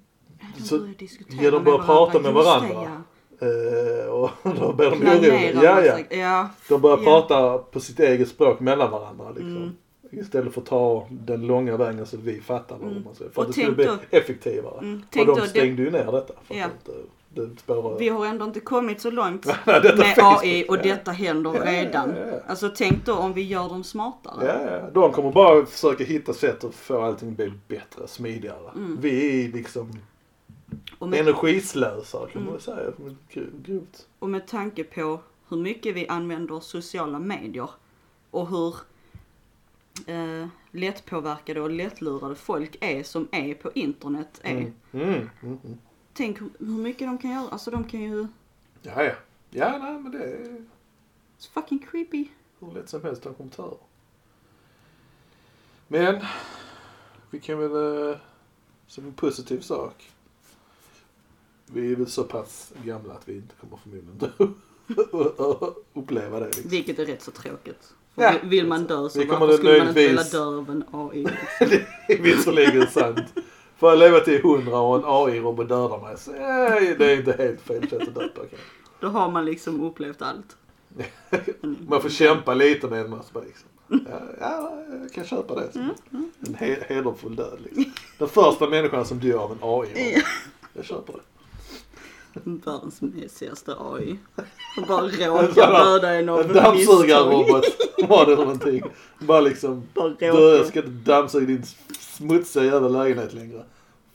så, 0.63 0.79
börjar 0.79 0.93
diskutera 0.93 1.43
ja, 1.43 1.51
de 1.51 1.63
börjar 1.63 1.79
prata 1.79 2.19
med 2.19 2.33
varandra. 2.33 3.03
det, 3.39 4.03
eh, 4.03 4.09
och 4.09 4.29
då 4.59 4.73
blev 4.73 4.93
ja. 4.93 4.99
de 4.99 5.07
oroliga. 5.07 5.63
Ja, 5.63 5.85
ja. 5.85 6.17
ja. 6.17 6.49
De 6.69 6.81
börjar 6.81 6.97
Ja. 6.97 7.03
prata 7.03 7.57
på 7.57 7.79
sitt 7.79 7.99
eget 7.99 8.29
språk 8.29 8.59
mellan 8.59 8.91
varandra 8.91 9.29
liksom. 9.29 9.57
Mm. 9.57 9.75
Istället 10.11 10.53
för 10.53 10.61
att 10.61 10.67
ta 10.67 11.07
den 11.09 11.47
långa 11.47 11.77
vägen 11.77 12.05
så 12.05 12.17
vi 12.17 12.41
fattar 12.41 12.77
vad 12.77 12.91
Mm. 12.91 13.03
man 13.03 13.15
säger. 13.15 13.31
För 13.31 13.37
Och 13.41 13.49
att 13.49 13.55
det 13.55 13.61
skulle 13.61 13.75
bli 13.75 13.89
effektivare. 14.09 14.77
Mm. 14.79 15.01
Och 15.19 15.25
de 15.25 15.39
det, 15.39 15.47
stängde 15.47 15.81
ju 15.81 15.91
ner 15.91 16.11
detta. 16.11 16.33
För 16.43 16.55
Ja. 16.55 16.65
att 16.65 16.89
det 17.33 17.49
spårar 17.59 17.99
vi 17.99 18.09
har 18.09 18.25
ändå 18.25 18.45
inte 18.45 18.59
kommit 18.59 19.01
så 19.01 19.11
långt 19.11 19.45
med 19.65 19.83
Facebook, 19.85 20.43
AI 20.43 20.65
och 20.69 20.77
detta 20.77 21.11
händer 21.11 21.53
Ja, 21.55 21.71
redan. 21.71 22.09
ja. 22.09 22.39
Alltså 22.47 22.69
tänk 22.75 23.05
då 23.05 23.13
om 23.15 23.33
vi 23.33 23.41
gör 23.41 23.69
dem 23.69 23.83
smartare. 23.83 24.89
De 24.93 25.11
kommer 25.11 25.31
bara 25.31 25.65
försöka 25.65 26.03
hitta 26.03 26.33
sätt 26.33 26.63
att 26.63 26.75
få 26.75 27.01
allting 27.01 27.29
att 27.29 27.35
bli 27.37 27.53
bättre, 27.67 28.07
smidigare. 28.07 28.71
Mm. 28.75 28.97
Vi 29.01 29.45
är 29.45 29.51
liksom 29.51 29.91
Och 30.99 31.09
med 31.09 31.19
energislösare 31.19 32.29
kan 32.31 32.41
man 32.41 32.41
Mm. 32.41 32.53
väl 32.53 32.61
säga. 32.61 32.91
Gro- 33.33 33.63
Grovt. 33.65 34.07
Och 34.19 34.29
med 34.29 34.47
tanke 34.47 34.83
på 34.83 35.19
hur 35.49 35.57
mycket 35.57 35.95
vi 35.95 36.07
använder 36.07 36.59
sociala 36.59 37.19
medier 37.19 37.69
och 38.31 38.47
hur 38.49 38.75
eh, 40.07 40.47
lättpåverkade 40.71 41.61
och 41.61 41.69
lättlurade 41.69 42.35
folk 42.35 42.77
är 42.81 43.03
som 43.03 43.27
är 43.31 43.53
på 43.53 43.71
internet 43.71 44.39
är. 44.43 44.51
Mm. 44.51 44.73
Mm. 44.91 45.09
Mm. 45.13 45.29
Mm. 45.63 45.77
Tänk 46.13 46.39
hur 46.39 46.49
mycket 46.59 47.07
de 47.07 47.17
kan 47.17 47.31
göra. 47.31 47.49
Alltså 47.49 47.71
de 47.71 47.83
kan 47.83 48.01
ju... 48.01 48.27
Ja, 48.81 49.03
ja. 49.03 49.13
Ja, 49.49 49.77
nej 49.77 49.99
men 49.99 50.11
det 50.11 50.23
är 50.23 50.65
It's 51.39 51.49
fucking 51.53 51.79
creepy. 51.79 52.27
hur 52.59 52.71
lätt 52.71 52.89
som 52.89 53.03
helst 53.03 53.25
att 53.25 53.37
komma 53.37 53.49
över. 53.57 53.77
Men 55.87 56.21
vi 57.29 57.39
kan 57.39 57.59
väl, 57.59 58.09
eh, 58.09 58.17
som 58.87 59.05
en 59.05 59.13
positiv 59.13 59.59
sak. 59.59 60.11
Vi 61.65 61.91
är 61.91 61.95
väl 61.95 62.07
så 62.09 62.23
pass 62.23 62.73
gamla 62.83 63.13
att 63.13 63.29
vi 63.29 63.35
inte 63.35 63.55
kommer 63.55 63.77
förmodligen 63.77 64.33
uppleva 65.93 66.39
det. 66.39 66.45
Liksom. 66.45 66.69
Vilket 66.69 66.99
är 66.99 67.05
rätt 67.05 67.21
så 67.21 67.31
tråkigt. 67.31 67.93
För 68.15 68.21
Ja. 68.21 68.33
vill- 68.43 68.67
man 68.67 68.83
dö 68.83 69.09
så 69.09 69.25
varför 69.25 69.53
skulle 69.57 69.77
man 69.77 69.87
inte 69.87 70.07
vilja 70.07 70.23
dö 70.23 70.39
av 70.45 70.69
en 70.69 70.83
AI? 70.91 71.27
Det 72.07 72.13
är 72.13 72.21
visserligen 72.21 72.87
sant. 72.87 73.19
Får 73.77 73.89
jag 73.89 73.99
leva 73.99 74.19
till 74.19 74.41
hundra 74.43 74.79
och 74.79 74.95
en 74.95 75.03
AI-robot 75.05 75.69
dödar 75.69 76.01
mig 76.01 76.17
så 76.17 76.31
eh, 76.31 76.97
det 76.97 77.11
är 77.11 77.17
inte 77.17 77.31
helt 77.31 77.61
fel 77.61 77.89
sätt 77.89 78.01
att 78.07 78.15
dö 78.15 78.27
på. 78.27 78.39
kanske. 78.39 78.57
Då 78.99 79.07
har 79.07 79.31
man 79.31 79.45
liksom 79.45 79.83
upplevt 79.83 80.21
allt. 80.21 80.55
Man 81.87 82.01
får 82.01 82.09
kämpa 82.09 82.53
lite 82.53 82.87
med 82.87 83.05
så 83.05 83.33
bara 83.33 83.43
Liksom. 83.43 83.67
Ja, 83.89 84.19
ja, 84.39 84.73
jag 85.01 85.11
kan 85.13 85.23
köpa 85.25 85.55
det. 85.55 85.71
Som 85.73 85.93
en 86.11 86.55
he- 86.55 86.83
hederfull 86.87 87.35
död. 87.35 87.59
Liksom. 87.63 87.93
Den 88.17 88.27
första 88.27 88.69
människan 88.69 89.05
som 89.05 89.19
dör 89.19 89.37
av 89.37 89.51
en 89.51 89.57
AI. 89.61 90.13
Ja. 90.15 90.21
Jag 90.73 90.85
köper 90.85 91.13
det. 91.13 91.19
Världens 92.33 93.01
mesigaste 93.01 93.75
AI. 93.79 94.17
Och 94.77 94.87
bara 94.87 95.01
råkar 95.07 95.85
döda 95.85 96.13
en 96.13 96.29
av 96.29 96.41
En 96.41 96.53
dammsugarrobot 96.53 97.65
var 98.09 98.25
det 98.25 98.35
någonting. 98.35 98.81
Bara 99.19 99.41
liksom. 99.41 99.83
Bara 99.93 100.09
Du, 100.09 100.25
jag 100.25 100.65
ska 100.65 100.79
inte 100.79 101.11
dammsuga 101.11 101.45
din 101.45 101.63
smutsiga 101.99 102.65
jävla 102.65 102.89
lägenhet 102.89 103.33
längre. 103.33 103.63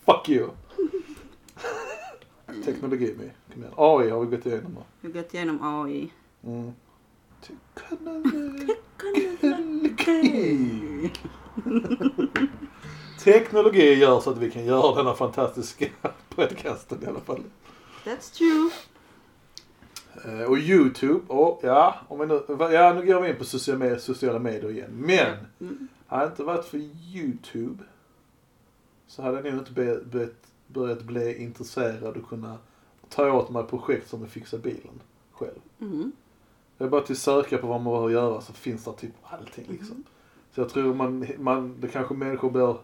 Fuck 0.07 0.29
you. 0.29 0.49
Teknologi 2.65 3.15
med. 3.19 3.31
Kom 3.53 3.63
igen. 3.63 3.75
AI 3.77 4.11
har 4.11 4.21
vi 4.25 4.37
gått 4.37 4.47
igenom. 4.47 4.75
va? 4.75 4.83
Vi 5.01 5.09
har 5.13 5.23
gått 5.23 5.35
igenom 5.35 5.59
AI. 5.63 6.11
Mm. 6.45 6.73
Teknologi. 7.47 8.67
Teknologi 13.25 13.95
gör 13.95 14.21
så 14.21 14.31
att 14.31 14.39
vi 14.39 14.51
kan 14.51 14.65
göra 14.65 14.95
denna 14.95 15.15
fantastiska 15.15 15.87
podcasten 16.29 17.03
i 17.03 17.07
alla 17.07 17.21
fall. 17.21 17.43
That's 18.07 18.31
true. 18.39 18.71
Eh, 20.25 20.43
och 20.51 20.59
YouTube, 20.59 21.21
och 21.27 21.61
ja, 21.63 21.95
om 22.09 22.19
vi 22.19 22.27
nu, 22.27 22.41
ja 22.49 22.93
nu 22.95 23.07
går 23.07 23.21
vi 23.21 23.29
in 23.29 23.37
på 23.37 23.45
sociala 23.45 23.79
medier, 23.79 23.99
sociala 23.99 24.39
medier 24.39 24.71
igen. 24.71 24.91
Men, 24.93 25.37
Mm. 25.61 25.89
hade 26.07 26.25
det 26.25 26.31
inte 26.31 26.43
varit 26.43 26.65
för 26.65 26.79
YouTube 27.15 27.85
så 29.07 29.23
hade 29.23 29.37
jag 29.37 29.45
nog 29.45 29.55
inte 29.63 29.73
be, 29.73 30.01
be, 30.05 30.29
börjat 30.67 31.03
bli 31.03 31.43
intresserad 31.43 32.17
och 32.17 32.29
kunna 32.29 32.59
ta 33.09 33.33
åt 33.33 33.51
mig 33.51 33.65
projekt 33.65 34.11
som 34.11 34.25
att 34.25 34.31
fixa 34.31 34.59
bilen 34.59 35.01
själv. 35.33 35.59
Mm. 35.81 36.13
Det 36.79 36.85
är 36.85 36.89
bara 36.89 37.01
till 37.01 37.13
att 37.13 37.19
söka 37.19 37.59
på 37.59 37.67
vad 37.67 37.81
man 37.81 37.93
behöver 37.93 38.11
göra 38.13 38.41
så 38.41 38.53
finns 38.53 38.85
det 38.85 38.93
typ 38.93 39.13
allting 39.23 39.65
liksom. 39.69 40.05
Så 40.55 40.61
jag 40.61 40.69
tror 40.69 40.95
man, 40.95 41.27
man 41.39 41.81
det 41.81 41.89
kanske 41.89 42.15
människor 42.15 42.51
blir, 42.51 42.77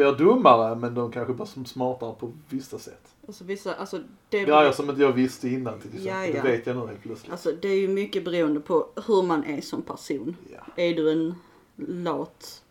blir 0.00 0.12
dummare 0.12 0.76
men 0.76 0.94
de 0.94 1.12
kanske 1.12 1.34
blir 1.34 1.44
som 1.46 1.64
smartare 1.64 2.14
på 2.20 2.32
vissa 2.48 2.78
sätt. 2.78 3.14
Alltså 3.26 3.44
vissa, 3.44 3.74
alltså 3.74 4.00
det, 4.28 4.44
Grejer 4.44 4.72
som 4.72 4.90
inte 4.90 5.02
jag 5.02 5.12
visste 5.12 5.48
innan 5.48 5.80
till 5.80 5.88
exempel. 5.88 6.06
Ja, 6.06 6.26
ja. 6.26 6.42
Det 6.42 6.48
vet 6.50 6.66
jag 6.66 6.76
nu 6.76 6.86
helt 6.86 7.02
plötsligt. 7.02 7.32
alltså 7.32 7.52
det 7.62 7.68
är 7.68 7.80
ju 7.80 7.88
mycket 7.88 8.24
beroende 8.24 8.60
på 8.60 8.86
hur 9.06 9.22
man 9.22 9.44
är 9.44 9.60
som 9.60 9.82
person. 9.82 10.36
Ja. 10.52 10.58
Är 10.76 10.94
du 10.94 11.12
en 11.12 11.34
lat 11.76 12.62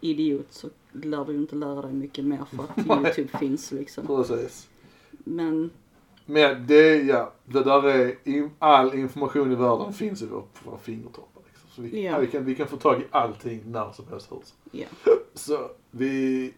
idiot 0.00 0.46
så 0.50 0.68
lär 0.92 1.24
du 1.24 1.32
ju 1.32 1.38
inte 1.38 1.56
lära 1.56 1.82
dig 1.82 1.92
mycket 1.92 2.24
mer 2.24 2.44
för 2.50 2.62
att. 2.64 2.86
YouTube 3.06 3.38
finns 3.38 3.72
liksom. 3.72 4.06
Precis. 4.06 4.68
Men 5.10 5.70
Men 6.26 6.66
det, 6.66 6.96
ja, 7.02 7.32
det 7.44 7.62
där 7.62 7.84
är, 7.88 8.50
all 8.58 8.94
information 8.94 9.52
i 9.52 9.54
världen 9.54 9.92
finns 9.92 10.22
vår, 10.22 10.40
på 10.40 10.70
våra 10.70 10.78
fingertoppar. 10.78 11.42
Liksom. 11.46 11.70
Så 11.70 11.82
vi, 11.82 12.04
Ja. 12.04 12.18
vi, 12.18 12.26
kan, 12.26 12.44
vi 12.44 12.54
kan 12.54 12.68
få 12.68 12.76
tag 12.76 13.00
i 13.00 13.04
allting 13.10 13.62
när 13.66 13.92
som 13.92 14.04
helst. 14.10 14.28
hur 14.30 14.42
ja, 14.70 14.86
Så 15.34 15.70
vi, 15.96 16.54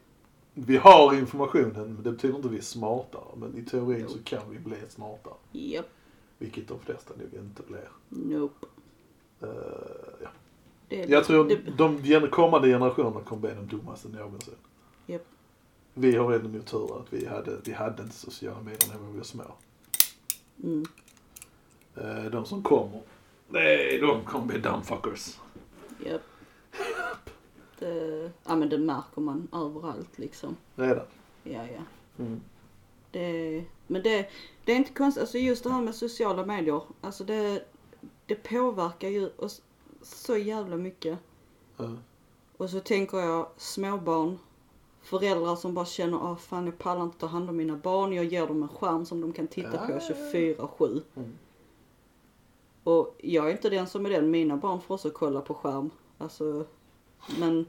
vi 0.55 0.77
har 0.77 1.15
informationen, 1.15 1.95
men 1.95 2.03
det 2.03 2.13
betyder 2.13 2.35
inte 2.37 2.49
att 2.49 2.55
vi 2.55 2.59
är 2.59 2.63
smartare. 2.63 3.23
Men 3.37 3.59
i 3.59 3.63
teorin 3.63 4.09
så 4.09 4.19
kan 4.25 4.51
vi 4.51 4.59
bli 4.59 4.77
smartare. 4.89 5.35
japp, 5.53 5.89
Vilket 6.39 6.69
de 6.69 6.79
flesta 6.81 7.15
nog 7.17 7.35
inte 7.43 7.63
blir. 7.63 7.89
nope. 8.09 8.67
Eh, 9.41 9.49
ja. 10.23 10.29
Det, 10.89 11.09
Jag 11.09 11.25
tror 11.25 11.45
det, 11.49 11.57
de 12.21 12.29
kommande 12.31 12.69
generationerna 12.69 13.21
kommer 13.21 13.41
bli 13.41 13.51
de 13.55 13.77
dummaste 13.77 14.09
någonsin. 14.09 14.55
Japp. 15.07 15.25
Vi 15.95 16.17
har 16.17 16.33
ändå 16.33 16.49
nu 16.49 16.61
tur 16.63 16.99
att 17.01 17.13
vi 17.13 17.27
hade, 17.27 17.57
vi 17.65 17.73
hade 17.73 18.03
inte 18.03 18.15
sociala 18.15 18.61
medier 18.61 18.89
när 18.93 19.11
vi 19.11 19.17
var 19.17 19.25
små. 19.25 19.45
mm, 20.63 20.85
Eh, 21.97 22.25
De 22.31 22.45
som 22.45 22.63
kommer, 22.63 23.01
nej, 23.49 23.99
de 23.99 24.25
kommer 24.25 24.47
bli 24.47 24.59
dumbfuckers. 24.59 25.37
Det, 27.79 28.31
ja 28.45 28.57
men 28.57 28.69
det 28.69 28.79
märker 28.79 29.21
man 29.21 29.49
överallt 29.53 30.19
liksom. 30.19 30.57
Redan. 30.77 31.07
Ja, 31.43 31.67
ja. 31.75 31.83
Mm. 32.19 32.41
Det, 33.11 33.65
men 33.87 34.03
det, 34.03 34.29
det 34.65 34.73
är 34.73 34.77
inte 34.77 34.93
konstigt, 34.93 35.21
alltså 35.21 35.39
just 35.39 35.65
det 35.65 35.71
här 35.71 35.83
med 35.83 35.95
sociala 35.95 36.47
medier, 36.47 36.83
alltså 37.01 37.25
det, 37.25 37.65
det 38.27 38.35
påverkar 38.35 39.09
ju 39.09 39.31
oss 39.37 39.63
så 40.03 40.37
jävla 40.37 40.77
mycket. 40.77 41.19
Ja. 41.77 41.97
Och 42.57 42.71
så 42.71 42.81
tänker 42.81 43.19
jag 43.19 43.49
småbarn, 43.57 44.39
föräldrar 45.03 45.57
som 45.57 45.75
bara 45.75 45.87
känner, 45.87 46.33
ah 46.33 46.37
fan 46.37 46.67
jag 46.67 46.79
pallar 46.79 47.03
inte 47.03 47.19
ta 47.19 47.27
hand 47.27 47.51
om 47.51 47.57
mina 47.57 47.77
barn, 47.77 48.13
jag 48.13 48.25
ger 48.25 48.47
dem 48.47 48.63
en 48.63 48.69
skärm 48.69 49.07
som 49.07 49.21
de 49.21 49.33
kan 49.33 49.47
titta 49.47 49.87
på 49.87 49.93
Ja. 49.93 49.99
24-7. 49.99 51.03
Mm. 51.17 51.39
Och 52.85 53.15
jag 53.19 53.49
är 53.49 53.53
inte 53.53 53.71
den 53.71 53.87
som 53.87 54.07
är 54.07 54.11
den, 54.11 54.31
mina 54.31 54.57
barn 54.57 54.81
får 54.81 54.95
också 54.95 55.11
kolla 55.11 55.41
på 55.41 55.55
skärm. 55.55 55.91
Alltså, 56.19 56.67
men 57.39 57.67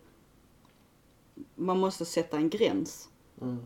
man 1.56 1.80
måste 1.80 2.06
sätta 2.06 2.38
en 2.38 2.50
gräns. 2.50 3.10
Mm. 3.42 3.58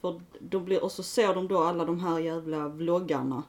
För 0.00 0.20
då 0.38 0.60
blir, 0.60 0.84
och 0.84 0.92
så 0.92 1.02
ser 1.02 1.34
de 1.34 1.48
då 1.48 1.58
alla 1.58 1.84
de 1.84 2.00
här 2.00 2.18
jävla 2.18 2.68
vloggarna 2.68 3.42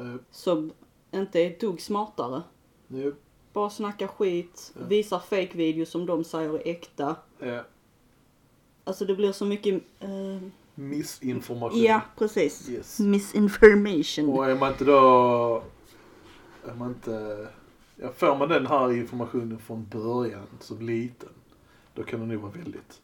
Eh, 0.00 0.14
som 0.30 0.72
inte 1.10 1.40
är 1.40 1.46
ett 1.50 1.60
dugg 1.60 1.80
smartare. 1.80 2.42
nu, 2.86 3.14
Bara 3.52 3.70
snackar 3.70 4.06
skit, 4.06 4.72
visar 4.88 5.18
fake-videos 5.18 5.90
som 5.90 6.06
de 6.06 6.24
säger 6.24 6.54
är 6.54 6.68
äkta. 6.68 7.16
Alltså 8.84 9.04
det 9.04 9.14
blir 9.14 9.32
så 9.32 9.44
mycket... 9.44 9.82
eh, 10.00 10.08
Missinformation. 10.74 11.80
ja, 11.82 12.00
precis. 12.18 12.68
Yes. 12.68 13.00
Misinformation. 13.00 14.28
Och 14.28 14.50
är 14.50 14.54
man 14.58 14.72
inte 14.72 14.84
då, 14.84 15.62
är 16.68 16.74
man 16.74 16.88
inte, 16.88 17.48
ja, 17.96 18.08
får 18.16 18.36
man 18.36 18.48
den 18.48 18.66
här 18.66 18.92
informationen 18.92 19.58
från 19.58 19.86
början 19.92 20.46
som 20.60 20.80
liten, 20.80 21.28
då 21.94 22.02
kan 22.02 22.20
det 22.20 22.26
nog 22.26 22.42
vara 22.42 22.52
väldigt 22.52 23.00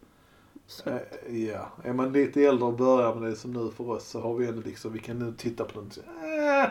Eh, 0.85 1.37
Ja, 1.49 1.69
är 1.83 1.93
man 1.93 2.13
lite 2.13 2.43
äldre 2.45 2.65
och 2.65 2.77
börjar 2.77 3.15
med 3.15 3.31
det 3.31 3.37
som 3.37 3.53
nu 3.53 3.71
för 3.71 3.91
oss 3.91 4.09
så 4.09 4.21
har 4.21 4.35
vi 4.35 4.47
ändå 4.47 4.63
liksom, 4.65 4.93
vi 4.93 4.99
kan 4.99 5.19
nu 5.19 5.35
titta 5.39 5.65
på 5.65 5.79
den 5.81 5.87
och 5.89 5.93
säga, 5.95 6.07
äh, 6.65 6.71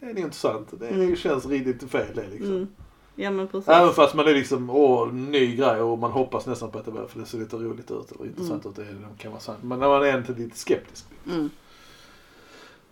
det 0.00 0.06
är 0.06 0.18
inte 0.18 0.36
sant. 0.36 0.68
Det 0.80 0.88
Mm. 0.88 1.16
känns 1.16 1.46
riktigt 1.46 1.90
fel 1.90 2.06
det 2.14 2.28
liksom. 2.30 2.54
mm. 2.54 2.68
Ja 3.14 3.30
men 3.30 3.48
precis. 3.48 3.68
Även 3.68 3.92
fast 3.92 4.14
man 4.14 4.26
är 4.28 4.34
liksom, 4.34 4.70
åh, 4.70 5.12
ny 5.12 5.56
grej 5.56 5.80
och 5.80 5.98
man 5.98 6.10
hoppas 6.10 6.46
nästan 6.46 6.70
på 6.70 6.78
att 6.78 6.84
det 6.84 6.90
blir, 6.90 7.06
för 7.06 7.20
det 7.20 7.26
ser 7.26 7.38
lite 7.38 7.56
roligt 7.56 7.90
ut 7.90 8.12
eller 8.12 8.26
intressant 8.26 8.66
ut, 8.66 8.76
det 8.76 8.86
kan 9.18 9.30
vara 9.32 9.40
sant. 9.40 9.58
Men 9.62 9.78
när 9.78 9.88
man 9.88 10.02
är 10.02 10.18
inte 10.18 10.32
lite 10.32 10.58
skeptisk. 10.58 11.06
Mm. 11.26 11.50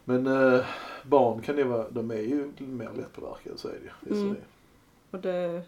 Men 0.05 0.27
eh, 0.27 0.65
barn 1.09 1.43
kan 1.43 1.57
ju 1.57 1.65
vara, 1.65 1.91
de 1.91 2.11
är 2.11 2.21
ju 2.21 2.53
mer 2.59 2.91
lättpåverkade, 2.97 3.59
så 3.59 3.69
är 3.69 3.73
det 3.73 3.79
ju. 3.79 4.15
Det 4.15 4.21
Mm. 4.21 4.35
det. 4.35 4.41
Och 5.11 5.23
det... 5.23 5.63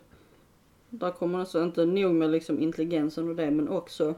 Där 0.91 1.11
kommer 1.11 1.39
alltså 1.39 1.63
inte 1.63 1.85
nog 1.85 2.15
med 2.15 2.31
liksom 2.31 2.61
intelligensen 2.61 3.29
och 3.29 3.37
det 3.37 3.51
men 3.51 3.69
också... 3.69 4.15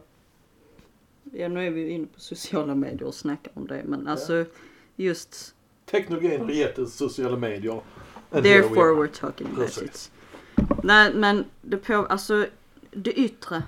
Ja 1.33 1.48
nu 1.48 1.66
är 1.66 1.70
vi 1.70 1.80
ju 1.80 1.90
inne 1.90 2.06
på 2.06 2.20
sociala 2.20 2.74
medier 2.74 3.02
och 3.02 3.14
snackar 3.14 3.52
om 3.54 3.66
det 3.66 3.83
men 3.85 4.09
alltså 4.09 4.44
just... 4.96 5.54
Teknologin 5.87 6.40
har 6.40 6.50
gett 6.50 6.78
oss 6.78 6.94
sociala 6.94 7.37
medier. 7.37 7.80
Therefore 8.30 8.94
we're 8.94 9.20
talking 9.20 9.46
about 9.46 9.59
Precis. 9.59 9.83
it. 9.85 10.12
Nej 10.83 11.14
men 11.14 11.44
det 11.62 11.76
på, 11.76 11.94
alltså 11.94 12.46
det 12.90 13.12
yttre. 13.12 13.62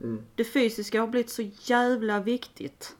Mm. 0.00 0.22
Det 0.34 0.44
fysiska 0.44 1.00
har 1.00 1.08
blivit 1.08 1.30
så 1.30 1.42
jävla 1.62 2.20
viktigt. 2.20 2.96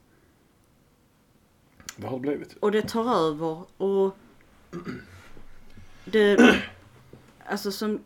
Vad 2.01 2.11
har 2.11 2.17
det 2.17 2.21
blivit? 2.21 2.57
Och 2.59 2.71
det 2.71 2.81
tar 2.81 3.15
över 3.15 3.63
och 3.77 4.15
det, 6.05 6.55
alltså 7.45 7.71
som, 7.71 7.99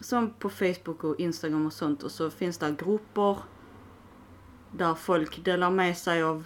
som 0.00 0.30
på 0.30 0.50
Facebook 0.50 1.04
och 1.04 1.20
Instagram 1.20 1.66
och 1.66 1.72
sånt 1.72 2.02
och 2.02 2.10
så 2.10 2.30
finns 2.30 2.58
det 2.58 2.74
grupper 2.84 3.36
där 4.72 4.94
folk 4.94 5.44
delar 5.44 5.70
med 5.70 5.98
sig 5.98 6.22
av 6.22 6.44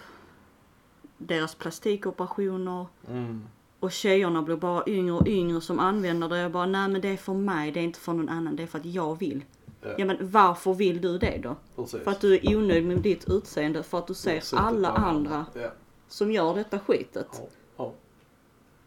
deras 1.19 1.55
plastikoperationer 1.55 2.87
Mm. 3.09 3.43
och 3.81 3.93
tjejerna 3.93 4.43
blir 4.43 4.57
bara 4.57 4.83
yngre 4.87 5.13
och 5.13 5.29
yngre 5.29 5.61
som 5.61 5.79
använder 5.79 6.29
det. 6.29 6.39
Jag 6.39 6.53
bara, 6.53 6.67
nej 6.67 6.89
men 6.89 7.01
det 7.01 7.09
är 7.09 7.17
för 7.17 7.35
mig, 7.35 7.73
det 7.73 7.81
är 7.81 7.85
inte 7.85 8.01
för 8.01 8.13
någon 8.13 8.29
annan, 8.29 8.57
det 8.57 8.63
är 8.63 8.67
för 8.67 8.79
att 8.79 8.85
jag 8.85 9.19
vill. 9.19 9.45
Ja, 9.83 9.89
Ja 9.99 10.05
men 10.05 10.17
varför 10.21 10.75
vill 10.75 11.01
du 11.01 11.19
det 11.19 11.39
då? 11.43 11.57
precis. 11.77 12.01
För 12.05 12.11
att 12.11 12.21
du 12.21 12.35
är 12.35 12.57
onöjd 12.57 12.85
med 12.87 12.99
ditt 12.99 13.29
utseende, 13.29 13.83
för 13.83 13.99
att 13.99 14.07
du 14.07 14.15
ser 14.15 14.43
alla 14.57 14.89
andra 14.89 15.47
Ja. 15.55 15.71
som 16.09 16.33
gör 16.33 16.55
detta 16.55 16.79
skitet. 16.79 17.27
Ja. 17.33 17.49
Ja. 17.77 17.93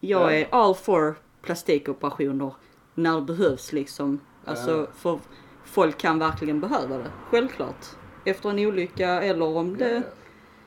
Jag 0.00 0.22
Ja. 0.22 0.30
är 0.32 0.48
all 0.50 0.74
for 0.74 1.14
plastikoperationer 1.42 2.54
när 2.94 3.14
det 3.14 3.22
behövs 3.22 3.72
liksom. 3.72 4.20
Alltså 4.44 4.86
för 4.96 5.18
folk 5.64 5.98
kan 5.98 6.18
verkligen 6.18 6.60
behöva 6.60 6.98
det. 6.98 7.10
Självklart. 7.30 7.86
Efter 8.24 8.50
en 8.50 8.58
olycka 8.58 9.08
eller 9.22 9.44
om 9.46 9.76
det... 9.76 10.02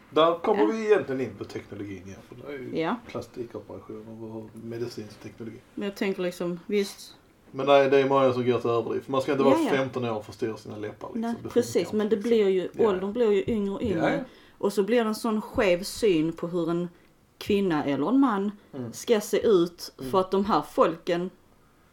Där 0.10 0.40
kommer 0.40 0.62
Ja. 0.64 0.70
vi 0.72 0.86
egentligen 0.86 1.22
in 1.22 1.36
på 1.38 1.44
teknologin 1.44 2.04
igen. 2.08 2.20
För 2.30 2.36
det 2.36 2.54
är 2.54 2.60
ju 2.60 2.80
Ja. 2.80 2.96
plastikoperationer 3.08 4.36
och 4.38 4.50
medicinsk 4.54 5.20
teknologi. 5.22 5.58
Men 5.76 5.88
jag 5.88 5.98
tänker 5.98 6.22
liksom, 6.24 6.60
visst. 6.66 7.17
Men 7.52 7.66
nej, 7.66 7.90
det 7.90 7.98
är 7.98 8.10
många 8.10 8.34
som 8.34 8.46
går 8.46 8.60
till 8.60 8.70
överdrift. 8.70 9.08
Man 9.08 9.22
ska 9.22 9.32
inte 9.32 9.44
vara 9.44 9.56
Ja, 9.56 9.64
ja. 9.64 9.70
15 9.78 10.06
år 10.06 10.16
och 10.18 10.26
förstöra 10.26 10.58
sina 10.58 10.78
läppar. 10.78 11.08
Liksom. 11.08 11.22
Nej, 11.22 11.36
precis. 11.54 11.92
Men 11.94 12.10
det 12.10 12.18
blir 12.18 12.48
ju, 12.48 12.70
Ja. 12.74 12.88
åldern 12.90 13.14
blir 13.14 13.32
ju 13.32 13.44
yngre 13.48 13.74
och 13.74 13.82
yngre. 13.82 14.14
Ja. 14.18 14.24
Och 14.58 14.74
så 14.74 14.84
blir 14.84 15.04
det 15.04 15.08
en 15.10 15.16
sån 15.16 15.42
skev 15.42 15.84
syn 15.84 16.34
på 16.34 16.48
hur 16.48 16.70
en 16.70 16.90
kvinna 17.38 17.84
eller 17.84 18.10
en 18.10 18.20
man 18.20 18.52
Mm. 18.74 18.94
ska 18.94 19.22
se 19.22 19.48
ut. 19.48 19.94
Mm. 20.00 20.12
För 20.12 20.20
att 20.20 20.32
de 20.32 20.46
här 20.46 20.62
folken, 20.62 21.30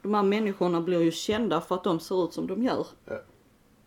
de 0.03 0.15
här 0.15 0.23
människorna 0.23 0.81
blir 0.81 1.01
ju 1.03 1.11
kända 1.11 1.61
för 1.61 1.75
att 1.75 1.85
de 1.85 2.01
ser 2.01 2.25
ut 2.25 2.33
som 2.33 2.47
de 2.47 2.63
gör. 2.63 2.87
Ja. 3.05 3.21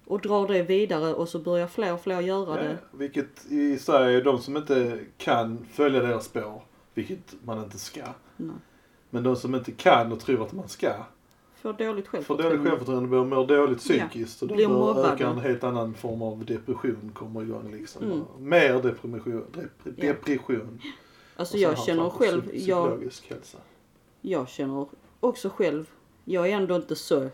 Och 0.05 0.21
drar 0.21 0.47
det 0.47 0.63
vidare 0.63 1.13
och 1.13 1.29
så 1.29 1.39
börjar 1.39 1.67
fler 1.67 1.93
och 1.93 2.01
fler 2.01 2.21
göra 2.21 2.55
det. 2.63 2.77
vilket 2.91 3.45
i 3.51 3.77
sig 3.77 4.15
är 4.15 4.23
de 4.23 4.39
som 4.39 4.57
inte 4.57 4.99
kan 5.17 5.65
följa 5.73 5.99
deras 6.01 6.25
spår, 6.25 6.61
vilket 6.93 7.35
man 7.43 7.63
inte 7.63 7.77
ska. 7.79 8.03
Nej. 8.37 8.55
Men 9.09 9.23
de 9.23 9.35
som 9.35 9.55
inte 9.55 9.71
kan 9.71 10.11
och 10.11 10.19
tror 10.19 10.43
att 10.43 10.53
man 10.53 10.67
ska, 10.69 10.93
Får 11.67 11.85
dåligt 11.85 12.05
får 12.07 12.11
självförtroende. 12.11 12.57
dåligt 12.57 12.69
självförtroende, 12.69 13.09
bör 13.09 13.23
mår 13.25 13.47
dåligt 13.47 13.77
psykiskt 13.79 14.41
och 14.41 14.47
de 14.47 14.53
Blir 14.55 14.67
bör 14.67 14.73
mobbade. 14.75 15.07
öka 15.13 15.27
en 15.27 15.39
helt 15.39 15.63
annan 15.63 15.93
form 15.93 16.21
av 16.21 16.45
depression 16.45 17.11
kommer 17.13 17.41
igång 17.41 17.71
liksom. 17.71 18.03
Mm. 18.03 18.21
Mer 18.39 18.73
depression. 18.81 19.45
Dep 19.53 19.71
Ja. 19.83 19.91
depression. 20.13 20.81
Alltså 21.35 21.55
Och 21.55 21.61
jag 21.61 21.79
känner 21.79 22.09
själv, 22.09 22.41
psy- 22.51 22.67
jag, 22.67 22.89
hälsa. 23.29 23.57
jag 24.21 24.49
känner 24.49 24.87
också 25.19 25.49
själv, 25.49 25.89
jag 26.25 26.47
är 26.49 26.51
ändå 26.55 26.75
inte 26.75 26.95
så. 26.95 27.29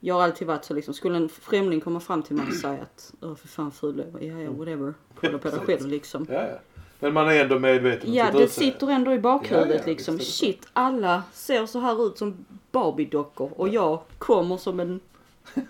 Jag 0.00 0.14
har 0.14 0.22
alltid 0.22 0.46
varit 0.46 0.64
så 0.64 0.74
liksom, 0.74 0.94
skulle 0.94 1.16
en 1.16 1.28
främling 1.28 1.80
komma 1.80 2.00
fram 2.00 2.22
till 2.22 2.36
mig 2.36 2.46
och 2.48 2.54
säga 2.54 2.82
att 2.82 3.14
åh 3.20 3.34
för 3.34 3.48
fan 3.48 3.70
ful 3.72 4.04
jag 4.12 4.22
är." 4.22 4.28
ja 4.32 4.40
ja 4.42 4.50
whatever. 4.50 4.94
Kolla 5.20 5.38
på 5.38 5.48
dig 5.50 5.58
själv 5.66 5.86
liksom. 5.86 6.26
Ja, 6.30 6.42
ja. 6.48 6.58
Men 7.00 7.12
man 7.12 7.28
är 7.28 7.42
ändå 7.44 7.58
medveten 7.58 8.08
om 8.10 8.14
Ja 8.14 8.24
sitt 8.26 8.36
det 8.36 8.44
utseende. 8.44 8.72
sitter 8.74 8.90
ändå 8.92 9.12
i 9.12 9.18
bakhuvudet 9.18 9.68
Ja, 9.74 9.80
ja, 9.80 9.86
liksom. 9.86 10.18
Shit 10.18 10.68
alla 10.72 11.22
ser 11.32 11.66
så 11.66 11.78
här 11.78 12.06
ut 12.06 12.18
som 12.18 12.44
Barbie-dockor 12.76 13.50
och 13.56 13.68
jag 13.68 14.00
kommer 14.18 14.56
som 14.56 14.80
en 14.80 15.00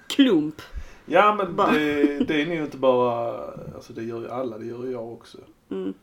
klump. 0.07 0.63
Ja 1.07 1.35
men 1.35 1.57
det, 1.75 2.19
det 2.19 2.43
är 2.43 2.47
nog 2.47 2.57
inte 2.57 2.77
bara, 2.77 3.37
alltså 3.75 3.93
det 3.93 4.03
gör 4.03 4.21
ju 4.21 4.31
alla, 4.31 4.59
det 4.59 4.67
gör 4.67 4.85
ju 4.85 4.93
jag 4.93 5.13
också. 5.13 5.39
Mm. 5.71 5.95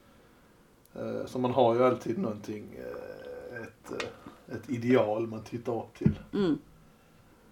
Eh, 0.95 1.25
Så 1.25 1.39
man 1.39 1.51
har 1.51 1.75
ju 1.75 1.83
alltid 1.83 2.17
någonting, 2.17 2.77
eh, 2.77 3.61
ett, 3.61 4.03
eh, 4.03 4.55
ett 4.55 4.69
ideal 4.69 5.27
man 5.27 5.43
tittar 5.43 5.77
upp 5.77 5.97
till. 5.97 6.19
Mm. 6.33 6.59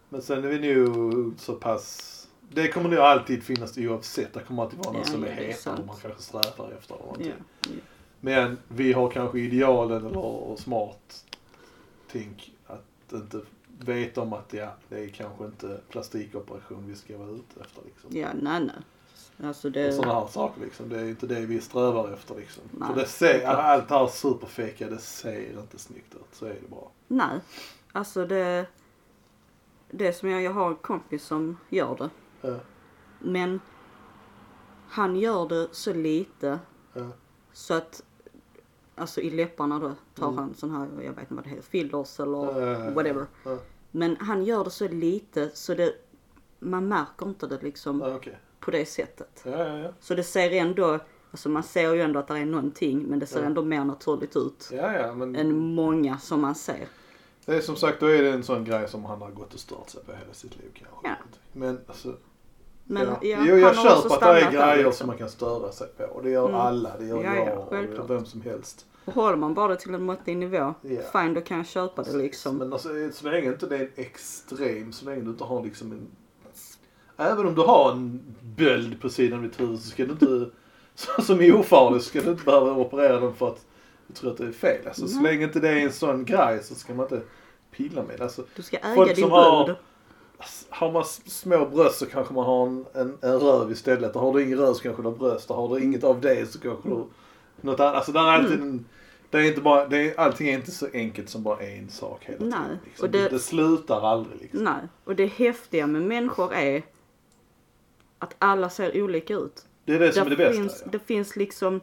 Men 0.09 0.21
sen 0.21 0.43
är 0.43 0.47
vi 0.47 0.75
nog 0.75 1.33
så 1.37 1.53
pass... 1.53 2.17
Det 2.53 2.67
kommer 2.67 2.89
nog 2.89 2.99
alltid 2.99 3.43
finnas 3.43 3.77
oavsett. 3.77 4.33
Det 4.33 4.39
kommer 4.39 4.63
alltid 4.63 4.79
vara 4.79 4.91
någon 4.91 5.01
Ja, 5.05 5.11
som 5.11 5.23
ja, 5.23 5.29
är 5.29 5.37
är 5.37 5.45
hetare 5.45 5.77
och 5.79 5.87
man 5.87 5.95
kanske 6.01 6.21
strävar 6.21 6.71
efter 6.77 6.95
eller 6.95 7.03
någonting. 7.05 7.27
Ja. 7.27 7.69
ja. 7.69 7.81
Men 8.19 8.57
vi 8.67 8.93
har 8.93 9.09
kanske 9.09 9.39
idealen 9.39 10.05
eller 10.05 10.55
smart 10.55 11.25
tänk 12.11 12.53
inte 13.13 13.41
veta 13.79 14.21
om 14.21 14.33
att 14.33 14.53
ja, 14.53 14.73
det 14.89 15.03
är 15.03 15.07
kanske 15.07 15.45
inte 15.45 15.81
plastikoperation 15.89 16.87
vi 16.87 16.95
ska 16.95 17.17
vara 17.17 17.29
ute 17.29 17.61
efter 17.61 17.81
liksom. 17.85 18.17
Ja, 18.17 18.29
nej, 18.41 18.59
nej. 18.65 18.75
Alltså 19.47 19.67
Och 19.67 19.71
det... 19.71 19.93
sådana 19.93 20.13
här 20.13 20.27
saker 20.27 20.61
liksom. 20.61 20.89
Det 20.89 20.99
är 20.99 21.05
inte 21.05 21.27
det 21.27 21.39
vi 21.39 21.61
strävar 21.61 22.13
efter 22.13 22.35
liksom. 22.35 22.63
Nej, 22.71 22.89
För 22.89 22.95
det 22.95 23.07
ser, 23.07 23.45
allt 23.45 23.87
det 23.89 23.95
här 23.95 24.07
superfejka, 24.07 24.89
det 24.89 24.97
ser 24.97 25.59
inte 25.59 25.79
snyggt 25.79 26.15
ut. 26.15 26.35
Så 26.35 26.45
är 26.45 26.49
det 26.61 26.67
bara. 26.69 26.89
Nej. 27.07 27.39
Alltså 27.91 28.25
det... 28.25 28.65
Det 29.91 30.13
som 30.13 30.29
jag, 30.29 30.41
jag 30.41 30.51
har 30.51 30.67
en 30.67 30.75
kompis 30.75 31.23
som 31.23 31.57
gör 31.69 31.95
det. 31.95 32.09
Ja, 32.47 32.59
Men 33.19 33.59
han 34.89 35.15
gör 35.15 35.49
det 35.49 35.67
så 35.71 35.93
lite 35.93 36.59
ja, 36.93 37.09
så 37.53 37.73
att 37.73 38.03
Alltså 39.01 39.21
i 39.21 39.29
läpparna 39.29 39.79
då 39.79 39.91
tar 40.15 40.27
Mm. 40.27 40.37
han 40.37 40.53
sån 40.55 40.71
här, 40.71 40.87
jag 41.03 41.11
vet 41.13 41.19
inte 41.21 41.33
vad 41.33 41.43
det 41.43 41.49
heter, 41.49 41.63
fillers 41.63 42.19
eller 42.19 42.61
ja. 42.71 42.89
whatever. 42.91 43.25
ja. 43.45 43.57
Men 43.91 44.17
han 44.19 44.43
gör 44.43 44.63
det 44.63 44.69
så 44.69 44.87
lite 44.87 45.49
så 45.53 45.73
det, 45.75 45.93
man 46.59 46.87
märker 46.87 47.25
inte 47.25 47.47
det 47.47 47.61
liksom 47.63 48.01
ja 48.01 48.15
okej. 48.15 48.37
på 48.59 48.71
det 48.71 48.85
sättet. 48.85 49.45
Så 49.99 50.15
det 50.15 50.23
ser 50.23 50.51
ändå, 50.51 50.99
alltså 51.31 51.49
man 51.49 51.63
ser 51.63 51.93
ju 51.93 52.01
ändå 52.01 52.19
att 52.19 52.27
det 52.27 52.37
är 52.37 52.45
någonting 52.45 53.03
men 53.03 53.19
det 53.19 53.25
ser 53.25 53.43
ändå 53.43 53.61
mer 53.63 53.83
naturligt 53.85 54.35
ut 54.35 54.69
men 55.15 55.35
än 55.35 55.57
många 55.75 56.17
som 56.17 56.41
man 56.41 56.55
ser. 56.55 56.87
det 57.45 57.55
är 57.55 57.61
som 57.61 57.75
sagt, 57.75 57.99
då 57.99 58.05
är 58.05 58.23
det 58.23 58.29
en 58.31 58.43
sån 58.43 58.65
grej 58.65 58.87
som 58.87 59.05
han 59.05 59.21
har 59.21 59.31
gått 59.31 59.53
och 59.53 59.59
stört 59.59 59.89
sig 59.89 60.03
på 60.03 60.11
hela 60.11 60.33
sitt 60.33 60.57
liv 60.57 60.69
kanske. 60.73 61.07
Ja. 61.07 61.15
Men 61.53 61.79
alltså, 61.87 62.15
Men 62.83 63.07
ja. 63.07 63.19
ja, 63.21 63.37
jo, 63.47 63.55
jag 63.55 63.75
köper 63.75 64.13
att 64.15 64.19
det 64.19 64.41
är 64.41 64.51
grejer 64.51 64.75
liksom. 64.77 64.93
som 64.93 65.07
man 65.07 65.17
kan 65.17 65.29
störa 65.29 65.71
sig 65.71 65.87
på. 65.97 66.03
Och 66.03 66.23
det 66.23 66.29
gör 66.29 66.47
Mm. 66.49 66.61
alla, 66.61 66.97
det 66.97 67.05
gör 67.05 67.23
Ja, 67.23 67.35
ja, 67.35 67.45
jag 67.45 67.99
och 67.99 68.09
vem 68.09 68.25
som 68.25 68.41
helst. 68.41 68.85
Och 69.05 69.13
håller 69.13 69.37
man 69.37 69.53
bara 69.53 69.67
det 69.67 69.75
till 69.79 69.93
en 69.93 70.03
måttlig 70.03 70.37
nivå, 70.37 70.73
Ja. 70.81 71.01
fine 71.13 71.33
då 71.33 71.41
kan 71.41 71.57
jag 71.57 71.67
köpa 71.67 72.03
det 72.03 72.17
liksom. 72.17 72.57
Men 72.57 72.73
alltså, 72.73 72.89
så 73.13 73.29
länge 73.29 73.47
inte 73.49 73.67
det 73.67 73.77
är 73.77 73.81
en 73.81 73.89
extrem, 73.95 74.91
så 74.93 75.05
länge 75.05 75.21
du 75.21 75.29
inte 75.29 75.43
har 75.43 75.63
liksom 75.63 75.91
en... 75.91 76.07
Även 77.17 77.47
om 77.47 77.55
du 77.55 77.61
har 77.61 77.91
en 77.91 78.35
böld 78.41 79.01
på 79.01 79.09
sidan 79.09 79.37
av 79.39 79.43
ditt 79.43 79.59
huvud 79.59 79.79
så 79.79 79.89
ska 79.89 80.05
du 80.05 80.11
inte, 80.11 80.49
som 81.21 81.41
är 81.41 81.55
ofarlig, 81.55 82.01
så 82.01 82.09
ska 82.09 82.21
du 82.21 82.31
inte 82.31 82.43
behöva 82.43 82.71
operera 82.71 83.19
den 83.19 83.33
för 83.33 83.47
att 83.47 83.65
du 84.07 84.13
tror 84.13 84.31
att 84.31 84.37
det 84.37 84.45
är 84.47 84.51
fel. 84.51 84.87
Alltså 84.87 85.07
så 85.07 85.21
länge 85.21 85.43
inte 85.43 85.59
det 85.59 85.69
är 85.69 85.77
en 85.77 85.91
sån 85.91 86.25
grej 86.25 86.63
så 86.63 86.75
ska 86.75 86.93
man 86.93 87.05
inte 87.05 87.21
pilla 87.71 88.03
med 88.03 88.17
det. 88.17 88.23
Alltså, 88.23 88.43
Du 88.55 88.61
ska 88.61 88.77
äga 88.77 88.95
Folk 88.95 89.15
din 89.15 89.23
som 89.23 89.31
har- 89.31 89.65
böld. 89.65 89.77
har 90.69 90.91
man 90.91 91.03
små 91.25 91.65
bröst 91.65 91.97
så 91.99 92.05
kanske 92.05 92.33
man 92.33 92.45
har 92.45 92.67
en, 92.67 92.85
en, 92.93 93.17
en 93.21 93.39
röv 93.39 93.71
istället. 93.71 94.15
Har 94.15 94.33
du 94.33 94.43
ingen 94.43 94.57
röv 94.59 94.73
så 94.73 94.81
kanske 94.83 95.01
du 95.01 95.07
har 95.07 95.15
bröst. 95.15 95.49
Och 95.49 95.55
har 95.55 95.75
du 95.75 95.83
inget 95.83 96.03
av 96.03 96.21
det 96.21 96.51
så 96.51 96.59
kanske 96.59 96.89
du 96.89 97.03
något 97.63 97.79
annat. 97.79 97.95
Alltså 97.95 98.11
det 98.11 98.19
är 98.19 98.23
alltid 98.23 98.53
Mm. 98.57 98.69
en, 98.69 98.85
det 99.29 99.37
är 99.37 99.41
inte 99.47 99.61
bara, 99.61 99.87
det 99.87 99.97
är, 100.11 100.19
allting 100.19 100.47
är 100.49 100.53
inte 100.53 100.71
så 100.71 100.87
enkelt 100.93 101.29
som 101.29 101.43
bara 101.43 101.59
en 101.59 101.89
sak 101.89 102.23
hela 102.25 102.37
tiden. 102.37 102.49
Nej, 102.67 102.77
Liksom. 102.85 103.05
och 103.05 103.11
det- 103.11 103.23
det, 103.23 103.29
det 103.29 103.39
slutar 103.39 104.07
aldrig 104.11 104.41
liksom. 104.41 104.63
Nej, 104.63 104.81
och 105.03 105.15
det 105.15 105.25
häftiga 105.25 105.87
med 105.87 106.01
människor 106.01 106.53
är 106.53 106.83
att 108.19 108.35
alla 108.39 108.69
ser 108.69 109.01
olika 109.03 109.33
ut. 109.33 109.65
Det 109.85 109.93
är 109.95 109.99
det 109.99 110.13
som 110.13 110.25
är 110.25 110.29
det 110.29 110.35
bästa. 110.35 110.53
finns, 110.53 110.81
ja. 110.85 110.91
det 110.91 110.99
finns 110.99 111.35
liksom, 111.35 111.81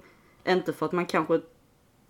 inte 0.48 0.72
för 0.72 0.86
att 0.86 0.92
man 0.92 1.06
kanske 1.06 1.40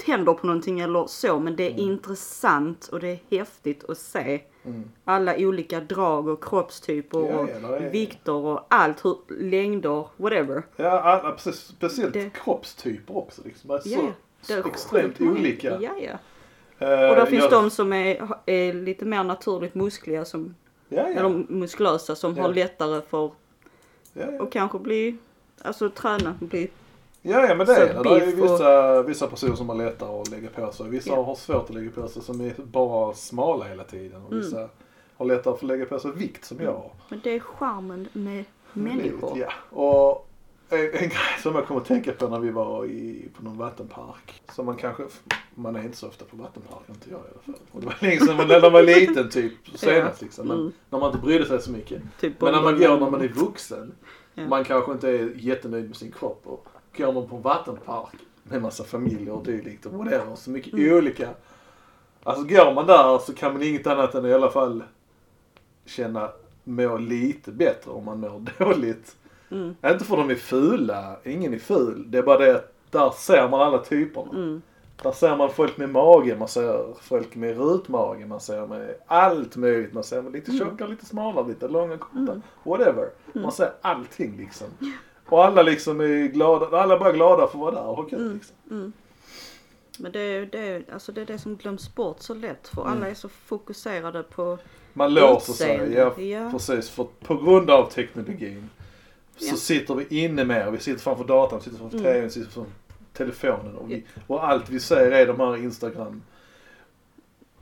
tänder 0.07 0.35
på 0.35 0.47
någonting 0.47 0.81
eller 0.81 1.07
så, 1.07 1.39
men 1.39 1.57
det 1.57 1.63
är 1.67 1.71
Mm. 1.71 1.81
intressant 1.81 2.89
och 2.93 3.01
det 3.01 3.09
är 3.09 3.19
häftigt 3.39 3.85
att 3.91 3.99
se 3.99 4.41
Mm. 4.65 4.85
alla 5.05 5.35
olika 5.39 5.81
drag 5.81 6.29
och 6.29 6.45
kroppstyper 6.45 7.19
Ja, 7.19 7.39
och 7.39 7.49
ja, 7.63 7.77
är- 7.77 7.91
vikter 7.91 8.33
och 8.33 8.67
allt, 8.71 9.05
hur, 9.05 9.17
längder, 9.41 10.07
whatever. 10.17 10.63
Ja, 10.77 11.01
alla, 11.01 11.33
precis, 11.33 11.55
speciellt 11.61 12.13
Det- 12.15 12.31
kroppstyper 12.45 13.17
också 13.17 13.43
liksom. 13.45 13.71
Är 13.71 13.79
så 13.79 13.89
Ja, 13.89 14.01
Det 14.47 14.53
är 14.53 14.67
extremt 14.67 15.21
olika. 15.21 15.79
Ja, 15.81 15.91
ja. 16.01 16.19
Eh, 16.87 17.11
Och 17.11 17.17
där 17.17 17.27
finns 17.27 17.43
jag- 17.43 17.51
de 17.53 17.71
som 17.71 17.93
är, 17.93 18.29
är 18.47 18.73
lite 18.73 19.05
mer 19.05 19.25
naturligt 19.25 19.75
muskliga 19.75 20.25
som, 20.25 20.55
eller 20.91 21.29
muskulösa 21.53 22.17
som 22.17 22.39
har 22.39 22.49
lättare 22.55 23.03
för 23.09 23.31
att 24.41 24.51
kanske 24.51 24.79
bli, 24.79 25.17
alltså 25.63 25.91
träna, 25.91 26.35
bli 26.41 26.71
Ja, 27.23 27.47
ja 27.49 27.55
men 27.55 27.67
det 27.67 27.75
Så 27.75 27.81
är 27.81 27.95
det. 27.95 28.03
Det 28.03 28.25
är 28.25 28.37
vissa, 28.37 29.03
vissa 29.03 29.27
personer 29.27 29.55
som 29.55 29.69
har 29.69 29.77
lättare 29.77 30.21
att 30.21 30.31
lägga 30.31 30.49
på 30.49 30.73
sig. 30.73 30.89
Vissa 30.89 31.11
Ja. 31.11 31.23
har 31.23 31.35
svårt 31.35 31.65
att 31.71 31.75
lägga 31.75 31.91
på 31.91 32.09
sig 32.09 32.23
som 32.23 32.41
är 32.41 32.55
bara 32.63 33.15
smala 33.15 33.65
hela 33.65 33.85
tiden. 33.85 34.23
Och 34.23 34.33
Mm. 34.33 34.45
vissa 34.45 34.69
har 35.17 35.27
lättare 35.27 35.55
att 35.55 35.63
lägga 35.63 35.85
på 35.87 35.99
sig 35.99 36.11
vikt 36.13 36.45
som 36.45 36.61
jag 36.61 36.73
har. 36.73 36.91
Men 37.09 37.21
det 37.25 37.31
är 37.37 37.41
charmen 37.41 38.09
med 38.13 38.45
människor. 38.73 39.39
Ja. 39.39 39.53
Och 39.71 40.29
en, 40.71 40.79
en 40.81 40.91
grej 40.91 41.11
som 41.43 41.55
jag 41.55 41.67
kommer 41.67 41.81
att 41.81 41.87
tänka 41.87 42.13
på 42.13 42.29
när 42.29 42.39
vi 42.39 42.51
var 42.51 42.85
i, 42.85 43.29
på 43.37 43.45
någon 43.45 43.59
vattenpark. 43.59 44.43
Som 44.53 44.67
man 44.67 44.77
kanske, 44.77 45.03
man 45.55 45.77
är 45.77 45.83
inte 45.83 45.97
så 45.97 46.09
ofta 46.09 46.25
på 46.25 46.37
vattenpark, 46.37 46.83
inte 46.89 47.11
jag 47.11 47.19
i 47.19 47.23
alla 47.33 47.43
fall. 47.45 47.55
Och 47.73 47.81
det 47.81 47.87
var 47.87 47.95
länge 48.01 48.19
sedan 48.21 48.37
när 48.49 48.61
man 48.63 48.73
var 48.73 48.83
liten 48.83 49.31
typ, 49.31 49.53
senast 49.75 50.23
liksom. 50.23 50.49
Men 50.49 50.59
Mm. 50.59 50.73
när 50.91 50.99
man 50.99 51.11
inte 51.13 51.27
brydde 51.27 51.47
sig 51.47 51.63
så 51.63 51.71
mycket. 51.71 52.03
Typ 52.21 52.41
Men 52.41 52.53
när 52.53 52.63
man 52.63 52.79
går 52.79 53.01
när 53.01 53.11
man 53.11 53.21
är 53.21 53.29
vuxen. 53.29 53.95
Ja. 54.35 54.49
Man 54.49 54.65
kanske 54.65 54.93
inte 54.93 55.09
är 55.09 55.33
jättenöjd 55.37 55.87
med 55.87 55.97
sin 55.97 56.13
kropp. 56.13 56.41
Och 56.45 56.67
går 56.99 57.13
man 57.13 57.29
på 57.29 57.37
en 57.37 57.43
vattenpark 57.43 58.13
med 58.43 58.63
massa 58.63 58.85
familjer 58.85 59.33
och 59.33 59.45
dylikt 59.45 59.87
och 59.87 59.93
whatever. 59.93 60.35
Så 60.37 60.51
mycket 60.51 60.73
Mm. 60.73 60.97
olika. 60.97 61.29
Alltså 62.23 62.45
går 62.45 62.75
man 62.75 62.87
där 62.87 63.19
så 63.19 63.35
kan 63.35 63.53
man 63.53 63.63
inget 63.63 63.87
annat 63.87 64.15
än 64.15 64.27
i 64.27 64.33
alla 64.33 64.51
fall 64.51 64.83
känna 65.87 66.31
må 66.65 66.97
lite 66.97 67.53
bättre 67.53 67.91
om 67.91 68.05
man 68.05 68.21
mår 68.21 68.45
dåligt. 68.59 69.17
Mm. 69.51 69.75
Inte 69.87 70.05
för 70.05 70.17
de 70.17 70.31
är 70.31 70.35
fula, 70.35 71.17
ingen 71.25 71.55
är 71.55 71.59
ful. 71.59 72.05
Det 72.11 72.19
är 72.19 72.23
bara 72.23 72.39
det 72.39 72.55
att 72.57 72.73
där 72.91 73.11
ser 73.11 73.49
man 73.49 73.61
alla 73.61 73.79
typerna. 73.79 74.31
Mm. 74.33 74.63
Där 75.03 75.13
ser 75.13 75.37
man 75.37 75.51
folk 75.51 75.77
med 75.77 75.91
mage, 75.91 76.37
man 76.39 76.49
ser 76.49 76.95
folk 77.03 77.35
med 77.37 77.57
rutmage, 77.59 78.27
man 78.27 78.41
ser 78.41 78.67
med 78.67 78.95
allt 79.07 79.57
möjligt. 79.57 79.93
Man 79.93 80.05
ser 80.05 80.23
med 80.23 80.33
lite 80.33 80.51
Mm. 80.51 80.59
tjockare, 80.69 80.89
lite 80.89 81.07
smalare, 81.07 81.49
lite 81.49 81.69
långa, 81.69 81.97
korta. 81.99 82.19
Mm. 82.19 82.43
Whatever. 82.63 83.11
Man 83.33 83.53
ser 83.53 83.73
allting 83.81 84.37
liksom. 84.37 84.67
Och 85.29 85.45
alla 85.45 85.63
liksom 85.63 86.01
är 86.01 86.27
glada, 86.29 86.79
alla 86.81 86.95
är 86.95 86.99
bara 86.99 87.13
glada 87.13 87.47
för 87.47 87.59
att 87.59 87.61
vara 87.61 87.75
där 87.75 87.85
och 87.85 87.97
ha 87.97 88.03
kul 88.05 88.21
Mm. 88.21 88.35
liksom. 88.35 88.57
Mm. 88.71 88.93
Men 89.99 90.13
det 90.13 90.21
är, 90.21 90.47
det, 90.47 90.59
är, 90.69 90.85
alltså 90.93 91.13
det 91.13 91.21
är 91.21 91.27
det 91.27 91.39
som 91.39 91.57
glöms 91.57 91.95
bort 91.95 92.21
så 92.21 92.35
lätt 92.35 92.69
för 92.69 92.83
Mm. 92.83 92.93
alla 92.97 93.09
är 93.09 93.15
så 93.15 93.29
fokuserade 93.29 94.23
på 94.23 94.59
Man 94.93 95.15
låser 95.15 95.53
sig, 95.53 95.93
ja, 95.95 96.21
Ja. 96.21 96.51
precis. 96.51 96.91
För 96.91 97.07
på 97.25 97.35
grund 97.35 97.71
av 97.71 97.91
teknologin 97.91 98.71
så 99.37 99.47
Ja. 99.47 99.57
sitter 99.57 99.95
vi 99.95 100.25
inne 100.25 100.45
mer. 100.45 100.71
Vi 100.71 100.79
sitter 100.79 101.01
framför 101.01 101.25
datorn, 101.25 101.59
vi 101.59 101.65
sitter 101.65 101.79
framför 101.79 101.99
Mm. 101.99 102.13
tvn, 102.13 102.25
vi 102.25 102.31
sitter 102.31 102.51
framför 102.51 102.73
telefonen. 103.13 103.75
Och, 103.77 103.91
vi, 103.91 104.05
och 104.27 104.49
allt 104.49 104.71
vi 104.71 104.81
ser 104.81 105.11
är 105.13 105.27
de 105.27 105.41
här 105.41 105.57
Instagram 105.57 106.23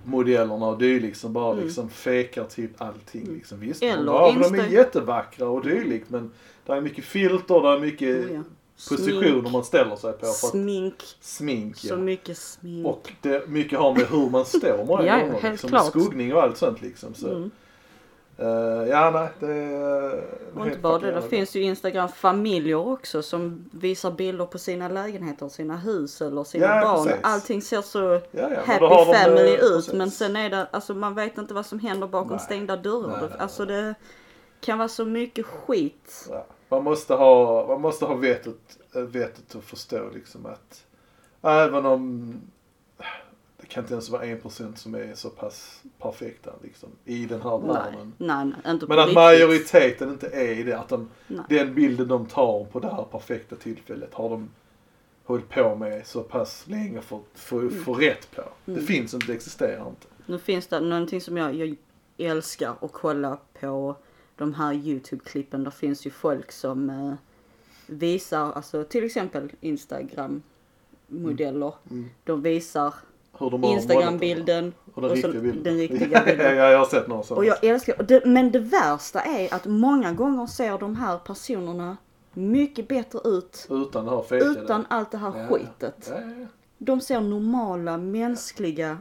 modellerna 0.06 0.66
och 0.66 0.78
dylikt 0.78 1.18
som 1.18 1.32
bara 1.32 1.52
Mm. 1.52 1.64
liksom 1.64 1.88
fejkar 1.90 2.44
typ 2.44 2.82
allting 2.82 3.34
liksom. 3.34 3.60
Visst, 3.60 3.82
Eller 3.82 4.12
av 4.12 4.34
dem 4.40 4.54
är 4.54 4.66
jättevackra 4.68 5.48
och 5.48 5.62
dylikt 5.62 6.10
men 6.10 6.30
det 6.66 6.72
är 6.72 6.80
mycket 6.80 7.04
filter, 7.04 7.60
det 7.62 7.68
är 7.68 7.78
mycket 7.80 8.16
Oh 8.16 8.32
ja. 8.34 8.42
positioner 8.88 9.50
man 9.50 9.64
ställer 9.64 9.96
sig 9.96 10.12
på 10.12 10.26
för 10.26 10.48
smink, 10.48 10.94
smink 11.20 11.76
så 11.76 11.88
ja. 11.88 11.96
mycket 11.96 12.38
smink. 12.38 12.86
Och 12.86 13.12
det 13.22 13.48
mycket 13.48 13.78
har 13.78 13.94
med 13.94 14.06
hur 14.06 14.30
man 14.30 14.44
står 14.44 14.84
många 14.86 15.06
Ja, 15.06 15.18
ja, 15.18 15.26
gånger. 15.26 15.50
Liksom, 15.50 15.80
skuggning 15.90 16.34
och 16.34 16.42
allt 16.42 16.56
sånt 16.56 16.82
liksom. 16.82 17.14
Så. 17.14 17.28
Mm. 17.28 17.50
Eh, 18.38 18.88
ja, 18.88 19.10
nej, 19.10 19.28
det 19.40 19.54
är... 19.54 20.24
Och 20.54 20.66
inte 20.66 20.78
bara 20.78 20.98
det, 20.98 21.10
det 21.10 21.22
finns 21.22 21.56
ju 21.56 21.62
Instagram 21.62 22.08
familjer 22.08 22.76
också 22.88 23.22
som 23.22 23.70
visar 23.72 24.10
bilder 24.10 24.46
på 24.46 24.58
sina 24.58 24.88
lägenheter, 24.88 25.48
sina 25.48 25.76
hus 25.76 26.22
eller 26.22 26.44
sina 26.44 26.66
Ja, 26.66 26.82
barn. 26.82 27.04
precis. 27.06 27.20
Allting 27.22 27.62
ser 27.62 27.82
så 27.82 27.98
ja, 28.00 28.20
ja, 28.30 28.48
happy 28.66 28.78
de, 28.86 28.92
eh, 28.92 29.22
family 29.22 29.54
ut 29.54 29.60
precis. 29.60 29.92
men 29.92 30.10
sen 30.10 30.36
är 30.36 30.50
det, 30.50 30.66
alltså 30.70 30.94
man 30.94 31.14
vet 31.14 31.38
inte 31.38 31.54
vad 31.54 31.66
som 31.66 31.78
händer 31.78 32.06
bakom 32.06 32.30
Nej. 32.36 32.40
stängda 32.40 32.76
dörrar. 32.76 33.08
Nej, 33.20 33.28
nej, 33.30 33.38
alltså 33.38 33.64
det 33.64 33.94
kan 34.60 34.78
vara 34.78 34.88
så 34.88 35.04
mycket 35.04 35.46
skit. 35.46 36.28
Man 36.68 36.84
måste 36.84 37.14
ha, 37.14 37.66
man 37.68 37.80
måste 37.80 38.04
ha 38.04 38.14
eh, 38.14 39.02
vettet 39.02 39.54
att 39.56 39.64
förstå 39.64 40.10
liksom 40.14 40.46
att 40.46 40.84
även 41.42 41.86
om 41.86 42.34
det 43.68 43.74
kan 43.74 43.82
inte 43.84 43.92
ens 43.94 44.10
vara 44.10 44.24
en 44.24 44.40
procent 44.40 44.78
som 44.78 44.94
är 44.94 45.14
så 45.14 45.30
pass 45.30 45.82
perfekta 45.98 46.50
liksom 46.62 46.88
i 47.04 47.26
den 47.26 47.40
här 47.42 47.58
världen. 47.58 48.12
nej, 48.18 48.44
nej, 48.44 48.54
inte 48.66 48.86
Men 48.86 48.98
att 48.98 49.04
riktigt. 49.04 49.14
majoriteten 49.14 50.10
inte 50.10 50.26
är 50.28 50.64
det. 50.64 50.78
Att 50.78 50.88
de, 50.88 51.08
Nej. 51.28 51.44
den 51.48 51.74
bilden 51.74 52.08
de 52.08 52.26
tar 52.26 52.64
på 52.64 52.80
det 52.80 52.88
här 52.88 53.04
perfekta 53.04 53.56
tillfället 53.56 54.14
har 54.14 54.30
de 54.30 54.48
hållit 55.24 55.48
på 55.48 55.74
med 55.74 56.06
så 56.06 56.22
pass 56.22 56.64
länge 56.66 57.00
för 57.00 57.16
att 57.16 57.22
få, 57.34 57.70
få 57.70 57.94
rätt 57.94 58.30
på. 58.36 58.42
Det 58.64 58.72
Mm. 58.72 58.86
finns 58.86 59.14
inte, 59.14 59.26
det 59.26 59.32
existerar 59.32 59.88
inte. 59.88 60.06
Nu 60.26 60.38
finns 60.38 60.66
det 60.66 60.80
någonting 60.80 61.20
som 61.20 61.36
jag, 61.36 61.54
jag 61.54 61.76
älskar 62.18 62.74
att 62.80 62.92
kolla 62.92 63.38
på 63.60 63.96
de 64.36 64.54
här 64.54 64.72
YouTube-klippen. 64.74 65.64
Där 65.64 65.70
finns 65.70 66.06
ju 66.06 66.10
folk 66.10 66.52
som 66.52 66.90
eh, 66.90 67.14
visar, 67.86 68.52
alltså 68.52 68.84
till 68.84 69.04
exempel 69.04 69.52
Instagram-modeller. 69.60 71.74
Mm. 71.90 72.10
De 72.24 72.42
visar 72.42 72.94
Instagram-bilden 73.62 74.64
den. 74.64 74.72
Och 74.94 75.02
den 75.02 75.10
och 75.10 75.16
riktiga 75.16 75.40
bilden. 75.40 75.62
den 75.62 75.76
riktiga 75.76 76.24
bilden. 76.24 76.56
ja, 76.56 76.70
jag 76.70 76.78
har 76.78 76.86
sett 76.86 77.08
några 77.08 77.22
sådana. 77.22 77.38
Och 77.38 77.44
jag 77.44 77.64
älskar, 77.64 77.98
och 77.98 78.04
det, 78.04 78.26
men 78.26 78.52
det 78.52 78.58
värsta 78.58 79.20
är 79.20 79.54
att 79.54 79.64
många 79.66 80.12
gånger 80.12 80.46
ser 80.46 80.78
de 80.78 80.96
här 80.96 81.18
personerna 81.18 81.96
mycket 82.32 82.88
bättre 82.88 83.18
ut 83.24 83.66
Utan 83.70 84.04
det 84.04 84.10
här 84.10 84.22
fejkade. 84.22 84.50
utan 84.60 84.86
allt 84.88 85.10
det 85.10 85.18
här 85.18 85.32
Ja, 85.36 85.46
skitet. 85.48 86.08
Ja, 86.10 86.16
ja, 86.20 86.46
De 86.78 87.00
ser 87.00 87.20
normala, 87.20 87.98
mänskliga, 87.98 88.98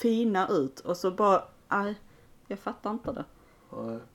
fina 0.00 0.48
ut 0.48 0.80
och 0.80 0.96
så 0.96 1.10
bara, 1.10 1.44
nej, 1.68 1.94
jag 2.46 2.58
fattar 2.58 2.90
inte 2.90 3.12
det. 3.12 3.24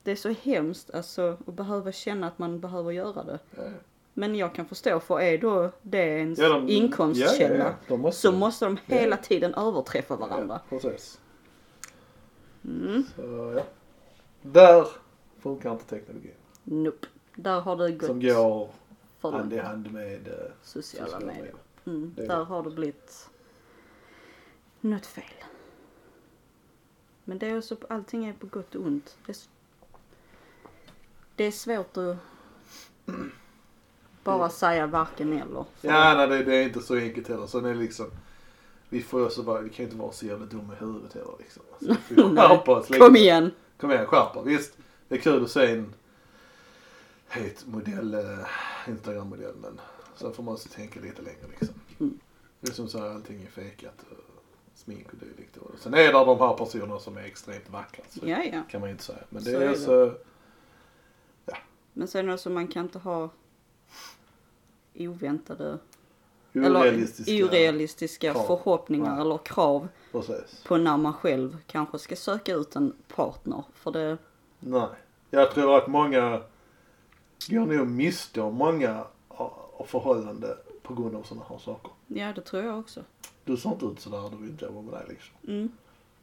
Det 0.02 0.10
är 0.10 0.16
så 0.16 0.28
hemskt 0.42 0.90
alltså 0.94 1.36
att 1.46 1.54
behöva 1.54 1.92
känna 1.92 2.26
att 2.26 2.38
man 2.38 2.60
behöver 2.60 2.90
göra 2.92 3.24
det. 3.24 3.38
Men 4.18 4.34
jag 4.34 4.54
kan 4.54 4.66
förstå, 4.66 5.00
för 5.00 5.20
är 5.20 5.38
då 5.38 5.70
det 5.82 5.98
ens 6.18 6.38
Ja, 6.38 6.48
de- 6.48 6.68
inkomstkälla 6.68 7.64
ja, 7.64 7.74
ja, 7.86 7.96
måste- 7.96 8.20
så 8.20 8.32
måste 8.32 8.64
de 8.64 8.78
hela 8.86 9.16
tiden 9.16 9.54
överträffa 9.54 10.16
varandra. 10.16 10.60
Ja, 10.70 10.78
precis. 10.78 11.20
Mm. 12.64 13.04
Så, 13.16 13.52
ja. 13.56 13.62
Där 14.42 14.86
funkar 15.40 15.72
inte 15.72 15.84
teknologin. 15.84 16.34
Nope. 16.64 17.06
Där 17.34 17.60
har 17.60 17.76
det 17.76 17.92
gått 17.92 18.06
Som 18.06 18.20
går 18.20 18.70
hand 19.20 19.52
i 19.52 19.58
hand 19.58 19.92
med 19.92 20.28
eh, 20.28 20.34
Sociala, 20.62 21.06
sociala 21.06 21.26
medier. 21.26 21.42
medier. 21.42 21.54
Mm. 21.86 22.14
Där 22.16 22.44
har 22.44 22.62
det 22.62 22.70
blivit 22.70 23.28
något 24.80 25.06
fel. 25.06 25.24
Men 27.24 27.38
det 27.38 27.46
är 27.46 27.58
också, 27.58 27.76
allting 27.88 28.24
är 28.26 28.32
på 28.32 28.46
gott 28.46 28.74
och 28.74 28.82
ont. 28.86 29.16
Det 29.26 29.32
är, 29.32 29.36
det 31.36 31.44
är 31.44 31.50
svårt 31.50 31.96
att 31.96 32.16
bara 34.24 34.50
säga 34.50 34.86
varken 34.86 35.32
eller. 35.32 35.64
Ja, 35.80 36.14
nej, 36.14 36.28
det, 36.28 36.44
det 36.44 36.56
är 36.56 36.62
inte 36.62 36.80
så 36.80 36.96
enkelt 36.96 37.28
heller. 37.28 37.58
Är 37.68 37.74
det 37.74 37.80
liksom, 37.80 38.06
vi 38.88 39.02
får 39.02 39.24
också 39.24 39.42
vara, 39.42 39.60
vi 39.60 39.68
kan 39.70 39.76
ju 39.76 39.84
inte 39.84 39.96
vara 39.96 40.12
så 40.12 40.26
jävla 40.26 40.46
dumma 40.46 40.72
i 40.72 40.76
huvudet 40.76 41.12
heller 41.14 41.32
liksom. 41.38 41.62
Alltså, 41.72 41.96
vi 42.08 42.14
får 42.22 42.36
skärpa 42.48 42.72
oss 42.72 42.90
lite. 42.90 43.04
Kom 43.04 43.16
igen! 43.16 43.50
Kom 43.80 43.90
igen, 43.90 44.06
skärpa. 44.06 44.42
Visst, 44.42 44.72
det 45.08 45.14
är 45.14 45.20
kul 45.20 45.44
att 45.44 45.50
se 45.50 45.70
en 45.72 45.94
het 47.28 47.64
modell, 47.66 48.14
eh, 48.14 48.38
Instagram-modell, 48.88 49.54
men 49.62 49.80
sen 50.16 50.32
får 50.32 50.42
man 50.42 50.54
också 50.54 50.68
tänka 50.68 51.00
lite 51.00 51.22
längre 51.22 51.46
liksom. 51.50 51.74
Mm. 52.00 52.18
Det 52.60 52.68
är 52.70 52.74
som 52.74 52.88
så 52.88 52.98
här, 52.98 53.10
allting 53.10 53.42
är 53.42 53.50
fejkat. 53.50 54.04
Smink 54.74 55.06
och 55.12 55.18
dylikt. 55.18 55.56
Och 55.56 55.70
Sen 55.80 55.94
är 55.94 55.98
det 55.98 56.12
de 56.12 56.38
här 56.38 56.54
personerna 56.54 56.98
som 56.98 57.16
är 57.16 57.22
extremt 57.22 57.70
vackra. 57.70 58.04
Så 58.10 58.20
Ja, 58.22 58.42
ja. 58.52 58.62
kan 58.70 58.80
man 58.80 58.88
ju 58.88 58.92
inte 58.92 59.04
säga. 59.04 59.18
Men 59.28 59.44
det 59.44 59.50
Så 59.50 59.56
är, 59.56 59.60
är 59.60 59.68
det. 59.68 59.78
så, 59.78 60.12
Men 61.92 62.08
sen 62.08 62.30
också, 62.30 62.50
man 62.50 62.68
kan 62.68 62.82
inte 62.84 62.98
ha 62.98 63.30
oväntade 64.98 65.78
orealistiska. 66.54 67.32
eller 67.32 67.48
orealistiska 67.48 68.32
krav. 68.32 68.46
förhoppningar 68.46 69.12
Nej. 69.12 69.20
eller 69.20 69.38
krav 69.38 69.88
Precis. 70.12 70.64
på 70.66 70.76
när 70.76 70.96
man 70.96 71.12
själv 71.14 71.56
kanske 71.66 71.98
ska 71.98 72.16
söka 72.16 72.54
ut 72.54 72.76
en 72.76 72.92
partner. 73.08 73.64
För 73.74 73.90
det, 73.90 74.18
Nej. 74.60 74.88
Jag 75.30 75.50
tror 75.54 75.76
att 75.76 75.86
många 75.86 76.42
går 77.48 77.66
nog 77.66 77.86
miste 77.88 78.40
om 78.40 78.54
många 78.54 79.04
av 79.28 79.84
förhållande 79.86 80.56
på 80.82 80.94
grund 80.94 81.16
av 81.16 81.22
sådana 81.22 81.46
här 81.48 81.58
saker. 81.58 81.92
ja 82.06 82.32
det 82.32 82.40
tror 82.40 82.62
jag 82.64 82.78
också. 82.78 83.04
Du 83.44 83.56
ser 83.56 83.70
inte 83.70 83.86
ut 83.86 84.00
sådär, 84.00 84.30
du 84.30 84.36
vill 84.36 84.50
inte 84.50 84.64
jobba 84.64 84.82
med 84.82 84.92
dig 84.92 85.04
liksom. 85.08 85.36
Mm. 85.48 85.68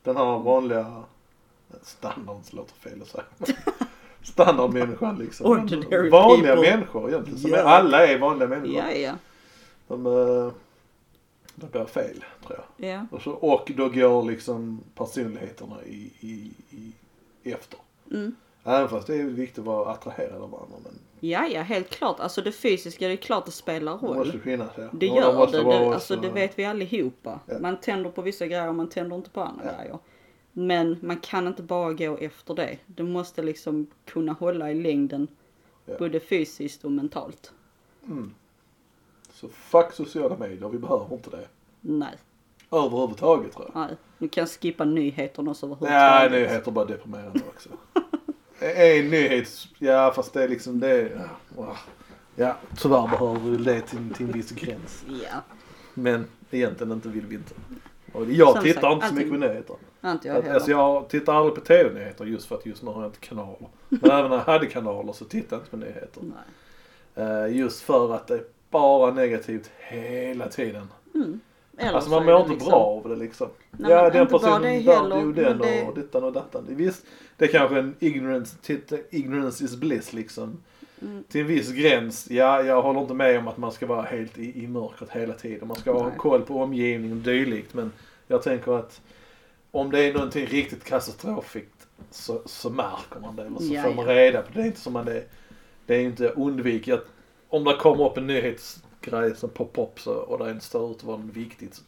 Den 0.04 0.18
här 0.18 0.40
vanliga 0.40 1.04
standarden, 1.82 2.42
låter 2.52 2.76
fel 2.76 3.02
att 3.02 3.08
säga. 3.08 3.24
Standardmänniskan 4.26 5.18
liksom. 5.20 5.46
Ordinary 5.46 6.10
vanliga 6.10 6.56
people. 6.56 6.72
människor 6.72 7.10
egentligen. 7.10 7.40
Som 7.40 7.52
Ja. 7.52 7.58
är, 7.58 7.64
alla 7.64 8.08
är 8.08 8.20
vanliga 8.20 8.48
människor. 8.50 8.78
Ja, 8.78 8.92
ja. 8.92 9.14
De, 9.88 10.06
eh, 10.06 10.52
de 11.56 11.68
blir 11.72 11.86
fel 11.86 12.24
tror 12.48 12.60
jag. 12.78 12.90
Ja. 12.90 13.06
Och, 13.12 13.22
så, 13.22 13.32
och 13.32 13.72
då 13.76 13.90
går 13.90 14.24
liksom 14.24 14.84
personligheterna 14.96 15.76
i, 15.86 16.12
i, 16.20 16.52
i 16.72 17.52
efter. 17.52 17.80
Mm. 18.12 18.36
Även 18.64 18.90
fast 18.90 19.08
det 19.08 19.16
är 19.16 19.24
viktigt 19.24 19.60
att 19.60 19.66
vara 19.66 19.92
attraherad 19.92 20.42
av 20.42 20.50
varandra. 20.52 20.76
Men 20.84 20.92
Ja, 21.20 21.48
ja, 21.48 21.62
helt 21.62 21.90
klart. 21.90 22.20
Alltså 22.20 22.42
det 22.42 22.52
fysiska, 22.52 23.08
det 23.08 23.14
är 23.14 23.18
klart 23.18 23.46
det 23.46 23.52
spelar 23.52 23.92
det 24.02 24.08
roll. 24.08 24.18
måste 24.18 24.40
finnas 24.40 24.70
ja. 24.78 24.84
Det 24.92 25.06
gör 25.08 25.16
det. 25.16 25.52
det 25.52 25.68
också- 25.68 25.92
alltså 25.94 26.16
det 26.16 26.30
vet 26.30 26.60
vi 26.60 26.66
allihopa. 26.66 27.40
Ja. 27.46 27.60
Man 27.60 27.78
tänder 27.78 28.10
på 28.10 28.22
vissa 28.22 28.46
grejer 28.48 28.68
och 28.68 28.76
man 28.76 28.90
tänder 28.90 29.16
inte 29.16 29.30
på 29.30 29.42
andra 29.42 29.66
Ja. 29.66 29.78
grejer. 29.82 30.00
Men 30.58 30.98
man 31.02 31.18
kan 31.18 31.48
inte 31.48 31.64
bara 31.64 31.94
gå 31.94 32.18
efter 32.18 32.54
det. 32.54 32.78
Det 32.86 33.04
måste 33.04 33.42
liksom 33.42 33.88
kunna 34.06 34.34
hålla 34.34 34.72
i 34.72 34.76
längden. 34.82 35.28
Ja. 35.86 35.96
Både 36.00 36.20
fysiskt 36.20 36.86
och 36.86 36.92
mentalt. 36.92 37.52
Mm. 38.06 38.34
Så 39.34 39.48
fuck 39.50 39.94
sociala 39.94 40.38
medier, 40.38 40.70
vi 40.70 40.78
behöver 40.78 41.14
inte 41.16 41.30
det. 41.30 41.48
Nej, 41.82 42.18
Överhuvudtaget 42.72 43.54
tror 43.54 43.72
jag. 43.74 43.82
nej. 43.88 43.98
Nu 44.18 44.28
kan 44.28 44.48
skippa 44.48 44.86
nyheterna 44.86 45.52
också 45.52 45.68
Nej, 45.68 45.76
överhuvudtaget. 45.76 46.32
nyheter 46.32 46.72
bara 46.72 46.86
deprimerande 46.86 47.40
också. 47.48 47.70
En 48.60 49.10
nyhets... 49.10 49.68
Ja, 49.80 50.14
fast 50.16 50.34
det 50.34 50.44
är 50.44 50.48
liksom 50.50 50.80
det... 50.80 51.22
Ja, 51.58 51.78
ja 52.36 52.56
tyvärr 52.78 53.08
behöver 53.08 53.40
vi 53.50 53.58
det 53.58 53.82
till, 53.82 54.14
till 54.14 54.26
en 54.26 54.32
viss 54.32 54.52
gräns. 54.52 55.06
Ja, 55.08 55.42
Men 55.94 56.26
egentligen 56.52 56.92
inte 56.94 57.10
vill 57.10 57.26
vi 57.26 57.36
inte. 57.36 57.54
Och 58.16 58.26
jag 58.32 58.54
Som 58.54 58.64
tittar 58.64 58.82
sagt, 58.82 58.94
inte 58.94 59.08
så 59.08 59.14
mycket 59.14 59.32
på 59.32 59.38
nyheter. 59.38 59.76
inte 60.06 60.28
jag 60.28 60.36
heller. 60.36 60.54
alltså 60.54 60.72
jag 60.72 61.10
tittar 61.10 61.34
aldrig 61.34 61.56
på 61.56 61.62
tv-nyheter 61.62 62.26
just 62.26 62.46
för 62.48 62.56
att 62.56 62.66
just 62.66 62.84
nu 62.84 62.92
har 62.92 63.02
jag 63.02 63.10
inte 63.10 63.20
kanaler. 63.20 63.68
Men 63.90 64.12
även 64.12 64.30
när 64.30 64.38
jag 64.38 64.44
hade 64.44 64.66
kanaler 64.66 65.14
så 65.14 65.26
tittar 65.26 65.56
jag 65.56 65.62
inte 65.62 65.72
på 65.72 65.78
nyheter. 65.78 66.22
Nej. 67.16 67.26
Eh, 67.46 67.58
just 67.58 67.82
för 67.82 68.14
att 68.16 68.28
det 68.28 68.34
är 68.34 68.44
bara 68.70 69.12
negativt 69.12 69.72
hela 69.78 70.48
tiden. 70.48 70.88
Mm. 71.16 71.40
Eller 71.78 71.94
Alltså 71.94 72.10
så 72.10 72.16
man 72.16 72.26
mår 72.26 72.38
inte 72.40 72.50
liksom- 72.52 72.70
bra 72.72 72.80
av 72.80 73.10
det 73.10 73.16
liksom. 73.16 73.48
Nej, 73.72 73.92
ja 73.92 74.10
den 74.10 74.28
personen 74.28 74.62
där 74.62 75.22
jo 75.22 75.32
den 75.32 75.58
men 75.58 75.58
det- 75.58 75.88
och 75.88 75.96
dittan 75.96 76.24
och 76.24 76.34
dattan. 76.34 76.66
Visst, 76.70 77.06
det 77.38 77.46
är 77.46 77.50
kanske 77.50 77.80
en 77.80 77.96
ignorance, 78.00 78.56
ignorance 79.10 79.64
is 79.66 79.76
bliss 79.76 80.14
liksom. 80.14 80.64
Mm. 81.02 81.24
Till 81.24 81.42
en 81.42 81.48
viss 81.48 81.72
gräns, 81.72 82.32
ja 82.32 82.64
jag 82.64 82.82
håller 82.82 83.02
inte 83.02 83.14
med 83.14 83.40
om 83.40 83.48
att 83.48 83.58
man 83.58 83.72
ska 83.72 83.86
vara 83.86 84.02
helt 84.02 84.38
i, 84.38 84.64
i 84.64 84.68
mörkret 84.68 85.10
hela 85.12 85.34
tiden. 85.34 85.68
Man 85.68 85.78
ska 85.78 85.94
ha 85.94 86.08
Nej. 86.08 86.18
koll 86.18 86.42
på 86.42 86.62
omgivningen 86.62 87.18
och 87.18 87.24
dylikt. 87.24 87.74
Men 87.74 87.92
jag 88.28 88.44
tänker 88.44 88.80
att 88.80 89.02
om 89.72 89.92
det 89.92 90.00
är 90.00 90.14
någonting 90.14 90.46
riktigt 90.46 90.84
katastrofigt 90.84 91.88
så, 92.12 92.42
så 92.46 92.70
märker 92.70 93.20
man 93.22 93.36
det. 93.36 93.44
Eller 93.46 93.60
så 93.60 93.74
Ja, 93.74 93.84
får 93.84 93.94
man 93.94 94.06
ja. 94.06 94.16
reda 94.16 94.42
på 94.42 94.48
det. 94.54 94.60
Det 94.60 94.64
är 94.64 94.68
inte 94.68 94.80
som 94.80 94.94
man 94.94 95.06
det, 95.06 95.24
det 95.86 95.96
är 95.96 96.02
inte 96.02 96.30
undvik 96.30 96.90
om 97.50 97.64
det 97.64 97.76
kommer 97.76 98.10
upp 98.10 98.18
en 98.18 98.28
nyhetsgrej 98.28 99.36
som 99.36 99.50
poppar 99.50 99.84
upp 99.84 100.00
så, 100.00 100.14
och 100.14 100.46
det 100.46 100.52
inte 100.52 100.66
står 100.66 100.92
ut 100.92 100.98
att 100.98 101.04
vara 101.04 101.18
något 101.18 101.36
viktigt 101.36 101.74
så 101.76 101.82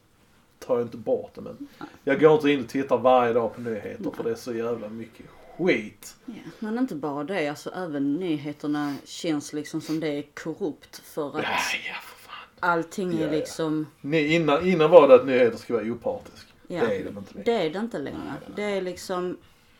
tar 0.59 0.75
jag 0.77 0.85
inte 0.85 0.97
bort 0.97 1.31
det. 1.35 1.41
Men 1.41 1.67
jag 2.03 2.19
går 2.19 2.33
inte 2.33 2.51
in 2.51 2.59
och 2.63 2.69
tittar 2.69 2.97
varje 2.97 3.33
dag 3.33 3.55
på 3.55 3.61
nyheter 3.61 4.11
för 4.15 4.23
det 4.23 4.31
är 4.31 4.35
så 4.35 4.53
jävla 4.53 4.89
mycket 4.89 5.25
skit. 5.57 6.15
Ja, 6.25 6.33
men 6.59 6.77
inte 6.77 6.95
bara 6.95 7.23
det, 7.23 7.47
alltså 7.49 7.69
även 7.69 8.13
nyheterna 8.15 8.95
känns 9.05 9.53
liksom 9.53 9.81
som 9.81 9.99
det 9.99 10.07
är 10.07 10.21
korrupt 10.21 10.97
för 10.97 11.27
att 11.29 11.43
Ja, 11.43 11.49
ja 11.87 11.95
för 12.03 12.17
fan. 12.29 12.35
allting 12.59 13.19
Ja, 13.19 13.27
är 13.27 13.31
liksom, 13.31 13.87
Ni, 14.01 14.35
innan, 14.35 14.65
innan 14.67 14.91
var 14.91 15.07
det 15.07 15.15
att 15.15 15.25
nyheter 15.25 15.57
ska 15.57 15.73
vara 15.73 15.83
opartisk. 15.83 16.47
Ja. 16.67 16.85
Det 16.85 16.95
är 16.95 17.03
det 17.03 17.09
inte 17.09 17.33
längre. 17.33 17.43
det 17.45 17.65
är 17.65 17.69
det 17.69 17.79
inte 17.79 17.97
längre. 17.99 18.33
Det 18.55 18.63
är 18.63 18.81
liksom 18.81 19.37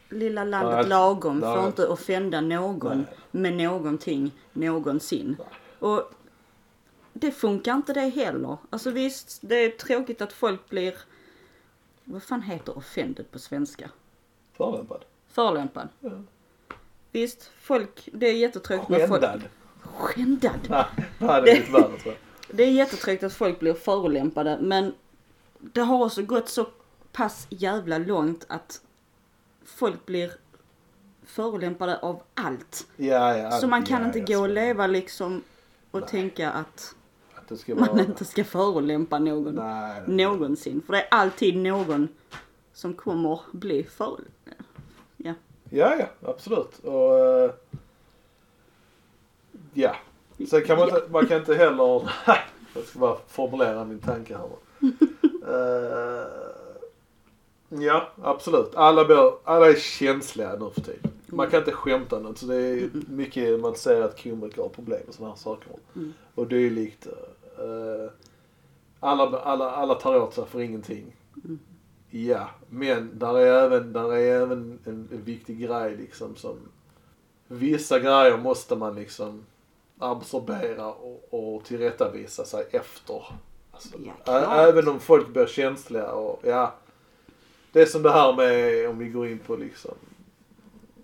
lilla 0.10 0.44
landet 0.44 0.76
Nej, 0.76 0.88
lagom 0.88 1.40
nej. 1.40 1.56
får 1.58 1.68
inte 1.68 1.88
offenda 1.88 2.42
någon 2.42 2.98
Nej. 2.98 3.06
med 3.32 3.54
någonting 3.54 4.32
någonsin. 4.54 5.38
Och 5.80 6.12
det 7.14 7.32
funkar 7.32 7.74
inte 7.76 7.94
det 7.94 8.10
heller. 8.10 8.58
Alltså 8.70 8.92
visst, 8.92 9.40
det 9.42 9.56
är 9.56 9.70
tråkigt 9.70 10.22
att 10.22 10.34
folk 10.34 10.70
blir, 10.70 10.96
vad 12.04 12.24
fan 12.24 12.42
heter 12.42 12.78
offended 12.78 13.32
på 13.32 13.40
svenska? 13.40 13.90
Förolämpad. 14.54 15.06
Förolämpad. 15.38 15.88
Ja. 16.00 16.10
Visst, 17.12 17.52
folk, 17.62 18.10
det 18.14 18.28
är 18.28 18.34
jättetråkigt 18.34 18.90
när 18.90 19.08
folk... 19.08 19.24
Skändad. 19.24 19.42
Skändad. 19.82 20.60
Nej, 20.70 20.86
det 21.20 21.26
hade 21.26 21.42
blivit 21.42 21.70
värre 21.70 21.98
tror 22.00 22.06
jag. 22.06 22.16
Det 22.58 22.64
är 22.64 22.72
jättetråkigt 22.72 23.24
att 23.24 23.34
folk 23.34 23.60
blir 23.60 23.74
förolämpade 23.74 24.58
men 24.62 24.94
det 25.60 25.82
har 25.82 26.06
också 26.06 26.24
gått 26.24 26.50
så 26.50 26.68
pass 27.12 27.48
jävla 27.50 27.98
långt 27.98 28.46
att 28.50 28.82
folk 29.66 30.06
blir 30.06 30.32
förolämpade 31.26 31.98
av 31.98 32.22
allt. 32.34 32.88
Ja, 32.96 33.38
ja. 33.38 33.52
Så 33.52 33.68
man 33.68 33.86
kan 33.86 34.02
ja, 34.02 34.08
inte 34.08 34.20
gå 34.34 34.42
och 34.42 34.50
leva 34.50 34.88
liksom 34.88 35.44
och 35.92 36.00
Nej. 36.00 36.10
tänka 36.10 36.52
att 36.52 36.96
Att 37.36 37.68
man 37.68 37.78
vara... 37.78 38.02
inte 38.02 38.26
ska 38.26 38.44
förolämpa 38.44 39.20
någon 39.20 39.56
Nej, 39.56 40.02
nej. 40.08 40.26
någonsin. 40.26 40.82
För 40.86 40.94
det 40.94 41.02
är 41.02 41.08
alltid 41.12 41.58
någon 41.58 42.08
som 42.74 42.94
kommer 42.94 43.40
bli 43.52 43.84
förolämpad. 43.84 44.37
Ja. 45.70 45.96
Ja, 46.00 46.30
absolut. 46.30 46.80
Och, 46.80 47.20
eh, 47.20 47.52
ja. 49.74 49.96
Sen 50.50 50.64
kan 50.64 50.78
man, 50.78 50.90
inte, 50.90 51.04
man 51.10 51.28
kan 51.28 51.38
inte 51.38 51.56
heller, 51.56 52.10
jag 52.74 52.84
ska 52.86 53.00
bara 53.00 53.18
formulera 53.28 53.86
min 53.86 54.00
tanke 54.00 54.38
här. 54.38 54.50
Eh, 55.48 56.28
ja, 57.70 58.10
absolut. 58.22 58.76
Alla, 58.76 59.06
bör, 59.06 59.38
alla 59.44 59.70
är 59.70 59.76
känsliga 59.76 60.56
nu 60.60 60.70
för 60.74 60.82
tiden. 60.82 61.12
Man 61.26 61.50
kan 61.50 61.60
inte 61.60 61.72
skämta 61.72 62.20
något. 62.20 62.38
Så 62.38 62.46
det 62.46 62.56
är 62.56 62.90
mycket 63.08 63.60
man 63.60 63.76
säger 63.76 64.02
att 64.02 64.24
komiker 64.24 64.62
har 64.62 64.70
problem 64.70 65.02
med 65.06 65.16
sådana 65.16 65.34
här 65.34 65.40
saker. 65.40 65.72
Mm. 65.96 66.14
Och 66.36 66.48
dylikt. 66.48 67.08
Uh, 67.60 68.10
alla, 69.00 69.40
alla, 69.40 69.72
alla 69.72 69.96
tar 69.96 70.16
åt 70.20 70.34
sig 70.34 70.46
för 70.46 70.62
ingenting. 70.62 71.16
Ja, 72.10 72.50
men 72.70 73.20
där 73.20 73.38
är 73.38 73.64
även, 73.64 73.94
där 73.94 74.14
är 74.14 74.42
även 74.42 74.80
en, 74.86 75.08
en 75.12 75.22
viktig 75.24 75.60
grej 75.60 75.96
liksom 75.98 76.36
som 76.36 76.58
vissa 77.48 78.00
grejer 78.00 78.38
måste 78.38 78.76
man 78.76 78.96
liksom 78.96 79.46
absorbera 80.00 80.94
och, 80.94 81.28
och 81.30 81.64
tillrättavisa 81.66 82.46
sig 82.46 82.66
efter. 82.72 83.24
Alltså, 83.72 83.90
Ja, 84.26 84.68
även 84.68 84.88
om 84.88 85.00
folk 85.00 85.28
blir 85.28 85.46
känsliga 85.46 86.12
och 86.12 86.40
ja. 86.44 86.74
Det 87.72 87.82
är 87.82 87.86
som 87.86 88.04
det 88.04 88.12
här 88.12 88.34
med 88.34 88.90
om 88.90 88.98
vi 88.98 89.10
går 89.10 89.28
in 89.28 89.40
på 89.40 89.56
liksom 89.56 89.96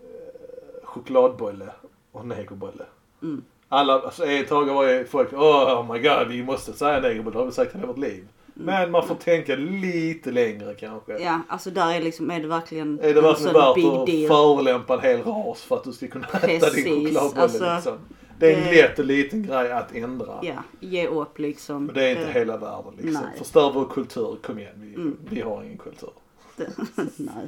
eh, 0.02 0.86
chokladbolle 0.86 1.74
och 2.12 2.26
negerbolle. 2.26 2.86
Mm. 3.22 3.44
Alla, 3.70 3.94
alltså 3.94 4.26
ett 4.26 4.48
tag 4.48 4.66
var 4.66 4.90
ju 4.90 5.06
folk, 5.06 5.34
oh 5.34 5.94
my 5.94 6.00
god 6.00 6.28
vi 6.28 6.44
måste 6.44 6.74
säga 6.74 7.00
negerbolle, 7.00 7.36
det 7.36 7.40
har 7.40 7.46
vi 7.46 7.52
sagt 7.52 7.76
hela 7.76 7.88
vårt 7.88 7.98
liv. 7.98 8.28
Men 8.54 8.92
man 8.92 9.08
får 9.08 9.16
tänka 9.16 9.56
lite 9.56 10.32
längre 10.32 10.74
kanske. 10.74 11.18
Ja, 11.20 11.40
alltså 11.48 11.70
där 11.70 11.94
är 11.96 12.02
liksom, 12.02 12.32
är 12.32 12.40
det 12.40 12.48
verkligen 12.48 13.00
Är 13.00 13.04
det 13.14 13.20
en 13.20 13.24
verkligen 13.24 13.54
värt 13.54 14.10
att 14.10 14.28
förolämpa 14.28 14.94
en 14.94 15.02
hel 15.02 15.22
ras 15.24 15.62
för 15.62 15.76
att 15.76 15.84
du 15.84 15.92
ska 15.94 16.08
kunna 16.08 16.28
äta 16.28 16.48
din 16.48 16.60
Precis, 16.60 16.86
chokladbolle 17.18 17.42
alltså, 17.42 17.76
liksom? 17.76 17.98
Det 18.40 18.54
är 18.54 18.58
en 18.68 18.76
lätt 18.76 19.00
och 19.00 19.06
liten 19.06 19.44
grej 19.44 19.72
att 19.72 19.96
ändra. 19.96 20.40
Ja, 20.42 20.64
ge 20.80 21.08
upp 21.08 21.40
liksom. 21.40 21.86
Men 21.86 21.96
det 21.96 22.04
är 22.04 22.10
inte 22.12 22.26
Det- 22.26 22.32
hela 22.40 22.58
världen 22.58 22.94
liksom. 22.98 23.14
Nej. 23.24 23.38
Förstör 23.38 23.72
vår 23.74 23.86
kultur, 23.86 24.38
kom 24.44 24.60
igen. 24.60 24.74
Vi, 24.76 24.94
Mm. 24.96 25.18
vi 25.30 25.42
har 25.42 25.64
ingen 25.64 25.78
kultur. 25.78 26.10
det- 26.56 26.70
Nej. 27.18 27.48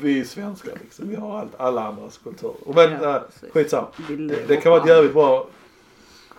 Vi 0.00 0.20
är 0.20 0.24
svenskar 0.24 0.72
liksom. 0.82 1.08
Vi 1.08 1.16
har 1.16 1.38
allt, 1.38 1.54
alla 1.56 1.82
andras 1.88 2.18
kultur. 2.18 2.54
Men 2.66 2.92
Ja, 2.92 3.16
äh, 3.16 3.22
precis. 3.22 3.50
skitsamma. 3.52 3.86
Det, 4.08 4.48
det 4.48 4.56
kan 4.56 4.72
vara 4.72 4.82
ett 4.82 4.88
jävligt 4.88 5.12
bra... 5.12 5.46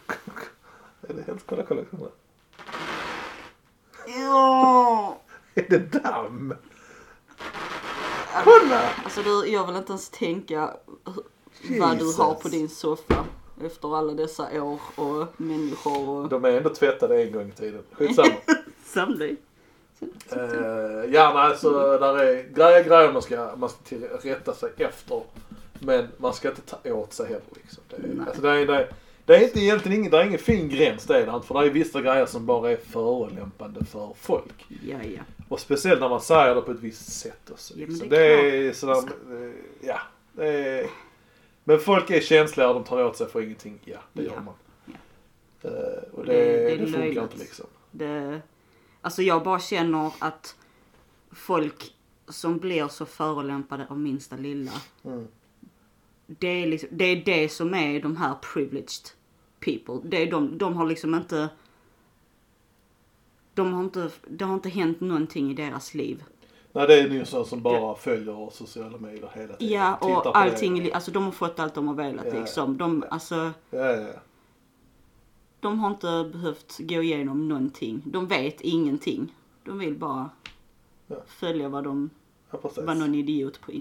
är 1.09 1.13
det 1.13 1.23
helt... 1.27 1.43
Kolla, 1.45 1.63
kolla, 1.67 1.81
kolla. 1.91 2.09
Ja. 4.17 5.17
Är 5.55 5.65
det 5.69 5.77
damm? 6.03 6.53
Kolla! 8.43 8.81
Alltså 9.03 9.21
du, 9.21 9.47
jag 9.47 9.67
vill 9.67 9.75
inte 9.75 9.91
ens 9.91 10.09
tänka 10.09 10.73
hur- 11.61 11.79
vad 11.79 11.97
du 11.97 12.05
har 12.05 12.29
Jesus. 12.29 12.41
på 12.43 12.47
din 12.49 12.69
soffa. 12.69 13.25
Efter 13.65 13.97
alla 13.97 14.13
dessa 14.13 14.63
år 14.63 14.79
och 14.95 15.27
människor 15.37 16.09
och... 16.09 16.29
De 16.29 16.45
är 16.45 16.49
ändå 16.49 16.69
tvättade 16.69 17.23
en 17.23 17.31
gång 17.31 17.49
i 17.49 17.51
tiden. 17.51 17.83
Skitsamma. 17.91 18.33
Sannolikt. 18.85 19.41
Uh, 20.33 20.39
ja 21.13 21.33
men 21.33 21.37
alltså 21.37 21.69
där 21.97 22.17
är 22.17 22.43
grejer, 22.53 22.83
grejer 22.83 23.11
man 23.13 23.21
ska, 23.21 23.55
man 23.57 23.69
ska 23.69 23.95
rätta 24.23 24.53
sig 24.53 24.71
efter. 24.77 25.21
Men 25.79 26.07
man 26.17 26.33
ska 26.33 26.49
inte 26.49 26.61
ta 26.61 26.91
åt 26.93 27.13
sig 27.13 27.25
heller 27.25 27.41
liksom. 27.53 27.83
Det, 27.89 27.95
är- 27.95 28.01
Nej. 28.01 28.25
alltså, 28.27 28.41
det, 28.41 28.49
är, 28.49 28.65
det, 28.67 28.75
är, 28.75 28.89
det 29.29 29.37
är 29.37 29.43
inte 29.43 29.59
egentligen 29.59 29.99
ingen, 29.99 30.11
det 30.11 30.17
är 30.17 30.25
ingen 30.25 30.39
fin 30.39 30.69
gräns 30.69 31.05
det 31.05 31.17
är 31.21 31.25
det. 31.25 31.41
För 31.41 31.61
det 31.61 31.65
är 31.67 31.69
vissa 31.69 32.01
grejer 32.01 32.25
som 32.25 32.45
bara 32.45 32.71
är 32.71 32.77
förolämpande 32.77 33.85
för 33.85 34.13
folk. 34.19 34.65
Ja, 34.83 34.97
ja. 35.03 35.21
Och 35.49 35.59
speciellt 35.59 35.99
när 36.01 36.09
man 36.09 36.21
säger 36.21 36.55
det 36.55 36.61
på 36.61 36.71
ett 36.71 36.79
visst 36.79 37.11
sätt 37.11 37.51
också. 37.51 37.73
Ja, 37.73 37.79
men 37.79 37.89
Liksom. 37.89 38.09
det 38.09 38.17
det 38.17 38.25
är 38.33 38.53
är 38.69 38.73
sådär, 38.73 39.03
ja. 39.81 39.99
Det 40.33 40.47
är, 40.47 40.87
men 41.63 41.79
folk 41.79 42.09
är 42.09 42.21
känsliga 42.21 42.67
och 42.69 42.73
de 42.75 42.83
tar 42.83 43.03
åt 43.03 43.17
sig 43.17 43.27
för 43.29 43.41
ingenting. 43.41 43.79
Ja, 43.85 43.97
det 44.13 44.23
gör 44.23 44.31
Ja. 44.35 44.41
man. 44.41 44.53
Ja. 44.85 45.69
Eh, 45.69 46.03
och 46.13 46.25
det, 46.25 46.33
Det- 46.33 46.63
det, 46.69 46.75
det 46.75 46.85
funkar 46.85 46.99
löjligt. 46.99 47.23
inte 47.23 47.37
liksom. 47.37 47.65
Det, 47.91 48.41
alltså 49.01 49.21
jag 49.21 49.43
bara 49.43 49.59
känner 49.59 50.11
att 50.19 50.55
folk 51.31 51.93
som 52.27 52.57
blir 52.57 52.87
så 52.87 53.05
förolämpade 53.05 53.87
av 53.89 53.99
minsta 53.99 54.35
lilla. 54.35 54.71
Mm. 55.05 55.27
Det 56.27 56.47
är, 56.47 56.67
liksom, 56.67 56.89
det 56.91 57.05
är 57.05 57.15
det 57.25 57.49
som 57.49 57.73
är 57.73 58.01
de 58.01 58.17
här 58.17 58.35
privileged 58.53 59.09
people. 59.59 60.09
Det 60.09 60.17
är 60.23 60.31
de, 60.31 60.57
de 60.57 60.75
har 60.75 60.85
liksom 60.85 61.15
inte... 61.15 61.49
De 63.53 63.73
har 63.73 63.83
inte, 63.83 64.09
det 64.27 64.45
har 64.45 64.53
inte 64.53 64.69
hänt 64.69 65.01
någonting 65.01 65.51
i 65.51 65.53
deras 65.53 65.93
liv. 65.93 66.23
Nej 66.71 66.87
det 66.87 66.99
är 66.99 67.07
ju 67.09 67.25
sådana 67.25 67.45
som 67.45 67.61
bara 67.61 67.95
följer 67.95 68.49
sociala 68.51 68.97
medier 68.97 69.29
hela 69.35 69.53
tiden. 69.55 69.73
Ja, 69.73 69.97
Tittar 70.01 70.15
och 70.17 70.23
det. 70.23 70.29
allting, 70.29 70.93
alltså 70.93 71.11
de 71.11 71.23
har 71.23 71.31
fått 71.31 71.59
allt 71.59 71.73
de 71.73 71.87
har 71.87 71.95
velat 71.95 72.25
Ja. 72.33 72.39
liksom. 72.39 72.77
De, 72.77 73.03
alltså, 73.11 73.35
Ja, 73.69 73.79
ja, 73.79 74.01
ja. 74.01 74.19
de 75.59 75.79
har 75.79 75.89
inte 75.91 76.29
behövt 76.33 76.77
gå 76.79 77.01
igenom 77.03 77.47
någonting. 77.47 78.01
De 78.05 78.27
vet 78.27 78.61
ingenting. 78.61 79.33
De 79.63 79.79
vill 79.79 79.95
bara 79.95 80.29
Ja. 81.07 81.15
följa 81.27 81.69
vad 81.69 81.83
de, 81.83 82.09
ja 82.51 82.57
precis. 82.57 82.83
vad 82.83 82.97
någon 82.97 83.15
idiot 83.15 83.61
på 83.61 83.71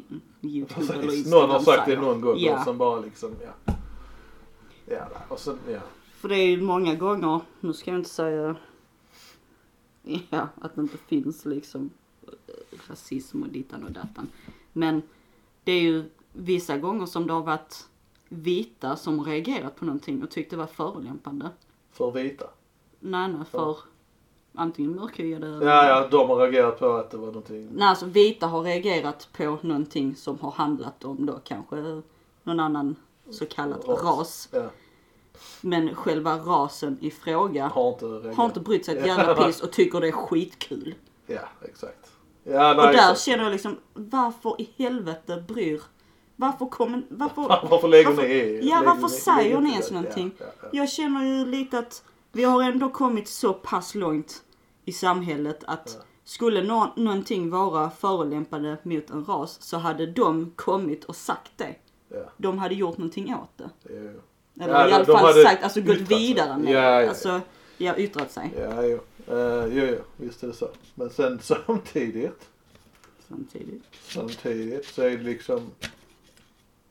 Youtube 0.43 0.93
eller 0.93 1.03
precis. 1.03 1.19
Instagram 1.19 1.41
Någon 1.41 1.51
har 1.51 1.61
sagt 1.61 1.87
det 1.87 2.01
någon 2.01 2.21
gång 2.21 2.35
Ja. 2.39 2.59
och 2.59 2.65
sen 2.65 2.79
bara 2.79 3.01
liksom, 3.01 3.31
ja. 3.67 3.75
Ja, 4.91 5.07
och 5.29 5.39
sen, 5.39 5.59
ja. 5.69 5.81
För 6.13 6.29
det 6.29 6.37
är 6.37 6.47
ju 6.47 6.63
många 6.63 6.95
gånger, 6.95 7.41
nu 7.61 7.73
ska 7.73 7.91
jag 7.91 8.01
inte 8.01 8.11
säga 8.11 8.57
ja, 10.31 10.49
att 10.61 10.75
det 10.75 10.81
inte 10.81 10.99
finns 10.99 11.45
liksom 11.45 11.91
eh, 12.23 12.79
rasism 12.89 13.43
och 13.43 13.49
dittan 13.49 13.85
och 13.85 13.93
dattan. 13.93 14.29
Men 14.73 15.03
det 15.65 15.73
är 15.73 15.81
ju 15.81 16.05
vissa 16.33 16.79
gånger 16.79 17.07
som 17.07 17.27
det 17.27 17.33
har 17.33 17.43
varit 17.43 17.89
vita 18.29 18.97
som 18.97 19.25
reagerat 19.25 19.77
på 19.77 19.85
någonting 19.85 20.23
och 20.23 20.31
tyckt 20.31 20.51
det 20.51 20.57
var 20.57 20.67
förolämpande. 20.67 21.51
För 21.93 22.11
vita. 22.11 22.47
Nej, 23.01 23.29
nej, 23.29 23.45
för 23.51 23.77
antingen 24.55 24.95
mörkhyade 24.95 25.47
eller... 25.47 25.67
Ja, 25.67 25.89
ja, 25.89 26.09
de 26.09 26.29
har 26.29 26.37
reagerat 26.37 26.79
på 26.79 26.93
att 26.93 27.11
det 27.11 27.17
var 27.17 27.27
någonting. 27.27 27.69
Nej, 27.73 27.89
alltså 27.89 28.07
vita 28.07 28.47
har 28.47 28.63
reagerat 28.63 29.29
på 29.37 29.59
någonting 29.63 30.17
som 30.17 30.39
har 30.39 30.51
handlat 30.51 31.05
om 31.05 31.27
då 31.27 31.41
kanske 31.45 32.03
någon 32.43 32.61
annan 32.61 32.97
så 33.31 33.47
kallad 33.47 33.85
Ras. 33.89 34.03
ras. 34.03 34.49
Ja, 34.53 34.71
Men 35.61 35.95
själva 35.95 36.37
rasen 36.39 36.99
i 37.01 37.11
fråga 37.11 37.67
har 37.69 37.89
inte 37.93 38.07
reagerat. 38.07 38.37
har 38.37 38.45
inte 38.45 38.61
brytt 38.61 38.85
sig 38.87 38.99
ett 38.99 39.07
jävla 39.07 39.35
piss 39.47 39.61
och 39.61 39.73
tycker 39.73 40.01
det 40.01 40.09
är 40.09 40.13
skitkul. 40.13 40.95
Ja, 41.27 41.41
exakt. 41.65 42.11
Ja, 42.45 42.53
nej, 42.53 42.71
och 42.71 42.83
där 42.83 42.89
exakt. 42.93 43.21
känner 43.21 43.45
jag 43.45 43.53
liksom, 43.53 43.77
varför 43.95 44.61
i 44.61 44.71
helvete 44.77 45.45
bryr? 45.49 45.83
Varför 46.37 46.67
kommer, 46.67 47.03
varför? 47.09 47.43
Varför 47.71 47.89
lägger 47.89 48.09
varför- 48.11 48.23
ni 48.23 48.29
i? 48.35 48.69
Ja, 48.69 48.83
varför 48.87 49.03
ni- 49.03 49.09
säger 49.09 49.61
ni 49.61 49.71
ens 49.71 49.91
någonting? 49.91 50.31
Ja, 50.39 50.45
ja, 50.47 50.53
ja. 50.63 50.69
Jag 50.73 50.89
känner 50.91 51.25
ju 51.25 51.45
lite 51.47 51.79
att 51.79 52.05
vi 52.33 52.45
har 52.45 52.63
ändå 52.63 52.91
kommit 52.91 53.29
så 53.29 53.53
pass 53.53 53.95
långt 53.95 54.43
i 54.85 54.93
samhället 54.93 55.65
att 55.67 55.99
skulle 56.25 56.63
nå- 56.63 56.93
någonting 56.97 57.51
vara 57.51 57.91
förolämpande 57.91 58.77
mot 58.83 59.11
en 59.11 59.25
ras 59.25 59.63
så 59.63 59.77
hade 59.77 60.07
de 60.07 60.53
kommit 60.57 61.05
och 61.05 61.17
sagt 61.17 61.53
det. 61.57 61.75
Ja, 62.09 62.19
De 62.37 62.59
hade 62.59 62.75
gjort 62.75 62.99
någonting 62.99 63.35
åt 63.35 63.51
det. 63.59 63.71
jo. 63.91 64.21
Eller 64.65 64.75
Ja, 64.75 64.89
i 64.89 64.93
alla 64.93 65.05
fall 65.05 65.17
hade 65.17 65.43
sagt, 65.43 65.63
alltså 65.63 65.81
gått 65.81 65.99
vidare 65.99 66.59
med 66.59 66.73
Ja, 66.73 66.81
det. 66.99 67.03
ja. 67.03 67.09
Alltså, 67.09 67.41
ja, 67.77 67.97
yttrat 67.97 68.33
sig. 68.33 68.51
Ja, 68.59 68.83
jo. 68.85 69.01
Uh, 69.35 69.67
jo, 69.77 69.85
jo, 69.87 69.99
visst 70.17 70.43
är 70.43 70.47
det 70.47 70.53
så. 70.53 70.69
Men 70.95 71.11
sen 71.11 71.39
samtidigt, 71.43 72.49
Samtidigt. 73.29 73.83
samtidigt 74.09 74.87
så 74.87 75.03
är 75.03 75.11
det 75.11 75.23
liksom, 75.23 75.71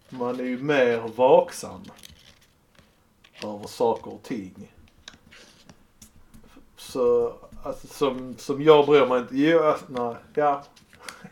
man 0.10 0.40
är 0.40 0.44
ju 0.44 0.58
mer 0.64 0.98
vaksam 1.16 1.82
över 3.44 3.68
saker 3.68 4.14
och 4.14 4.24
ting. 4.24 4.72
Så, 6.78 7.34
alltså 7.64 7.88
som, 7.88 8.36
som 8.38 8.62
jag 8.64 8.86
bryr 8.86 9.06
mig 9.06 9.20
inte, 9.20 9.38
jo, 9.38 9.60
alltså, 9.64 9.86
nej, 9.90 10.16
ja. 10.34 10.64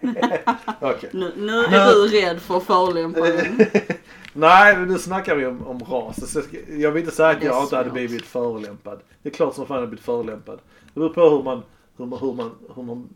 Okej. 0.82 1.10
Nu, 1.14 1.34
nu 1.38 1.58
är 1.58 1.94
du 1.94 2.08
rädd 2.08 2.42
för 2.42 2.60
förolämpanden. 2.60 3.58
Nej, 4.34 4.78
men 4.78 4.88
nu 4.88 5.00
snackar 5.00 5.36
vi 5.36 5.46
om, 5.46 5.68
om 5.68 5.80
ras. 5.80 6.32
Så 6.32 6.42
jag 6.70 6.92
vill 6.92 7.04
inte 7.04 7.16
säga 7.16 7.30
att 7.30 7.44
jag 7.44 7.64
inte 7.64 7.76
hade 7.76 7.90
blivit 7.90 8.26
förolämpad. 8.26 9.00
Det 9.22 9.30
är 9.30 9.34
klart 9.34 9.56
som 9.56 9.66
fan 9.68 9.76
jag 9.76 9.82
hade 9.82 9.88
blivit 9.88 10.06
förolämpad. 10.06 10.60
Det 10.94 11.00
beror 11.00 11.10
på 11.10 11.30
hur 11.30 11.44
man, 11.44 11.64
hur 11.98 12.06
man, 12.06 12.20
hur 12.20 12.34
man, 12.34 12.52
hur 12.76 12.84
man 12.84 13.10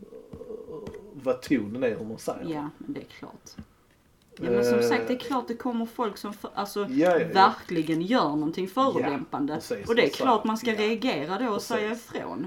vad 1.12 1.40
tonen 1.42 1.84
är, 1.84 1.96
hur 1.98 2.04
man 2.04 2.18
säger. 2.18 2.54
Ja, 2.54 2.70
men 2.78 2.92
det 2.92 3.00
är 3.00 3.06
klart. 3.18 3.50
Ja, 4.36 4.50
men 4.50 4.64
som 4.64 4.78
Eh. 4.78 4.88
sagt, 4.88 5.08
det 5.08 5.14
är 5.14 5.18
klart 5.18 5.48
det 5.48 5.54
kommer 5.56 5.86
folk 5.86 6.16
som 6.16 6.32
för, 6.32 6.50
alltså, 6.54 6.86
Ja, 6.90 7.18
ja, 7.18 7.26
verkligen 7.34 8.02
gör 8.02 8.28
någonting 8.28 8.68
förolämpande. 8.68 9.54
Precis, 9.54 9.88
och 9.88 9.94
det 9.94 10.02
är 10.04 10.10
klart 10.10 10.44
man 10.44 10.56
ska 10.58 10.70
reagera 10.74 11.38
då 11.38 11.46
och 11.46 11.54
Precis. 11.54 11.68
säga 11.68 11.92
ifrån. 11.92 12.46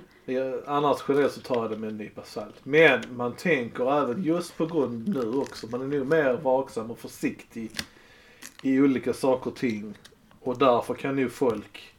Annars 0.67 0.97
generellt 1.07 1.33
så 1.33 1.41
tar 1.41 1.55
jag 1.61 1.71
det 1.71 1.77
med 1.77 1.89
en 1.89 1.97
nypa 1.97 2.23
salt. 2.23 2.55
Men 2.63 3.01
man 3.15 3.33
tänker 3.33 4.01
även 4.03 4.23
just 4.23 4.57
på 4.57 4.65
grund 4.65 5.07
nu 5.07 5.37
också. 5.37 5.67
Man 5.67 5.81
är 5.81 5.97
nog 5.97 6.07
mer 6.07 6.33
vaksam 6.33 6.91
och 6.91 6.99
försiktig 6.99 7.71
i 8.61 8.79
olika 8.79 9.13
saker 9.13 9.49
och 9.49 9.55
ting. 9.57 9.93
Och 10.39 10.57
därför 10.57 10.93
kan 10.93 11.15
nu 11.15 11.29
folk 11.29 11.93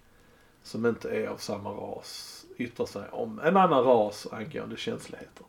som 0.62 0.86
inte 0.86 1.10
är 1.10 1.26
av 1.26 1.36
samma 1.36 1.70
ras 1.70 2.30
yttra 2.58 2.86
sig 2.86 3.02
om 3.12 3.38
en 3.44 3.56
annan 3.56 3.84
ras 3.84 4.26
angående 4.32 4.76
känsligheter. 4.76 5.46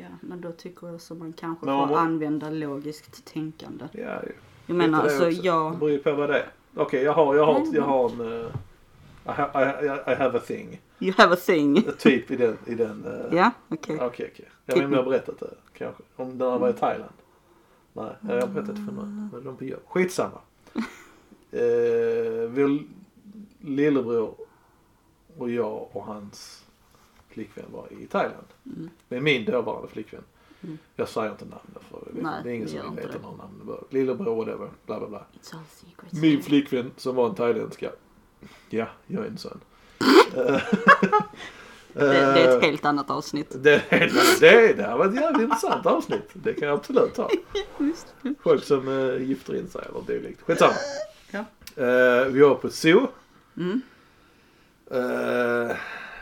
Ja, 0.00 0.08
men 0.20 0.40
då 0.40 0.52
tycker 0.52 0.86
jag 0.86 1.00
så 1.00 1.14
man 1.14 1.32
kanske 1.32 1.66
man 1.66 1.88
får 1.88 1.94
må- 1.94 2.00
använda 2.00 2.50
logiskt 2.50 3.24
tänkande. 3.24 3.84
Ja, 3.92 4.22
ju. 4.22 4.32
Jag 4.66 4.76
menar 4.76 5.02
alltså 5.02 5.16
också. 5.28 5.40
Det 5.42 5.46
jag, 5.46 5.78
beror 5.78 5.90
ju 5.90 5.98
på 5.98 6.12
vad 6.12 6.28
det 6.30 6.38
är. 6.38 6.48
Okej, 6.76 7.02
jag 7.02 7.12
har, 7.12 7.34
jag 7.34 7.46
har, 7.46 7.56
Mm. 7.60 7.74
jag 7.74 7.82
har 7.82 8.10
en... 8.10 8.20
eh, 8.20 8.46
I, 9.26 9.30
ha, 9.30 9.82
I, 9.82 9.86
I 10.12 10.14
have 10.14 10.38
a 10.38 10.42
thing. 10.46 10.80
you 11.00 11.14
have 11.18 11.34
a 11.34 11.36
thing. 11.46 11.82
Typ 11.98 12.30
i 12.30 12.36
den... 12.36 12.56
I 12.66 12.74
den 12.74 13.04
eh, 13.04 13.36
Ja, 13.36 13.50
okej. 13.68 13.98
Okej, 14.00 14.30
okej. 14.32 14.48
Jag 14.66 14.74
vet 14.74 14.82
inte 14.82 14.86
om 14.86 14.92
jag 14.92 15.02
har 15.02 15.10
berättat 15.10 15.38
det 15.38 15.50
kanske. 15.72 16.02
Om 16.16 16.38
den 16.38 16.60
var 16.60 16.70
i 16.70 16.72
Thailand. 16.72 17.12
Nej, 17.92 18.12
jag 18.22 18.40
har 18.40 18.46
berättat 18.48 18.76
det 18.76 18.84
för 18.86 18.92
någon. 18.92 19.28
Men 19.32 19.44
de 19.44 19.56
på 19.56 19.64
jobb. 19.64 19.80
Skitsamma. 19.86 20.38
Eh, 21.52 22.48
vår 22.48 22.78
lillebror 23.60 24.34
och 25.36 25.50
jag 25.50 25.88
och 25.92 26.04
hans 26.04 26.64
flickvän 27.36 27.64
var 27.72 27.92
i 27.92 28.06
Thailand. 28.06 28.46
Mm. 28.66 28.90
Med 29.08 29.22
min 29.22 29.44
dåvarande 29.44 29.88
flickvän. 29.88 30.22
Jag 30.96 31.08
säger 31.08 31.30
inte 31.30 31.44
namnen 31.44 31.82
för 31.90 32.08
Nej, 32.12 32.40
det 32.44 32.50
är 32.50 32.54
ingen 32.54 32.68
som 32.68 32.96
det. 32.96 33.22
några 33.22 33.36
namn. 33.36 33.72
Lillebror, 33.90 34.36
whatever, 34.36 34.70
bla 34.86 34.98
bla 34.98 35.08
bla. 35.08 35.26
Min 36.10 36.42
flickvän 36.42 36.90
som 36.96 37.14
var 37.14 37.28
en 37.28 37.34
thailändska. 37.34 37.90
Ja, 38.70 38.86
jag 39.06 39.24
är 39.24 39.28
en 39.28 39.38
sån. 39.38 39.60
Det, 41.92 42.08
det 42.08 42.40
är 42.40 42.56
ett 42.56 42.64
helt 42.64 42.84
annat 42.84 43.10
avsnitt. 43.10 43.50
Det, 43.50 43.82
det, 44.40 44.72
det 44.72 44.82
här 44.82 44.98
var 44.98 45.06
ett 45.06 45.14
jävligt 45.14 45.42
intressant 45.42 45.86
avsnitt. 45.86 46.30
Det 46.32 46.54
kan 46.54 46.68
jag 46.68 46.78
absolut 46.78 47.14
ta. 47.14 47.30
Folk 48.42 48.64
som 48.64 48.88
uh, 48.88 49.22
gifter 49.22 49.56
in 49.56 49.68
sig 49.68 49.82
eller 49.88 50.06
dylikt. 50.06 50.42
Skitsamma. 50.42 50.72
Ja. 51.30 51.38
Uh, 51.38 52.28
vi 52.28 52.40
var 52.40 52.54
på 52.54 52.66
ett 52.66 52.74
zoo. 52.74 53.08
Mm. 53.56 53.80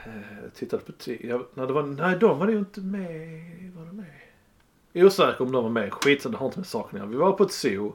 Uh, 0.06 0.50
tittade 0.54 0.82
på 0.82 0.92
t- 0.92 1.26
jag, 1.26 1.46
nej, 1.54 1.66
det 1.66 1.72
var, 1.72 1.82
nej, 1.82 2.18
de 2.18 2.38
var 2.38 2.48
ju 2.48 2.58
inte 2.58 2.80
med. 2.80 3.72
Var 3.76 3.86
de 3.86 3.96
med? 3.96 5.04
Osäker 5.04 5.44
om 5.44 5.52
de 5.52 5.62
var 5.62 5.70
med. 5.70 5.92
Skitsamma, 5.92 6.32
det 6.32 6.38
har 6.38 6.46
inte 6.46 6.58
med 6.58 6.66
saken 6.66 7.02
att. 7.02 7.08
Vi 7.08 7.16
var 7.16 7.32
på 7.32 7.44
ett 7.44 7.52
zoo. 7.52 7.94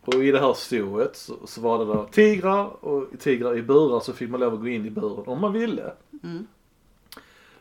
Och 0.00 0.14
i 0.14 0.30
det 0.30 0.40
här 0.40 0.54
zooet 0.54 1.16
så, 1.16 1.46
så 1.46 1.60
var 1.60 1.78
det 1.78 1.94
där 1.94 2.04
tigrar 2.04 2.84
och 2.84 3.08
tigrar 3.18 3.56
i 3.56 3.62
burar 3.62 4.00
så 4.00 4.12
fick 4.12 4.30
man 4.30 4.40
lov 4.40 4.54
att 4.54 4.60
gå 4.60 4.68
in 4.68 4.86
i 4.86 4.90
buren 4.90 5.26
om 5.26 5.40
man 5.40 5.52
ville. 5.52 5.92
Mm. 6.22 6.46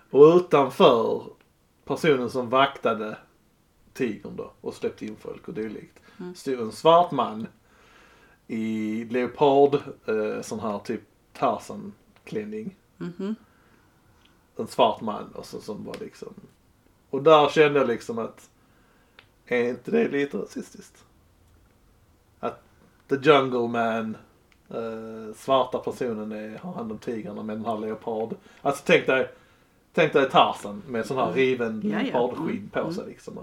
Och 0.09 0.36
utanför 0.36 1.24
personen 1.86 2.30
som 2.30 2.49
vaktade 2.49 3.18
tigern 3.93 4.36
då 4.36 4.51
och 4.61 4.74
släppte 4.74 5.05
in 5.05 5.16
folk 5.16 5.47
och 5.47 5.53
dylikt. 5.53 5.99
Mm. 6.20 6.36
Stod 6.36 6.59
en 6.59 6.72
svart 6.72 7.11
man 7.11 7.47
i 8.47 9.03
leopard, 9.09 9.76
eh, 10.05 10.41
sån 10.41 10.59
här 10.59 10.80
typ 10.80 11.01
Tarzan-klänning. 11.34 12.76
Mhm. 12.98 13.36
En 14.58 14.68
svart 14.68 15.02
man 15.02 15.32
och 15.36 15.46
så, 15.46 15.60
som 15.62 15.86
var 15.86 15.96
liksom. 16.00 16.34
Och 17.10 17.24
där 17.24 17.50
kände 17.50 17.80
jag 17.80 17.88
liksom 17.88 18.18
att 18.20 18.50
är 19.46 19.70
inte 19.70 19.91
det 19.91 20.08
lite 20.08 20.38
rasistiskt? 20.38 21.04
Att 22.39 22.62
the 23.10 23.16
jungle 23.16 23.68
man, 23.68 24.18
eh, 24.70 25.36
svarta 25.36 25.78
personen 25.80 26.32
är, 26.32 26.58
har 26.58 26.74
hand 26.74 26.91
om 26.91 26.98
tigrarna 26.98 27.43
med 27.43 27.58
den 27.58 27.66
här 27.66 27.78
leopard. 27.78 28.36
Alltså 28.62 28.84
tänk 28.86 29.06
dig, 29.08 29.32
tänk 29.93 30.14
dig 30.14 30.30
Tarzan 30.30 30.84
med 30.88 31.06
sån 31.06 31.18
här 31.18 31.32
riven 31.34 31.68
Mm. 31.82 31.91
Ja, 31.91 31.98
ja. 32.02 32.04
leopardskinn 32.28 32.70
på 32.74 32.80
Mm. 32.80 32.93
sig 32.93 33.06
liksom. 33.06 33.39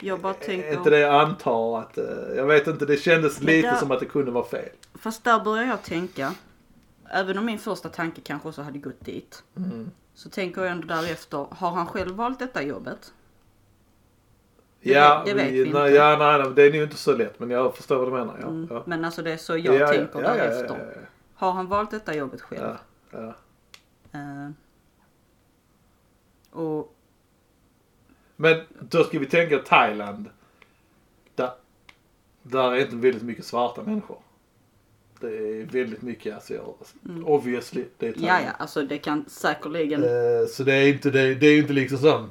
Jag 0.00 0.20
bara 0.20 0.34
tänker. 0.34 0.72
inte 0.78 0.90
det 0.90 0.98
jag 0.98 1.14
antar 1.14 1.78
att, 1.80 1.98
eh, 1.98 2.04
jag 2.36 2.46
vet 2.46 2.66
inte, 2.66 2.86
det 2.86 2.96
kändes 2.96 3.40
lite 3.40 3.68
där- 3.70 3.76
som 3.76 3.90
att 3.90 4.00
det 4.00 4.06
kunde 4.06 4.30
vara 4.30 4.44
fel. 4.44 4.68
Fast 4.94 5.24
där 5.24 5.44
börjar 5.44 5.64
jag 5.64 5.82
tänka. 5.82 6.34
Även 7.10 7.38
om 7.38 7.44
min 7.46 7.58
första 7.58 7.88
tanke 7.88 8.20
kanske 8.20 8.48
också 8.48 8.62
hade 8.62 8.78
gått 8.78 9.04
dit. 9.04 9.44
Mm. 9.56 9.90
Så 10.14 10.30
tänker 10.30 10.62
jag 10.62 10.70
ändå 10.70 10.86
därefter. 10.86 11.46
Har 11.50 11.70
han 11.70 11.86
själv 11.86 12.14
valt 12.16 12.38
detta 12.38 12.62
jobbet? 12.62 13.12
Det 14.80 14.90
Ja, 14.92 15.18
vet- 15.18 15.26
det 15.26 15.42
vet 15.42 15.52
vi 15.52 15.58
nej, 15.58 15.66
inte. 15.68 15.78
ja, 15.80 16.16
nej, 16.18 16.38
nej, 16.38 16.52
det 16.54 16.62
är 16.62 16.72
nog 16.72 16.82
inte 16.82 16.96
så 16.96 17.16
lätt 17.16 17.38
men 17.40 17.50
jag 17.50 17.76
förstår 17.76 17.96
vad 17.96 18.08
du 18.08 18.12
menar. 18.12 18.38
Ja, 18.40 18.46
Mm. 18.46 18.68
ja. 18.70 18.82
Men 18.86 19.04
alltså 19.04 19.22
det 19.22 19.32
är 19.32 19.36
så 19.36 19.56
jag 19.56 19.74
Ja, 19.74 19.88
tänker 19.88 20.22
ja, 20.22 20.34
därefter. 20.34 21.08
Har 21.34 21.52
han 21.52 21.66
valt 21.66 21.90
detta 21.90 22.14
jobbet 22.14 22.40
själv? 22.40 22.76
Eh, 24.12 24.50
och 26.50 26.94
Men 28.36 28.60
då 28.80 29.04
ska 29.04 29.18
vi 29.18 29.26
tänka 29.26 29.58
Thailand. 29.58 30.30
Där, 31.34 31.50
där 32.42 32.72
är 32.72 32.76
inte 32.80 32.96
väldigt 32.96 33.22
mycket 33.22 33.44
svarta 33.44 33.82
människor. 33.82 34.18
Det 35.20 35.26
är 35.60 35.66
väldigt 35.66 36.02
mycket 36.02 36.36
asiater. 36.36 36.86
Obviously, 37.24 37.84
det 37.98 38.06
är 38.06 38.10
Mm. 38.12 38.24
ja, 38.24 38.28
Thailand. 38.32 38.46
ja, 38.58 38.62
alltså 38.62 38.82
det 38.82 38.98
kan 38.98 39.24
säkerligen. 39.28 40.04
Eh, 40.04 40.46
så 40.50 40.62
det 40.62 40.74
är 40.74 40.88
inte, 40.88 41.10
det, 41.10 41.34
det 41.34 41.46
är 41.46 41.58
inte 41.58 41.72
liksom 41.72 41.98
som, 41.98 42.28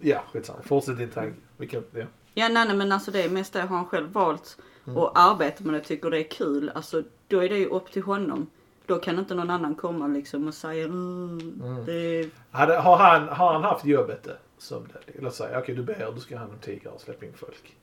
ja 0.00 0.22
skitsamma, 0.32 0.62
fortsätt 0.62 0.98
din 0.98 1.10
tanke. 1.10 1.36
Vi 1.56 1.66
kan, 1.66 1.82
ja. 1.94 2.04
Ja, 2.34 2.48
nej, 2.48 2.66
nej, 2.66 2.76
men 2.76 2.92
alltså 2.92 3.10
det 3.10 3.22
är 3.22 3.28
mest 3.28 3.52
det 3.52 3.60
har 3.60 3.76
han 3.76 3.86
själv 3.86 4.12
valt 4.12 4.58
Mm. 4.86 4.96
och 4.98 5.18
arbetar 5.18 5.64
med 5.64 5.74
det 5.74 5.80
tycker 5.80 6.10
det 6.10 6.18
är 6.18 6.30
kul. 6.30 6.70
Alltså 6.74 7.02
då 7.28 7.44
är 7.44 7.48
det 7.48 7.58
ju 7.58 7.66
upp 7.66 7.92
till 7.92 8.02
honom. 8.02 8.46
Då 8.86 8.98
kan 8.98 9.18
inte 9.18 9.34
någon 9.34 9.50
annan 9.50 9.74
komma 9.74 10.06
liksom 10.06 10.48
och 10.48 10.54
säga 10.54 10.84
mm, 10.84 11.60
Mm. 11.64 11.84
det 11.84 12.28
Hade, 12.50 12.76
har, 12.76 12.96
han, 12.96 13.28
har 13.28 13.52
han 13.52 13.62
haft 13.62 13.84
jobbet 13.84 14.28
som 14.58 14.82
det? 14.92 15.20
Låt 15.22 15.34
säga, 15.34 15.58
okej 15.58 15.74
du 15.74 15.82
ber, 15.82 16.12
du 16.14 16.20
ska 16.20 16.34
ha 16.34 16.40
hand 16.40 16.52
om 16.52 16.58
tigrar 16.58 16.92
och 16.92 17.00
släppa 17.00 17.26
in 17.26 17.32
folk. 17.36 17.76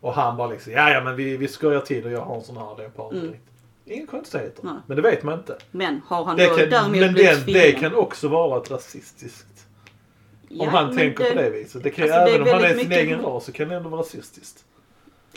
Och 0.00 0.12
han 0.14 0.36
bara 0.36 0.48
liksom, 0.48 0.72
ja 0.72 0.90
ja 0.90 1.04
men 1.04 1.16
vi, 1.16 1.36
vi 1.36 1.48
skojar 1.48 1.80
till 1.80 2.04
och 2.06 2.12
jag 2.12 2.20
har 2.20 2.36
en 2.36 2.42
sån 2.42 2.56
här 2.56 2.76
leopard. 2.78 3.12
Mm. 3.14 3.34
Inga 3.90 4.06
konstigheter. 4.06 4.64
Nej. 4.64 4.74
Men 4.86 4.96
det 4.96 5.02
vet 5.02 5.22
man 5.22 5.38
inte. 5.38 5.56
Men 5.70 6.00
har 6.06 6.24
han 6.24 6.36
Det 6.36 6.46
då 6.48 6.56
kan, 6.56 6.70
däremot 6.70 6.96
men 7.00 7.14
den, 7.14 7.46
det 7.46 7.72
kan 7.72 7.94
också 7.94 8.28
vara 8.28 8.62
ett 8.62 8.70
rasistiskt. 8.70 9.66
Ja, 10.48 10.62
om 10.64 10.68
han 10.68 10.96
tänker 10.96 11.30
på 11.30 11.40
det 11.40 11.50
viset. 11.50 11.82
Det 11.82 11.90
kan, 11.90 12.04
alltså, 12.04 12.18
det 12.24 12.30
även 12.34 12.42
om 12.42 12.48
han 12.54 12.64
är 12.64 12.74
sin 12.74 12.92
egen 12.92 13.22
ras 13.22 13.44
så 13.44 13.52
kan 13.52 13.68
det 13.68 13.74
ändå 13.74 13.88
vara 13.88 14.00
rasistiskt. 14.00 14.64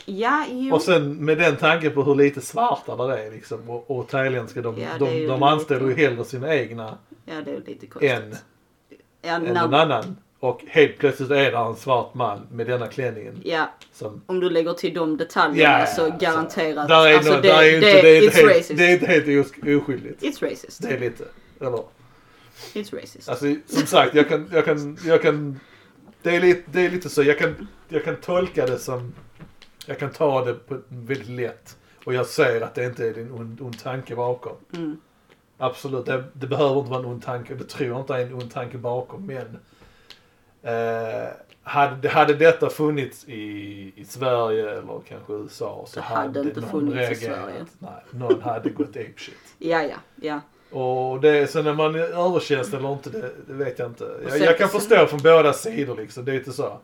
Ja, 0.04 0.44
jo. 0.50 0.74
Och 0.74 0.82
sen 0.82 1.24
med 1.24 1.38
den 1.38 1.56
tanken 1.56 1.92
på 1.92 2.02
hur 2.02 2.14
lite 2.14 2.40
svarta 2.40 2.96
där 2.96 3.16
är 3.16 3.30
liksom. 3.30 3.70
Och, 3.70 3.90
och 3.90 4.08
thailändska, 4.08 4.62
de, 4.62 4.78
Ja, 4.78 4.88
det 4.98 5.04
de, 5.04 5.26
de 5.26 5.42
anställer 5.42 5.88
ju 5.88 5.94
hellre 5.94 6.24
sina 6.24 6.54
egna 6.54 6.98
Ja, 7.24 7.34
det 7.44 7.50
är 7.50 7.60
lite 7.66 7.86
konstigt. 7.86 8.10
än, 8.10 8.36
ja, 9.22 9.30
än 9.34 9.42
någon 9.42 9.74
annan. 9.74 10.16
Och 10.42 10.60
helt 10.68 10.98
plötsligt 10.98 11.30
är 11.30 11.50
det 11.52 11.56
en 11.58 11.76
svart 11.76 12.14
man 12.14 12.46
med 12.50 12.66
denna 12.66 12.86
klänningen 12.86 13.40
ja, 13.44 13.70
som 13.92 14.22
om 14.26 14.40
du 14.40 14.50
lägger 14.50 14.72
till 14.72 14.94
de 14.94 15.16
detaljerna 15.16 15.72
Ja, 15.72 15.80
ja, 15.80 15.86
så 15.86 16.16
garanterat. 16.20 16.88
Där 16.88 17.06
är, 17.06 17.16
alltså, 17.16 17.32
nå- 17.34 17.40
där 17.40 17.62
är 17.62 17.74
inte, 17.74 17.86
det, 18.02 18.16
är 18.16 18.20
it's 18.20 18.24
inte 18.24 18.36
helt, 18.36 18.50
racist. 18.50 18.76
det 18.76 18.84
är 18.84 18.92
inte 18.92 19.06
helt 19.06 19.46
os- 19.46 19.80
oskyldigt. 19.82 20.22
It's 20.22 20.50
racist. 20.50 20.82
Det 20.82 20.88
är 20.88 20.98
lite, 20.98 21.24
eller? 21.60 21.82
It's 22.74 23.00
racist. 23.00 23.28
Alltså 23.28 23.46
som 23.66 23.86
sagt, 23.86 24.14
jag 24.14 24.28
kan, 24.28 24.50
jag 24.52 24.64
kan, 24.64 24.98
jag 25.04 25.22
kan, 25.22 25.60
det 26.22 26.36
är 26.36 26.40
lite, 26.40 26.62
det 26.72 26.80
är 26.86 26.90
lite 26.90 27.08
så, 27.08 27.22
jag 27.22 27.38
kan, 27.38 27.68
jag 27.88 28.04
kan 28.04 28.16
tolka 28.16 28.66
det 28.66 28.78
som, 28.78 29.12
jag 29.86 29.98
kan 29.98 30.10
ta 30.10 30.44
det 30.44 30.54
på 30.54 30.78
väldigt 30.88 31.28
lätt. 31.28 31.76
Och 32.04 32.14
jag 32.14 32.26
säger 32.26 32.60
att 32.60 32.74
det 32.74 32.84
inte 32.84 33.06
är 33.08 33.18
en 33.18 33.32
ond, 33.32 33.60
ond 33.60 33.82
tanke 33.82 34.16
bakom. 34.16 34.56
Mm. 34.74 34.96
Absolut, 35.58 36.06
det, 36.06 36.24
det 36.32 36.46
behöver 36.46 36.78
inte 36.78 36.90
vara 36.90 37.00
en 37.00 37.06
ond 37.06 37.24
tanke, 37.24 37.54
det 37.54 37.64
tror 37.64 37.88
jag 37.88 38.00
inte 38.00 38.14
är 38.14 38.20
en 38.26 38.34
ond 38.34 38.52
tanke 38.52 38.78
bakom, 38.78 39.26
men 39.26 39.58
eh, 40.62 41.28
hade, 41.62 42.08
hade 42.08 42.34
detta 42.34 42.70
funnits 42.70 43.28
i, 43.28 43.92
i 43.96 44.04
Sverige 44.04 44.70
eller 44.70 45.00
kanske 45.08 45.32
USA 45.32 45.84
så 45.86 46.00
Det 46.00 46.04
hade 46.06 46.40
inte 46.40 46.60
någon 46.60 46.70
funnits 46.70 46.96
i 46.96 46.98
reagerat. 46.98 47.38
Sverige. 47.38 47.64
Nej, 47.78 47.90
någon 48.10 48.42
hade 48.42 48.70
gått 48.70 48.88
apeshit. 48.96 49.34
Ja, 49.58 49.82
ja, 49.82 49.96
ja. 50.16 50.40
Och 50.78 51.20
det, 51.20 51.50
sen 51.50 51.64
när 51.64 51.74
man 51.74 51.94
är 51.94 52.28
överkänslig 52.28 52.78
eller 52.78 52.92
inte, 52.92 53.10
det, 53.10 53.30
det 53.46 53.52
vet 53.52 53.78
jag 53.78 53.88
inte. 53.88 54.20
Jag, 54.28 54.38
jag 54.38 54.58
kan 54.58 54.68
förstå 54.68 55.06
från 55.06 55.20
båda 55.22 55.52
sidor 55.52 55.96
liksom. 55.96 56.24
Det 56.24 56.32
är 56.32 56.36
inte 56.36 56.52
så. 56.52 56.78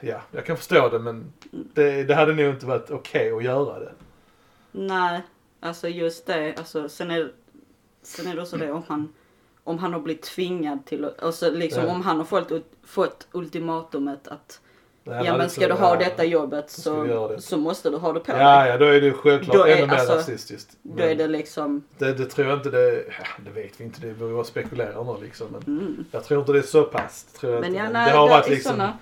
Ja, 0.00 0.20
jag 0.30 0.46
kan 0.46 0.56
förstå 0.56 0.88
det 0.88 0.98
men 0.98 1.32
det, 1.50 2.04
det 2.04 2.14
hade 2.14 2.34
nog 2.34 2.46
inte 2.46 2.66
varit 2.66 2.90
okej 2.90 3.32
att 3.32 3.44
göra 3.44 3.78
det. 3.78 3.92
Nej, 4.72 5.20
alltså 5.60 5.88
just 5.88 6.26
det. 6.26 6.54
Alltså, 6.58 6.88
sen, 6.88 7.10
är, 7.10 7.32
sen 8.02 8.26
är 8.26 8.34
det 8.36 8.42
också 8.42 8.56
det 8.56 8.72
om 8.72 8.82
han, 8.88 9.12
om 9.68 9.78
han 9.78 9.92
har 9.92 10.00
blivit 10.00 10.22
tvingad 10.22 10.84
till 10.86 11.04
att- 11.04 11.22
alltså 11.22 11.50
liksom 11.50 11.84
Ja. 11.84 11.90
om 11.92 12.02
han 12.02 12.16
har 12.16 12.24
fått, 12.24 12.52
fått 12.84 13.26
ultimatumet 13.32 14.28
att 14.28 14.60
Det 15.04 15.22
ja 15.24 15.36
men 15.36 15.50
ska 15.50 15.68
du 15.68 15.74
ha 15.74 15.94
ja, 15.94 15.98
detta 15.98 16.24
jobbet 16.24 16.70
så, 16.70 17.04
det. 17.28 17.40
så 17.40 17.56
måste 17.56 17.90
du 17.90 17.96
ha 17.96 18.12
det 18.12 18.20
på 18.20 18.32
dig. 18.32 18.40
Ja, 18.40 18.66
ja, 18.66 18.78
då 18.78 18.84
är 18.84 19.00
det 19.00 19.12
självklart 19.12 19.56
Då 19.56 19.62
är- 19.64 19.76
ännu 19.76 19.86
mer 19.86 19.94
alltså, 19.94 20.14
rasistiskt. 20.14 20.76
Då 20.82 21.02
är 21.02 21.14
det 21.14 21.26
liksom, 21.26 21.82
det, 21.98 22.12
det 22.14 22.24
tror 22.26 22.48
jag 22.48 22.58
inte 22.58 22.70
det, 22.70 22.94
ja, 22.94 23.24
det 23.44 23.50
vet 23.50 23.80
vi 23.80 23.84
inte, 23.84 24.00
det 24.00 24.12
vore 24.12 24.40
att 24.40 24.46
spekulera 24.46 25.02
nu 25.02 25.24
liksom. 25.24 25.46
Men 25.50 25.62
mm. 25.78 26.04
jag 26.10 26.24
tror 26.24 26.40
inte 26.40 26.52
det 26.52 26.58
är 26.58 26.62
så 26.62 26.82
pass. 26.82 27.24
Tror 27.24 27.52
jag 27.52 27.60
Men 27.60 27.70
inte. 27.70 27.84
ja, 27.84 27.90
nej, 27.92 28.12
det 28.12 28.18
har 28.18 28.28
varit 28.28 28.48
liksom, 28.50 28.72
såna, 28.72 28.92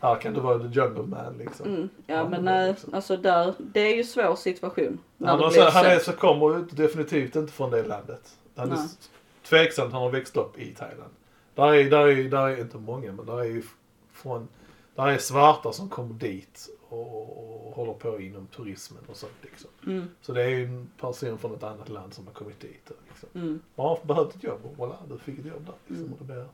här 0.00 0.14
kan 0.20 0.34
du 0.34 0.40
vara 0.40 0.58
the 0.58 0.64
jungle 0.80 1.02
man 1.02 1.38
liksom. 1.38 1.66
mm, 1.66 1.88
Ja, 2.06 2.14
ja 2.14 2.28
men 2.28 2.44
nej, 2.44 2.70
liksom- 2.70 2.94
alltså 2.94 3.16
där, 3.16 3.54
det 3.58 3.80
är 3.80 3.96
ju 3.96 4.04
svår 4.04 4.36
situation. 4.36 4.98
När 5.16 5.28
Han, 5.28 5.38
det 5.38 5.44
har, 5.44 5.50
blir 5.50 5.62
så, 5.62 5.70
han 5.70 5.86
är 5.86 5.98
så 5.98 6.12
kommer 6.12 6.48
ju 6.58 6.64
definitivt 6.64 7.36
inte 7.36 7.52
från 7.52 7.70
det 7.70 7.82
landet. 7.82 8.22
Han 8.56 8.72
är 8.72 8.76
Nej. 8.76 8.86
Tveksamt 9.48 9.92
han 9.92 10.02
har 10.02 10.10
växt 10.10 10.36
upp 10.36 10.58
i 10.58 10.74
Thailand. 10.74 11.10
Där 11.54 11.74
är, 11.74 11.90
där 11.90 12.06
är, 12.06 12.24
där 12.24 12.48
är 12.48 12.60
inte 12.60 12.76
många 12.78 13.12
men 13.12 13.26
där 13.26 13.40
är 13.40 13.44
ju 13.44 13.62
från, 14.12 14.48
där 14.94 15.06
är 15.06 15.18
svarta 15.18 15.72
som 15.72 15.88
kommer 15.88 16.14
dit 16.14 16.68
och, 16.88 17.68
och 17.68 17.74
håller 17.76 17.92
på 17.92 18.20
inom 18.20 18.46
turismen 18.46 19.02
och 19.10 19.16
sånt 19.16 19.32
liksom. 19.42 19.70
Mm, 19.86 20.08
Så 20.22 20.32
det 20.32 20.42
är 20.42 20.48
ju 20.48 20.64
en 20.64 20.90
person 21.00 21.38
från 21.38 21.54
ett 21.54 21.62
annat 21.62 21.88
land 21.88 22.14
som 22.14 22.26
har 22.26 22.34
kommit 22.34 22.60
dit. 22.60 22.90
Liksom. 23.08 23.28
mm. 23.34 23.60
Man 23.74 23.86
har 23.86 23.98
behövt 24.02 24.34
ett 24.36 24.44
jobb 24.44 24.60
och 24.64 24.86
voilà, 24.86 24.94
du 25.08 25.18
fick 25.18 25.38
ett 25.38 25.46
jobb 25.46 25.66
där. 25.66 25.74
Liksom, 25.86 26.06
Mm. 26.06 26.12
och 26.12 26.18
det 26.18 26.24
blir, 26.32 26.46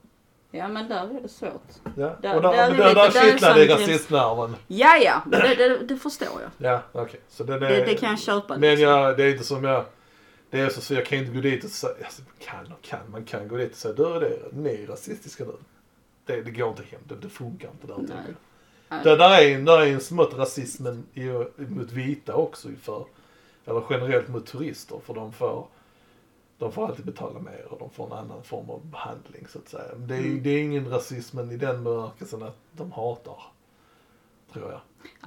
Ja 0.55 0.69
men 0.69 0.89
där 0.89 1.17
är 1.17 1.21
det 1.21 1.29
svårt. 1.29 1.63
ja. 1.97 2.17
Där- 2.23 2.37
och 2.37 2.43
där, 2.43 2.53
där 2.53 2.71
är 2.71 2.71
där, 2.79 2.79
där, 2.79 2.95
där 2.95 3.07
är 3.27 3.33
kittlar 3.33 3.55
det 3.55 3.75
rasistnerven. 3.75 4.57
Ja 4.67 4.97
ja, 4.97 5.23
det, 5.27 5.55
det, 5.55 5.79
det 5.79 5.97
förstår 5.97 6.29
jag. 6.43 6.73
Ja, 6.73 6.83
okej. 6.93 7.21
Så 7.29 7.43
är, 7.43 7.47
Det, 7.61 7.85
det 7.85 7.95
kan 7.95 8.11
jag 8.11 8.19
köpa. 8.21 8.59
Men 8.59 8.71
liksom. 8.71 8.89
jag, 8.89 9.17
det 9.17 9.25
är 9.25 9.33
inte 9.33 9.45
som 9.45 9.65
jag... 9.65 9.85
Det 10.53 10.61
är 10.61 10.69
så, 10.69 10.81
så 10.81 10.95
jag 10.95 11.07
kan 11.07 11.19
inte 11.19 11.33
gå 11.33 11.41
dit 11.41 11.65
och 11.65 11.71
säga... 11.71 11.95
Alltså, 12.05 12.23
kan 12.39 12.73
och 12.73 12.83
kan. 12.83 13.11
Man 13.11 13.25
kan 13.25 13.49
gå 13.49 13.57
dit 13.57 13.71
och 13.71 13.77
säga 13.77 13.95
du 13.95 14.21
det, 14.21 14.39
ni 14.53 14.83
är 14.83 14.87
rasistiska 14.87 15.45
nu. 15.45 15.53
Det, 16.27 16.43
det 16.43 16.51
går 16.51 16.69
inte 16.69 16.83
hem. 16.83 17.01
Det, 17.09 17.15
det 17.15 17.29
funkar 17.29 17.71
inte 17.71 17.87
där 17.87 17.95
tänker 17.95 18.35
jag. 18.89 19.05
Det 19.05 19.17
där 19.17 19.43
är, 19.43 19.59
där 19.63 19.81
är 19.81 19.87
en 19.87 20.01
smått 20.01 20.35
rasismen 20.35 21.07
i, 21.15 21.25
mot 21.57 21.91
vita 21.93 22.35
också 22.35 22.69
för, 22.83 23.05
eller 23.65 23.85
generellt 23.91 24.29
mot 24.29 24.47
turister 24.47 25.01
för 25.07 25.15
de 25.15 25.33
får, 25.33 25.67
de 26.59 26.73
får 26.73 26.87
alltid 26.87 27.05
betala 27.07 27.41
mer 27.41 27.67
och 27.69 27.79
de 27.79 27.91
får 27.91 28.07
en 28.07 28.13
annan 28.13 28.43
form 28.43 28.71
av 28.71 28.87
behandling 28.87 29.47
så 29.49 29.59
att 29.59 29.69
säga. 29.69 29.95
Det 29.97 30.15
är, 30.15 30.19
Mm. 30.21 30.43
det 30.43 30.51
är 30.51 30.63
ingen 30.63 30.91
rasismen 30.91 31.51
i 31.51 31.57
den 31.57 31.85
bemärkelsen 31.85 32.43
att 32.43 32.57
de 32.73 32.93
hatar. 32.93 33.43
Tror 34.53 34.71
jag. 34.71 34.81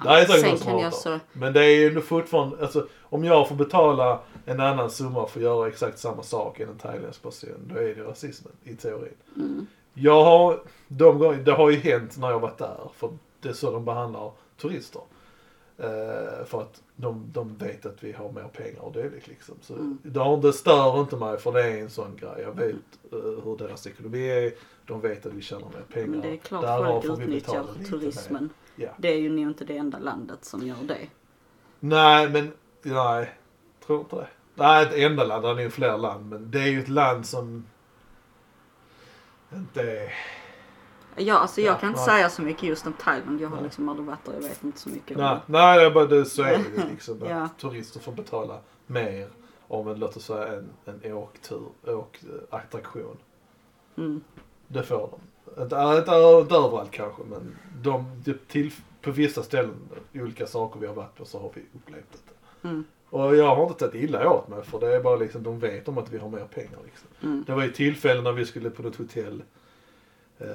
Ja, 0.05 0.15
det 0.15 0.21
är 0.21 0.25
säkert 0.25 0.49
någon 0.49 0.57
som 0.57 0.73
hatar. 0.73 0.91
så, 0.91 1.19
Men 1.33 1.53
det 1.53 1.65
är 1.65 1.79
ju 1.91 2.01
fortfarande, 2.01 2.61
alltså 2.61 2.87
om 3.01 3.23
jag 3.23 3.47
får 3.47 3.55
betala 3.55 4.19
en 4.45 4.59
annan 4.59 4.89
summa 4.89 5.27
för 5.27 5.39
att 5.39 5.43
göra 5.43 5.67
exakt 5.67 5.99
samma 5.99 6.23
sak 6.23 6.59
än 6.59 6.69
en 6.69 6.77
thailändsk 6.77 7.23
person, 7.23 7.49
då 7.73 7.75
är 7.79 7.95
det 7.95 8.03
rasismen 8.03 8.53
i 8.63 8.75
teorin. 8.75 9.13
mm, 9.35 9.67
Jag 9.93 10.23
har, 10.23 10.59
de 10.87 11.19
gånger, 11.19 11.37
det 11.37 11.51
har 11.51 11.69
ju 11.69 11.77
hänt 11.77 12.17
när 12.17 12.29
jag 12.29 12.39
varit 12.39 12.57
där, 12.57 12.89
för 12.97 13.09
det 13.41 13.49
är 13.49 13.53
så 13.53 13.71
de 13.71 13.85
behandlar 13.85 14.31
turister. 14.57 15.01
Eh, 15.77 16.45
för 16.45 16.61
att 16.61 16.81
de, 16.95 17.25
de 17.33 17.57
vet 17.57 17.85
att 17.85 18.03
vi 18.03 18.11
har 18.11 18.31
mer 18.31 18.43
pengar 18.53 18.81
och 18.81 18.93
dylikt 18.93 19.27
liksom. 19.27 19.55
Så 19.61 19.73
Mm. 19.73 19.97
det, 20.03 20.19
har, 20.19 20.37
det 20.37 20.53
stör 20.53 20.99
inte 20.99 21.15
mig 21.15 21.37
för 21.37 21.51
det 21.51 21.63
är 21.63 21.77
en 21.81 21.89
sån 21.89 22.15
grej. 22.15 22.35
Jag 22.41 22.51
vet 22.55 22.75
eh, 23.11 23.43
hur 23.43 23.57
deras 23.57 23.87
ekonomi 23.87 24.27
är, 24.29 24.53
de 24.87 25.01
vet 25.01 25.25
att 25.25 25.33
vi 25.33 25.41
tjänar 25.41 25.67
mer 25.67 25.85
pengar. 25.93 26.07
men 26.07 26.21
det 26.21 26.29
är 26.29 26.37
klart 26.37 26.61
Därav 26.61 27.01
folk 27.01 27.19
utnyttjar 27.21 27.63
lite 27.91 28.33
mer. 28.33 28.49
Ja. 28.75 28.89
Det 28.97 29.07
är 29.07 29.17
ju 29.17 29.29
nog 29.29 29.39
inte 29.39 29.65
det 29.65 29.77
enda 29.77 29.99
landet 29.99 30.45
som 30.45 30.67
gör 30.67 30.75
det. 30.87 31.07
Nej, 31.79 32.29
men 32.29 32.51
nej. 32.81 33.33
Tror 33.85 33.99
inte 33.99 34.15
det. 34.15 34.27
Nej, 34.55 34.83
ett 34.85 34.93
enda 34.93 35.23
land. 35.23 35.43
Det 35.43 35.49
är 35.49 35.59
ju 35.59 35.69
fler 35.69 35.97
land. 35.97 36.29
Men 36.29 36.51
det 36.51 36.59
är 36.61 36.67
ju 36.67 36.79
ett 36.79 36.89
land 36.89 37.25
som 37.25 37.65
inte 39.53 39.81
är... 39.81 40.13
Ja, 41.15 41.37
alltså 41.37 41.61
jag 41.61 41.73
Ja, 41.75 41.77
kan 41.79 41.89
inte 41.89 42.01
ja. 42.01 42.05
säga 42.05 42.29
så 42.29 42.41
mycket 42.41 42.63
just 42.63 42.87
om 42.87 42.93
Thailand. 42.93 43.41
Jag 43.41 43.49
har 43.49 43.55
Nej. 43.55 43.63
liksom 43.63 43.89
aldrig 43.89 44.05
varit 44.07 44.25
där. 44.25 44.33
Jag 44.33 44.41
vet 44.41 44.63
inte 44.63 44.79
så 44.79 44.89
mycket 44.89 45.17
om 45.17 45.23
Nej, 45.23 45.35
det. 45.35 45.41
nej 45.51 45.79
det 45.79 45.85
är 45.85 45.91
bara 45.91 46.05
det, 46.05 46.25
så 46.25 46.43
är 46.43 46.57
det 46.57 46.85
liksom. 46.91 47.19
Ja. 47.29 47.35
Att 47.41 47.57
turister 47.59 47.99
får 47.99 48.11
betala 48.11 48.59
mer 48.87 49.27
om 49.67 49.87
en, 49.87 49.99
låt 49.99 50.17
oss 50.17 50.25
säga 50.25 50.47
en, 50.85 50.99
en 51.03 51.13
åktur, 51.13 51.67
åkattraktion. 51.85 53.17
Mm. 53.97 54.23
Det 54.67 54.83
får 54.83 54.97
de. 55.11 55.19
Inte, 55.49 55.63
inte, 55.63 56.11
inte 56.41 56.55
överallt 56.55 56.91
kanske, 56.91 57.23
men 57.23 57.55
de, 57.81 58.21
det 58.25 58.47
till, 58.47 58.71
på 59.01 59.11
vissa 59.11 59.43
ställen, 59.43 59.75
olika 60.13 60.47
saker 60.47 60.79
vi 60.79 60.87
har 60.87 60.93
varit 60.93 61.15
på 61.15 61.25
så 61.25 61.39
har 61.39 61.51
vi 61.55 61.61
upplevt 61.73 62.11
det. 62.11 62.67
Mm. 62.67 62.83
Och 63.09 63.35
jag 63.35 63.55
har 63.55 63.63
inte 63.63 63.79
tagit 63.79 64.03
illa 64.03 64.29
åt 64.29 64.47
mig 64.47 64.63
för 64.63 64.79
det 64.79 64.95
är 64.95 65.01
bara 65.01 65.15
liksom, 65.15 65.43
de 65.43 65.59
vet 65.59 65.87
om 65.87 65.97
att 65.97 66.13
vi 66.13 66.17
har 66.17 66.29
mer 66.29 66.45
pengar 66.45 66.79
liksom. 66.85 67.07
Mm. 67.23 67.43
Det 67.47 67.53
var 67.53 67.63
ju 67.63 67.71
tillfällen 67.71 68.23
när 68.23 68.31
vi 68.31 68.45
skulle 68.45 68.69
på 68.69 68.81
något 68.81 68.95
hotell, 68.95 69.43
eh, 70.39 70.47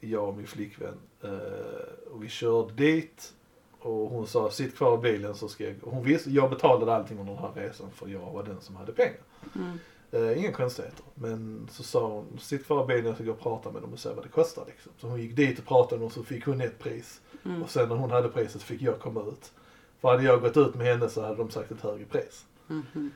jag 0.00 0.28
och 0.28 0.36
min 0.36 0.46
flickvän, 0.46 0.94
eh, 1.22 2.12
och 2.12 2.24
vi 2.24 2.28
körde 2.28 2.72
dit 2.72 3.32
och 3.78 4.10
hon 4.10 4.26
sa 4.26 4.50
sitt 4.50 4.76
kvar 4.76 4.98
i 4.98 5.00
bilen 5.00 5.34
så 5.34 5.48
ska 5.48 5.64
jag, 5.64 5.74
hon 5.82 6.04
visste, 6.04 6.30
jag 6.30 6.50
betalade 6.50 6.94
allting 6.94 7.18
under 7.18 7.32
den 7.32 7.42
här 7.42 7.52
resan 7.54 7.90
för 7.90 8.08
jag 8.08 8.32
var 8.32 8.42
den 8.42 8.60
som 8.60 8.76
hade 8.76 8.92
pengar. 8.92 9.20
Mm. 9.54 9.78
Eh, 10.14 10.38
inga 10.38 10.52
konstigheter. 10.52 11.04
Men 11.14 11.68
så 11.72 11.82
sa 11.82 12.08
hon, 12.08 12.38
sitt 12.40 12.66
kvar 12.66 12.84
i 12.84 12.86
bilen 12.86 13.06
jag 13.06 13.14
ska 13.14 13.24
gå 13.24 13.30
och 13.32 13.40
prata 13.40 13.70
med 13.70 13.82
dem 13.82 13.92
och 13.92 13.98
se 13.98 14.08
vad 14.08 14.24
det 14.24 14.28
kostar 14.28 14.64
liksom. 14.66 14.92
Så 15.00 15.06
hon 15.08 15.20
gick 15.20 15.36
dit 15.36 15.58
och 15.58 15.66
pratade 15.66 15.90
med 15.92 16.00
dem 16.00 16.06
och 16.06 16.12
så 16.12 16.22
fick 16.24 16.46
hon 16.46 16.60
ett 16.60 16.78
pris. 16.78 17.20
Mm. 17.44 17.62
Och 17.62 17.70
sen 17.70 17.88
när 17.88 17.96
hon 17.96 18.10
hade 18.10 18.28
priset 18.28 18.62
fick 18.62 18.82
jag 18.82 19.00
komma 19.00 19.20
ut. 19.20 19.52
För 20.00 20.08
hade 20.08 20.22
jag 20.22 20.40
gått 20.40 20.56
ut 20.56 20.74
med 20.74 20.86
henne 20.86 21.08
så 21.08 21.22
hade 21.22 21.36
de 21.36 21.50
sagt 21.50 21.70
ett 21.70 21.80
högre 21.80 22.04
pris. 22.04 22.44
Mhm. 22.66 23.10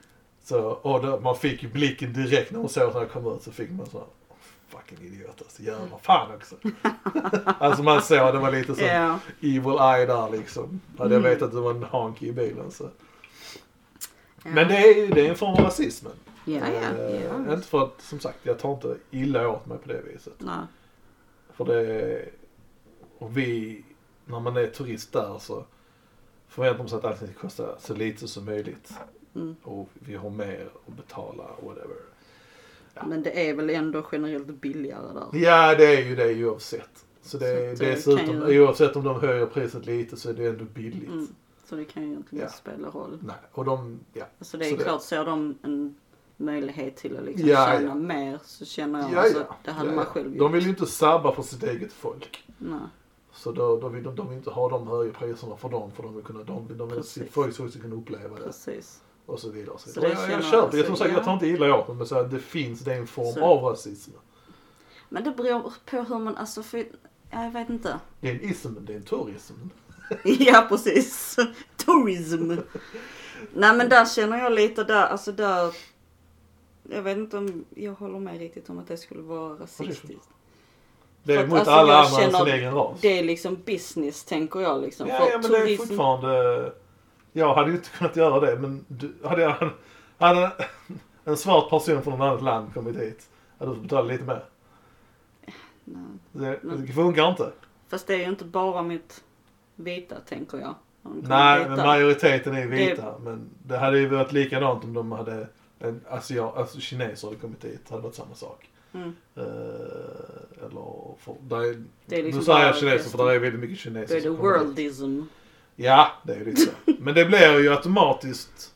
Så, 0.44 0.60
och 0.60 1.02
då, 1.02 1.20
man 1.20 1.36
fick 1.36 1.62
ju 1.62 1.68
blicken 1.68 2.12
direkt 2.12 2.50
när 2.52 2.58
hon 2.58 2.68
såg 2.68 2.94
när 2.94 3.00
jag 3.00 3.10
kom 3.10 3.32
ut 3.36 3.42
så 3.42 3.52
fick 3.52 3.70
man 3.70 3.86
så 3.86 3.98
här, 3.98 4.06
fucking 4.68 5.06
idiot 5.06 5.34
alltså, 5.38 5.62
jävla 5.62 5.98
fan 6.02 6.34
också. 6.34 6.56
alltså 7.58 7.82
man 7.82 8.02
såg, 8.02 8.34
det 8.34 8.38
var 8.38 8.52
lite 8.52 8.74
så 8.74 8.84
Ja. 8.84 9.18
evil 9.40 9.78
eye 9.80 10.06
där 10.06 10.30
liksom. 10.30 10.80
Hade 10.98 11.14
jag 11.14 11.20
Mm. 11.20 11.30
vetat 11.32 11.42
att 11.48 11.54
det 11.54 11.60
var 11.60 11.70
en 11.70 11.82
honky 11.82 12.26
i 12.28 12.32
bilen 12.32 12.70
så. 12.70 12.84
Ja. 14.44 14.50
Men 14.50 14.68
det 14.68 14.76
är 14.76 14.94
ju 14.96 15.06
det 15.08 15.26
är 15.26 15.30
en 15.30 15.36
form 15.36 15.54
av 15.54 15.60
rasismen. 15.60 16.12
Ja, 16.54 16.68
ja. 16.68 16.98
Eh, 16.98 17.24
ja. 17.24 17.54
Inte 17.54 17.68
för 17.68 17.82
att, 17.84 18.00
som 18.00 18.20
sagt, 18.20 18.38
jag 18.42 18.58
tar 18.58 18.72
inte 18.74 18.96
illa 19.10 19.48
åt 19.48 19.66
mig 19.66 19.78
på 19.78 19.88
det 19.88 20.00
viset. 20.12 20.34
Nej. 20.38 20.58
För 21.52 21.64
det, 21.64 22.24
och 23.18 23.36
vi, 23.36 23.84
när 24.24 24.40
man 24.40 24.56
är 24.56 24.66
turist 24.66 25.12
där 25.12 25.38
så 25.38 25.64
förväntar 26.48 26.78
man 26.78 26.88
sig 26.88 26.98
att 26.98 27.04
allting 27.04 27.28
ska 27.28 27.40
kosta 27.40 27.78
så 27.78 27.94
lite 27.94 28.28
som 28.28 28.44
möjligt. 28.44 28.92
Mm. 29.34 29.56
Och 29.62 29.88
vi 29.94 30.14
har 30.14 30.30
mer 30.30 30.68
att 30.86 30.96
betala, 30.96 31.44
whatever. 31.62 31.96
Ja. 32.94 33.06
Men 33.06 33.22
det 33.22 33.48
är 33.50 33.54
väl 33.54 33.70
ändå 33.70 34.06
generellt 34.12 34.46
billigare 34.46 35.12
där. 35.14 35.38
Ja, 35.40 35.74
det 35.74 35.96
är 35.96 36.04
ju 36.04 36.16
det 36.16 36.44
oavsett. 36.44 37.04
Så 37.22 37.38
det 37.38 37.78
Så 37.78 37.84
det 37.84 37.90
dessutom, 37.90 38.52
ju- 38.52 38.60
oavsett 38.60 38.96
om 38.96 39.04
de 39.04 39.20
höjer 39.20 39.46
priset 39.46 39.86
lite 39.86 40.16
så 40.16 40.28
är 40.30 40.34
det 40.34 40.46
ändå 40.46 40.64
billigt. 40.64 41.08
Mm. 41.08 41.28
Så 41.64 41.76
det 41.76 41.84
kan 41.84 42.02
ju 42.02 42.08
egentligen 42.08 42.40
Ja. 42.40 42.46
inte 42.46 42.58
spela 42.58 42.88
roll. 42.88 43.18
Nej, 43.22 43.36
och 43.52 43.64
de, 43.64 44.00
ja. 44.12 44.24
Alltså 44.38 44.56
det 44.58 44.66
är 44.66 44.70
Så 44.70 44.76
det- 44.76 44.84
klart, 44.84 45.02
ser 45.02 45.24
de 45.24 45.58
en 45.62 45.94
möjlighet 46.40 46.96
till 46.96 47.16
att 47.16 47.24
liksom 47.24 47.48
Ja, 47.48 47.66
tjäna 47.66 47.88
ja. 47.88 47.94
mer 47.94 48.38
så 48.44 48.64
känner 48.64 49.00
jag 49.00 49.12
Ja, 49.12 49.20
alltså, 49.20 49.38
ja. 49.48 49.56
det 49.64 49.70
hade 49.70 49.90
ja, 49.90 49.96
man 49.96 50.04
själv 50.04 50.28
gjort. 50.28 50.38
De 50.38 50.52
vill 50.52 50.62
ju 50.64 50.70
inte 50.70 50.86
sabba 50.86 51.32
för 51.32 51.42
sitt 51.42 51.62
eget 51.62 51.92
folk. 51.92 52.44
Nej. 52.58 52.78
Så 53.32 53.52
då, 53.52 53.80
då 53.80 53.88
vill 53.88 54.02
de, 54.02 54.14
de 54.14 54.28
vill 54.28 54.38
inte 54.38 54.50
ha 54.50 54.68
de 54.68 54.88
höga 54.88 55.12
priserna 55.12 55.56
för 55.56 55.68
dem 55.68 55.90
för 55.96 56.02
de 56.02 56.14
vill 56.14 56.24
kunna, 56.24 56.42
de, 56.44 56.76
de 56.78 56.88
vill 56.88 56.98
att 56.98 57.06
sitt 57.06 57.32
folk 57.32 57.54
ska 57.54 57.68
kunna 57.68 57.94
uppleva 57.94 58.36
det. 58.38 58.44
Precis. 58.44 59.00
Och 59.26 59.40
så 59.40 59.50
vidare. 59.50 59.76
Så 59.78 59.88
Så 59.90 60.00
vidare. 60.00 60.14
det 60.26 60.32
jag, 60.32 60.40
jag 60.40 60.44
köper, 60.50 60.76
jag, 60.76 60.86
som 60.86 60.96
sagt, 60.96 61.10
jag 61.10 61.20
ja. 61.20 61.24
tar 61.24 61.32
inte 61.34 61.46
illa 61.46 61.74
åt 61.78 61.96
men 61.96 62.06
så 62.06 62.22
det 62.22 62.38
finns, 62.38 62.80
det 62.80 62.92
är 62.94 62.98
en 62.98 63.06
form 63.06 63.32
Så- 63.34 63.44
av 63.44 63.62
rasism. 63.64 64.10
Men 65.08 65.24
det 65.24 65.30
beror 65.30 65.72
på 65.90 65.96
hur 65.96 66.18
man, 66.18 66.36
alltså 66.36 66.62
för, 66.62 66.78
ja, 67.30 67.44
jag 67.44 67.50
vet 67.50 67.70
inte. 67.70 68.00
Det 68.20 68.28
är 68.30 68.34
en 68.34 68.40
ism, 68.40 68.68
det 68.80 68.92
är 68.92 68.96
en 68.96 69.02
turism. 69.02 69.54
ja 70.24 70.66
precis. 70.68 71.36
Tourism. 71.76 72.52
Nej 73.54 73.76
men 73.76 73.88
där 73.88 74.04
känner 74.04 74.38
jag 74.38 74.52
lite 74.52 74.84
där, 74.84 75.06
alltså 75.06 75.32
där. 75.32 75.74
Jag 76.90 77.02
vet 77.02 77.16
inte 77.18 77.38
om 77.38 77.64
jag 77.74 77.92
håller 77.92 78.18
med 78.18 78.38
riktigt 78.38 78.70
om 78.70 78.78
att 78.78 78.88
det 78.88 78.96
skulle 78.96 79.22
vara 79.22 79.54
rasistiskt. 79.54 80.28
Det 81.22 81.34
är 81.34 81.46
mot 81.46 81.58
alltså, 81.58 81.70
alla 81.72 81.98
andra 81.98 82.22
än 82.22 82.32
sin 82.32 82.54
egen 82.54 82.74
ras. 82.74 83.00
Det 83.00 83.18
är 83.18 83.22
liksom 83.24 83.56
business 83.66 84.24
tänker 84.24 84.60
jag 84.60 84.82
liksom. 84.82 85.08
Ja, 85.08 85.28
ja 85.30 85.38
men 85.42 85.50
det 85.50 85.58
är 85.58 85.66
turism- 85.66 85.76
fortfarande... 85.76 86.72
Jag 87.32 87.54
hade 87.54 87.70
ju 87.70 87.76
inte 87.76 87.88
kunnat 87.90 88.16
göra 88.16 88.40
det 88.40 88.58
men 88.58 88.84
du, 88.88 89.14
hade 89.24 89.42
jag... 89.42 89.70
Hade 90.18 90.50
en 91.24 91.36
svart 91.36 91.70
person 91.70 92.02
från 92.02 92.14
ett 92.14 92.20
annat 92.20 92.42
land 92.42 92.74
kommit 92.74 92.96
hit, 92.96 93.28
hade 93.58 93.70
du 93.70 93.74
fått 93.74 93.82
betala 93.82 94.02
lite 94.08 94.24
mer. 94.24 94.44
Nej. 95.84 96.02
Det, 96.32 96.58
Men- 96.62 96.86
det 96.86 96.92
funkar 96.92 97.30
inte. 97.30 97.50
Fast 97.88 98.06
det 98.06 98.14
är 98.14 98.18
ju 98.18 98.24
inte 98.28 98.44
bara 98.44 98.82
mitt 98.82 99.24
vita 99.76 100.14
tänker 100.28 100.58
jag. 100.58 100.74
Nej, 101.02 101.58
vita. 101.58 101.70
men 101.70 101.86
majoriteten 101.86 102.54
är 102.56 102.60
Det- 102.66 102.76
vita. 102.76 103.14
Men 103.18 103.50
det 103.62 103.78
hade 103.78 103.98
ju 103.98 104.08
varit 104.08 104.32
likadant 104.32 104.84
om 104.84 104.94
de 104.94 105.12
hade 105.12 105.46
en 105.80 106.00
asiat, 106.08 106.56
alltså 106.56 106.80
kineser 106.80 107.28
hade 107.28 107.40
kommit. 107.40 107.60
Det 107.60 107.90
hade 107.90 108.02
varit 108.02 108.14
samma 108.14 108.34
sak. 108.34 108.70
Mm. 108.94 109.16
Eh, 109.36 109.44
eller, 110.66 111.14
för, 111.18 111.34
där 111.40 111.60
är, 111.60 111.82
Det 112.06 112.18
är 112.18 112.22
liksom 112.22 112.38
nu 112.38 112.44
säger 112.44 112.66
jag 112.66 112.76
kineser 112.76 113.10
för 113.10 113.18
där 113.18 113.32
är 113.32 113.38
väldigt 113.38 113.60
mycket 113.60 113.78
kineser 113.78 114.14
Då 114.14 114.20
är 114.20 114.22
det 114.22 114.30
worldism. 114.30 115.22
Ja, 115.76 116.10
det 116.22 116.32
är 116.32 116.38
ju 116.38 116.44
lite 116.44 116.60
så. 116.60 116.70
Men 116.98 117.14
det 117.14 117.24
blir 117.24 117.60
ju 117.60 117.70
automatiskt 117.70 118.74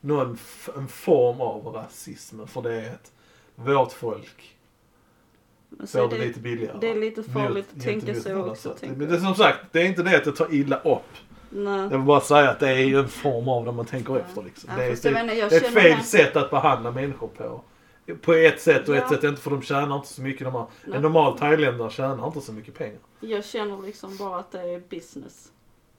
någon 0.00 0.38
en 0.76 0.88
form 0.88 1.40
av 1.40 1.66
rasism. 1.66 2.46
För 2.46 2.62
det 2.62 2.74
är 2.74 2.94
att 2.94 3.12
vårt 3.54 3.92
folk 3.92 4.56
så 5.80 5.86
får 5.86 6.04
är 6.04 6.08
det, 6.08 6.16
det, 6.16 6.26
lite 6.26 6.40
billigare. 6.40 6.78
det 6.80 6.88
är 6.90 6.94
lite 6.94 7.22
farligt 7.22 7.66
att 7.76 7.82
tänka 7.82 8.14
så 8.14 8.44
också, 8.44 8.76
Men 8.80 8.98
det 8.98 9.14
är 9.14 9.20
som 9.20 9.34
sagt, 9.34 9.58
det 9.72 9.80
är 9.80 9.86
inte 9.86 10.02
det 10.02 10.16
att 10.16 10.26
jag 10.26 10.36
tar 10.36 10.54
illa 10.54 10.76
upp. 10.80 11.27
Nej. 11.50 11.80
Jag 11.80 11.88
vill 11.88 12.00
bara 12.00 12.20
säga 12.20 12.50
att 12.50 12.60
det 12.60 12.68
är 12.68 12.74
ju 12.84 12.98
en 12.98 13.08
form 13.08 13.48
av 13.48 13.64
när 13.64 13.72
man 13.72 13.84
tänker 13.86 14.12
Ja. 14.14 14.20
efter 14.20 14.42
liksom. 14.42 14.70
Ja, 14.72 14.76
det, 14.78 14.84
är, 14.84 14.88
det, 15.14 15.20
inte, 15.20 15.34
jag 15.34 15.50
det 15.50 15.56
är 15.56 15.60
ett 15.60 15.72
fel 15.74 15.96
det- 15.98 16.04
sätt 16.04 16.36
att 16.36 16.50
behandla 16.50 16.90
människor 16.90 17.28
på. 17.28 17.60
På 18.22 18.32
ett 18.34 18.60
sätt 18.60 18.88
och 18.88 18.96
ett 18.96 19.04
Ja. 19.10 19.16
sätt 19.16 19.24
inte 19.24 19.42
för 19.42 19.50
de 19.50 19.62
tjänar 19.62 19.96
inte 19.96 20.08
så 20.08 20.22
mycket. 20.22 20.44
De 20.52 20.66
Nej. 20.84 20.96
en 20.96 21.02
normal 21.02 21.38
thailändare 21.38 21.90
tjänar 21.90 22.26
inte 22.26 22.40
så 22.40 22.52
mycket 22.52 22.74
pengar. 22.78 22.98
Jag 23.20 23.44
känner 23.44 23.82
liksom 23.82 24.16
bara 24.16 24.38
att 24.38 24.52
det 24.52 24.60
är 24.60 24.80
business. 24.90 25.52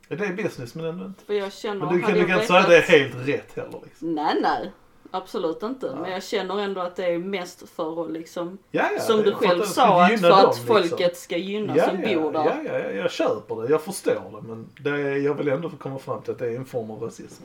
Det 0.07 0.13
är 0.25 0.33
business 0.33 0.75
men 0.75 0.85
ändå 0.85 1.05
inte. 1.05 1.25
För 1.25 1.33
jag 1.33 1.53
känner... 1.53 1.85
Men 1.85 1.95
du 1.95 2.01
kan, 2.01 2.13
du 2.13 2.25
kan 2.25 2.33
inte 2.35 2.47
säga 2.47 2.59
att 2.59 2.67
det 2.67 2.77
är 2.77 2.81
helt 2.81 3.27
rätt 3.27 3.55
heller 3.55 3.79
liksom. 3.83 4.15
Nej, 4.15 4.35
nej. 4.41 4.71
Absolut 5.11 5.63
inte. 5.63 5.95
Men 6.01 6.11
jag 6.11 6.23
känner 6.23 6.59
ändå 6.59 6.81
att 6.81 6.95
det 6.95 7.05
är 7.05 7.17
mest 7.17 7.69
för 7.69 8.05
att 8.05 8.11
liksom, 8.11 8.57
Ja, 8.71 8.89
ja, 8.95 9.01
som 9.01 9.21
du 9.21 9.33
själv 9.33 9.61
att 9.61 9.67
sa, 9.67 10.03
att 10.03 10.11
gynna 10.11 10.21
för 10.21 10.31
att 10.31 10.41
dem, 10.41 10.49
liksom. 10.49 10.67
folket 10.67 11.17
ska 11.17 11.37
gynnas 11.37 11.77
ja, 11.77 11.89
som 11.89 12.03
ja, 12.03 12.21
bor 12.21 12.31
där. 12.31 12.45
Ja, 12.45 12.61
ja, 12.65 12.79
ja, 12.79 12.91
jag 12.91 13.11
köper 13.11 13.61
det. 13.61 13.69
Jag 13.69 13.81
förstår 13.81 14.41
det. 14.41 14.47
Men 14.47 14.69
det 14.79 14.89
är, 14.89 15.15
jag 15.17 15.33
vill 15.33 15.47
ändå 15.47 15.69
komma 15.69 15.99
fram 15.99 16.21
till 16.21 16.31
att 16.31 16.39
det 16.39 16.47
är 16.47 16.55
en 16.55 16.65
form 16.65 16.91
av 16.91 17.01
rasism. 17.03 17.43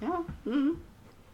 Ja, 0.00 0.24
mm. 0.46 0.76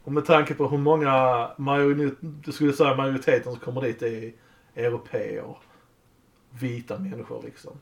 Och 0.04 0.12
med 0.12 0.24
tanke 0.24 0.54
på 0.54 0.68
hur 0.68 0.78
många, 0.78 1.50
majoritet, 1.56 2.18
du 2.20 2.52
skulle 2.52 2.72
säga 2.72 2.94
majoriteten 2.94 3.52
som 3.52 3.60
kommer 3.60 3.80
dit 3.80 4.02
är 4.02 4.32
europeer. 4.74 5.56
Vita 6.50 6.98
människor 6.98 7.42
liksom. 7.42 7.72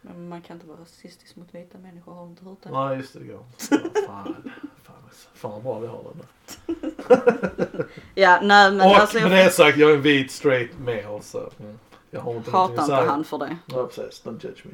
Men 0.00 0.28
man 0.28 0.42
kan 0.42 0.56
inte 0.56 0.66
vara 0.66 0.80
rasistisk 0.80 1.36
mot 1.36 1.54
vita 1.54 1.78
människor, 1.78 2.14
har 2.14 2.24
du 2.24 2.30
inte 2.30 2.44
hört 2.44 2.58
det? 2.62 2.70
Nej 2.70 2.96
just 2.96 3.12
det, 3.12 3.18
det 3.18 3.26
går 3.26 3.44
inte. 3.60 4.50
Fan, 5.34 5.50
vad 5.52 5.62
bra 5.62 5.78
vi 5.78 5.86
har 5.86 6.02
det 6.04 6.18
nu. 6.18 6.24
Ja, 8.14 8.38
nej 8.42 8.72
men 8.72 8.80
Och 8.80 8.96
alltså 8.96 9.16
med 9.20 9.38
jag 9.38 9.46
det 9.46 9.50
sagt, 9.50 9.78
jag 9.78 9.90
är 9.90 9.94
en 9.94 10.02
vit 10.02 10.30
straight 10.30 10.78
male 10.78 11.22
så 11.22 11.50
mm, 11.60 11.78
jag 12.10 12.20
har 12.20 12.34
inte 12.36 12.50
hatar 12.50 12.82
inte 12.82 12.94
han 12.94 13.24
för 13.24 13.38
det. 13.38 13.56
Ja 13.66 13.86
precis, 13.86 14.22
don't 14.24 14.44
judge 14.46 14.64
me. 14.64 14.72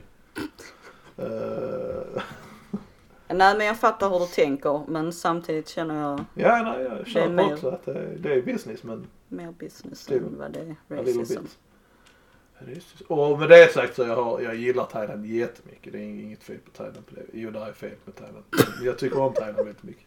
Eh, 1.24 2.22
Nej 3.28 3.56
men 3.56 3.66
jag 3.66 3.78
fattar 3.80 4.10
hur 4.10 4.18
du 4.18 4.26
tänker 4.26 4.82
men 4.88 5.12
samtidigt 5.12 5.68
känner 5.68 6.00
jag 6.02 6.24
Ja, 6.34 6.62
nej, 6.62 6.82
jag 6.82 6.98
är 7.00 7.04
köper 7.04 7.28
mer- 7.30 7.52
också 7.54 7.68
att 7.68 7.84
det, 7.84 8.16
det 8.18 8.34
är 8.34 8.42
business 8.42 8.82
men 8.82 9.06
mer 9.28 9.52
business 9.58 10.06
Det- 10.06 10.16
än 10.16 10.38
vad 10.38 10.50
det 10.52 10.60
är 10.60 10.96
racism. 10.96 11.42
Och 13.08 13.38
med 13.38 13.48
det 13.48 13.72
sagt 13.72 13.96
så 13.96 14.02
jag, 14.02 14.16
har, 14.16 14.40
jag 14.40 14.54
gillar 14.54 14.84
Thailand 14.84 15.26
jättemycket. 15.26 15.92
Det 15.92 15.98
är 15.98 16.02
inget 16.02 16.42
fel 16.42 16.58
på 16.58 16.70
Thailand 16.70 17.06
på 17.06 17.14
det. 17.14 17.22
Jo, 17.32 17.50
det 17.50 17.58
är 17.58 17.72
fel 17.72 17.90
med 18.04 18.14
Thailand. 18.16 18.44
Jag 18.82 18.98
tycker 18.98 19.18
om 19.20 19.32
Thailand 19.32 19.56
väldigt 19.56 19.82
mycket. 19.82 20.04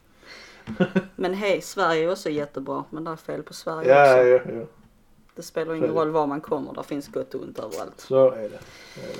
Men 1.15 1.33
hej, 1.33 1.61
Sverige 1.61 2.03
är 2.03 2.11
också 2.11 2.29
jättebra 2.29 2.83
men 2.89 3.03
det 3.03 3.11
är 3.11 3.15
fel 3.15 3.43
på 3.43 3.53
Sverige 3.53 3.89
Ja, 3.89 4.35
också. 4.35 4.49
ja, 4.51 4.59
ja. 4.59 4.65
Det 5.35 5.41
spelar 5.43 5.75
ingen 5.75 5.89
det. 5.89 5.95
roll 5.99 6.09
var 6.11 6.27
man 6.27 6.41
kommer, 6.41 6.73
där 6.73 6.83
finns 6.83 7.07
gott 7.07 7.33
och 7.33 7.41
ont 7.41 7.59
överallt. 7.59 7.93
Så 8.01 8.31
är 8.31 8.41
det. 8.49 8.59
Så 8.93 9.01
är 9.01 9.07
det. 9.07 9.19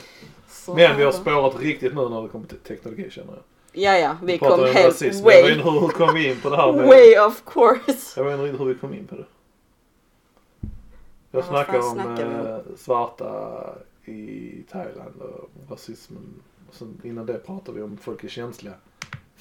Så 0.49 0.73
Men 0.75 0.97
vi 0.97 1.03
har 1.03 1.11
det. 1.11 1.17
spårat 1.17 1.59
riktigt 1.59 1.95
nu 1.95 2.09
när 2.09 2.21
det 2.21 2.27
kommer 2.29 2.47
till 2.47 2.57
teknologi 2.57 3.09
känner 3.11 3.33
jag. 3.33 3.41
Ja, 3.83 3.97
ja, 3.97 4.17
vi 4.23 4.37
kom 4.37 4.51
om 4.51 4.59
helt 4.59 4.75
rasism. 4.87 5.25
Jag 5.27 5.33
vet 5.35 5.43
way, 5.43 5.51
inte 5.53 5.69
hur, 5.69 5.79
hur 5.79 5.87
kom 5.87 6.13
vi 6.13 6.29
in 6.31 6.41
på 6.41 6.49
det 6.49 6.55
här 6.57 6.71
med... 6.73 6.87
way 6.87 7.17
of 7.19 7.43
course. 7.45 8.19
Jag 8.19 8.23
vet 8.37 8.49
inte 8.49 8.63
hur 8.63 8.73
vi 8.73 8.79
kom 8.79 8.93
in 8.93 9.07
på 9.07 9.15
det. 9.15 9.25
Jag 11.31 11.43
Ja, 11.43 11.47
snackade 11.47 11.77
vi 11.77 11.83
om? 11.85 12.45
eh, 12.49 12.57
svarta 12.77 13.59
i 14.05 14.63
Thailand 14.71 15.21
och 15.21 15.49
rasismen. 15.71 16.33
Och 16.69 16.75
sen 16.75 17.01
innan 17.03 17.25
det 17.25 17.33
pratade 17.45 17.77
vi 17.77 17.83
om 17.83 17.97
folk 17.97 18.23
är 18.23 18.27
känsliga. 18.27 18.73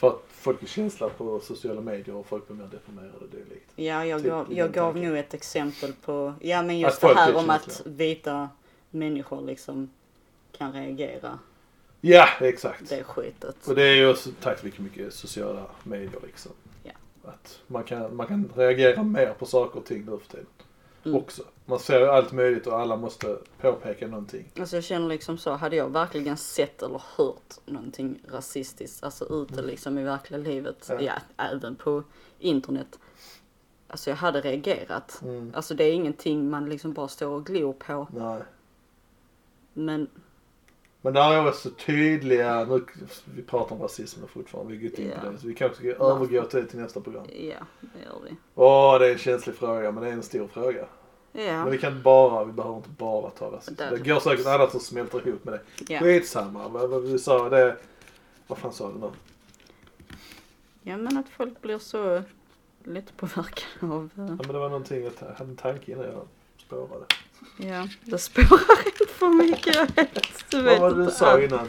För 0.04 0.10
att 0.10 0.24
folk 0.28 0.62
är 0.62 0.66
känsliga 0.66 1.10
på 1.10 1.40
sociala 1.40 1.80
medier 1.80 2.14
och 2.14 2.26
folk 2.26 2.46
blir 2.46 2.56
mer 2.56 2.66
deprimerade 2.66 3.18
och 3.20 3.28
dylikt. 3.28 3.70
Ja, 3.76 4.06
jag 4.06 4.22
Typ 4.22 4.30
gav, 4.30 4.52
jag 4.52 4.72
gav 4.72 4.96
nu 4.96 5.18
ett 5.18 5.34
exempel 5.34 5.92
på, 5.92 6.34
ja 6.40 6.62
men 6.62 6.76
Att 6.76 6.82
just 6.82 7.00
det 7.00 7.06
folk 7.06 7.18
här 7.18 7.32
är 7.32 7.36
om 7.36 7.50
att 7.50 7.82
vita 7.84 8.48
människor 8.90 9.42
liksom 9.42 9.90
kan 10.56 10.72
reagera. 10.72 11.38
Ja, 12.00 12.28
exakt. 12.40 12.88
Det 12.88 13.04
skitet. 13.04 13.68
Och 13.68 13.74
det 13.74 13.82
är 13.82 13.94
ju 13.94 14.10
också 14.10 14.30
tack 14.40 14.64
vare 14.64 14.72
mycket 14.76 15.14
sociala 15.14 15.66
medier 15.82 16.20
liksom. 16.26 16.52
Ja. 16.82 16.92
Att 17.24 17.60
man 17.66 17.84
kan, 17.84 18.16
man 18.16 18.26
kan 18.26 18.50
reagera 18.56 19.02
mer 19.02 19.34
på 19.38 19.46
saker 19.46 19.78
och 19.78 19.84
ting 19.84 20.04
nu 20.04 20.18
för 20.18 20.28
tiden. 20.30 20.46
Mm. 21.04 21.16
Också. 21.18 21.42
Man 21.66 21.78
ser 21.78 22.06
allt 22.06 22.32
möjligt 22.32 22.66
och 22.66 22.80
alla 22.80 22.96
måste 22.96 23.38
påpeka 23.60 24.06
någonting. 24.06 24.52
Alltså 24.60 24.76
jag 24.76 24.84
känner 24.84 25.08
liksom 25.08 25.38
så, 25.38 25.52
hade 25.52 25.76
jag 25.76 25.88
verkligen 25.88 26.36
sett 26.36 26.82
eller 26.82 27.02
hört 27.16 27.54
någonting 27.66 28.20
rasistiskt, 28.28 29.04
alltså 29.04 29.24
ute 29.42 29.62
liksom 29.62 29.98
i 29.98 30.02
verkliga 30.04 30.40
livet, 30.40 30.90
Mm. 30.90 31.04
Ja. 31.04 31.12
ja, 31.36 31.44
även 31.44 31.76
på 31.76 32.02
internet. 32.38 32.98
Alltså 33.88 34.10
jag 34.10 34.16
hade 34.16 34.40
reagerat. 34.40 35.20
Mm. 35.22 35.52
Alltså 35.54 35.74
det 35.74 35.84
är 35.84 35.92
ingenting 35.92 36.50
man 36.50 36.68
liksom 36.68 36.92
bara 36.92 37.08
står 37.08 37.28
och 37.30 37.46
glor 37.46 37.72
på. 37.72 38.08
Nej. 38.12 38.42
Men 39.72 40.08
Men 41.04 41.12
där 41.12 41.32
är 41.32 41.48
också 41.48 41.70
tydliga, 41.70 42.64
nu, 42.64 42.84
vi 43.34 43.42
pratar 43.42 43.76
om 43.76 43.82
rasismen 43.82 44.28
fortfarande, 44.28 44.72
vi 44.74 44.78
har 44.84 44.90
gått 44.90 44.98
in 44.98 45.10
på 45.20 45.30
det. 45.30 45.38
Så 45.38 45.46
vi 45.46 45.54
kanske 45.54 45.76
ska 45.78 46.04
övergå 46.04 46.44
till 46.44 46.60
det 46.60 46.66
till 46.66 46.78
nästa 46.78 47.00
program. 47.00 47.24
ja, 47.28 47.66
det 47.80 48.04
gör 48.04 48.18
vi. 48.24 48.36
Åh, 48.54 48.98
det 48.98 49.08
är 49.08 49.12
en 49.12 49.18
känslig 49.18 49.56
fråga, 49.56 49.92
men 49.92 50.02
det 50.02 50.08
är 50.08 50.12
en 50.12 50.22
stor 50.22 50.46
fråga. 50.48 50.86
Men 51.32 51.44
Ja, 51.46 51.64
vi 51.64 51.78
kan 51.78 52.02
bara, 52.02 52.44
vi 52.44 52.52
behöver 52.52 52.76
inte 52.76 52.88
bara 52.88 53.30
ta 53.30 53.52
rasism. 53.52 53.74
Där. 53.74 53.90
Det 53.90 53.98
går 53.98 54.20
säkert 54.20 54.46
annat 54.46 54.70
som 54.70 54.80
smälter 54.80 55.28
ihop 55.28 55.44
med 55.44 55.54
det. 55.54 55.92
ja. 55.94 56.00
Skitsamma, 56.00 56.68
vad, 56.68 56.90
vad 56.90 57.02
vi 57.02 57.18
sa, 57.18 57.48
det, 57.48 57.76
vad 58.46 58.58
fan 58.58 58.72
sa 58.72 58.92
du 58.92 58.98
nu? 58.98 59.10
ja 60.82 60.96
men 60.96 61.18
att 61.18 61.28
folk 61.28 61.60
blir 61.62 61.78
så 61.78 62.22
lätt 62.84 63.16
påverkade 63.16 63.94
av, 63.94 64.04
eh, 64.04 64.24
Ja, 64.24 64.24
men 64.24 64.48
det 64.48 64.58
var 64.58 64.68
någonting, 64.68 65.04
jag 65.04 65.12
hade 65.38 65.50
en 65.50 65.56
tanke 65.56 65.92
innan 65.92 66.04
jag 66.04 66.26
spårade. 66.58 67.04
Ja, 67.56 67.88
det 68.02 68.18
spårar 68.18 68.86
inte 68.86 69.06
för 69.14 69.28
mycket. 69.28 69.98
vet. 69.98 70.50
Du 70.50 70.62
vet 70.62 70.80
Vad 70.80 70.90
var 70.92 70.98
det 70.98 71.04
du 71.04 71.10
sa 71.10 71.40
innan? 71.42 71.68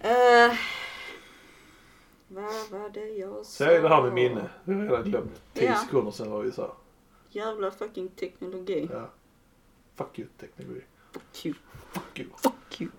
Eh, 0.00 0.54
vad 2.28 2.44
var 2.80 2.90
det 2.94 3.08
jag 3.08 3.36
sa? 3.46 3.64
Säg 3.64 3.80
det 3.80 3.88
här 3.88 4.02
med 4.02 4.12
minne. 4.12 4.48
Vi 4.64 4.74
har 4.74 4.80
redan 4.82 5.02
glömt. 5.04 5.42
10 5.54 5.64
Ja. 5.66 5.74
sekunder 5.76 6.10
sedan 6.10 6.30
vad 6.30 6.44
vi 6.44 6.52
sa. 6.52 6.76
Jävla 7.30 7.70
fucking 7.70 8.08
teknologi. 8.08 8.88
Ja. 8.92 9.10
Fuck 9.96 10.18
you 10.18 10.28
teknologi. 10.40 10.80
Fuck 11.12 11.46
you. 11.46 11.54
Fuck 11.92 12.18
you. 12.18 12.28
Fuck 12.42 12.80
you. 12.80 12.90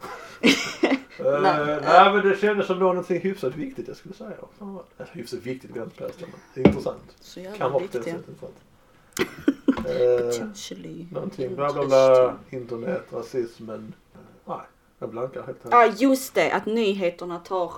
Uh, 1.19 1.41
Nej, 1.41 1.79
nej 1.81 2.13
men 2.13 2.27
det 2.29 2.37
kändes 2.41 2.67
som 2.67 2.79
någonting 2.79 3.19
hyfsat 3.21 3.55
viktigt 3.55 3.87
jag 3.87 3.97
skulle 3.97 4.15
säga. 4.15 4.35
Fan 4.59 4.73
vad- 4.73 4.85
Eller 4.97 5.11
hyfsat 5.13 5.39
viktigt 5.39 5.69
vill 5.71 5.77
jag 5.77 5.85
inte 5.87 6.09
men 6.55 6.65
intressant. 6.65 7.15
Så 7.19 7.35
Kan 7.35 7.43
jävla 7.43 7.69
vara 7.69 7.73
på 7.73 7.79
det 7.79 7.83
viktiga. 7.85 8.03
sättet 8.03 8.29
intressant. 8.29 8.55
Potentially. 9.83 11.05
någonting 11.11 11.55
bla 11.55 11.73
bla 11.73 11.85
bla, 11.85 12.35
internet, 12.49 13.03
rasismen. 13.11 13.93
Nej, 14.45 14.57
jag 14.99 15.09
blankar 15.09 15.43
helt 15.43 15.57
Ja, 15.71 15.77
här. 15.77 15.93
just 15.97 16.35
det. 16.35 16.51
Att 16.51 16.65
nyheterna 16.65 17.39
tar... 17.39 17.73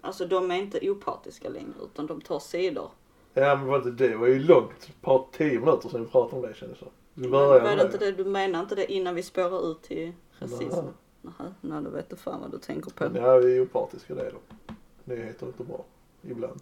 Alltså 0.00 0.26
de 0.26 0.50
är 0.50 0.54
inte 0.56 0.90
opartiska 0.90 1.48
längre 1.48 1.74
utan 1.84 2.06
de 2.06 2.20
tar 2.20 2.38
sidor. 2.38 2.90
Ja 3.34 3.56
men 3.56 3.66
var 3.66 3.78
det 3.78 3.90
det 3.92 4.16
var 4.16 4.26
ju 4.26 4.38
långt. 4.38 4.70
Ett 4.88 5.02
par 5.02 5.26
tio 5.32 5.60
minuter 5.60 5.88
sedan 5.88 6.00
vi 6.04 6.10
pratade 6.10 6.36
om 6.36 6.42
det 6.42 6.54
kändes 6.54 6.78
det 6.78 6.84
som. 6.84 7.30
Var 7.30 7.60
började 7.60 7.76
det 7.76 7.82
inte 7.82 7.98
det, 7.98 8.12
du 8.12 8.24
menar 8.24 8.60
inte 8.60 8.74
det 8.74 8.92
innan 8.92 9.14
vi 9.14 9.22
spårar 9.22 9.70
ut 9.70 9.82
till 9.82 10.12
rasism? 10.38 10.84
Nej. 11.22 11.32
Nej, 11.60 11.82
då 11.82 11.90
vet 11.90 12.10
du 12.10 12.16
fan 12.16 12.40
vad 12.40 12.50
du 12.50 12.58
tänker 12.58 12.90
på. 12.90 13.04
Ja, 13.18 13.36
vi 13.36 13.56
är 13.56 13.62
opartiska 13.62 14.14
det 14.14 14.30
de. 14.30 14.74
Nyheter 15.04 15.46
är 15.46 15.50
inte 15.50 15.64
bra. 15.64 15.84
Ibland. 16.22 16.60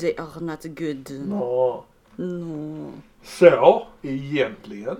They 0.00 0.14
are 0.16 0.40
not 0.40 0.64
good. 0.64 1.28
Nå. 1.28 1.84
No. 2.18 2.92
Så, 3.22 3.86
egentligen. 4.02 4.96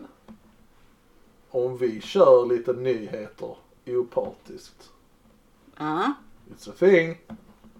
Om 1.50 1.76
vi 1.78 2.00
kör 2.00 2.46
lite 2.46 2.72
nyheter 2.72 3.56
opartiskt. 3.86 4.90
Ja. 5.78 6.14
It's 6.54 6.70
a 6.70 6.72
thing. 6.78 7.18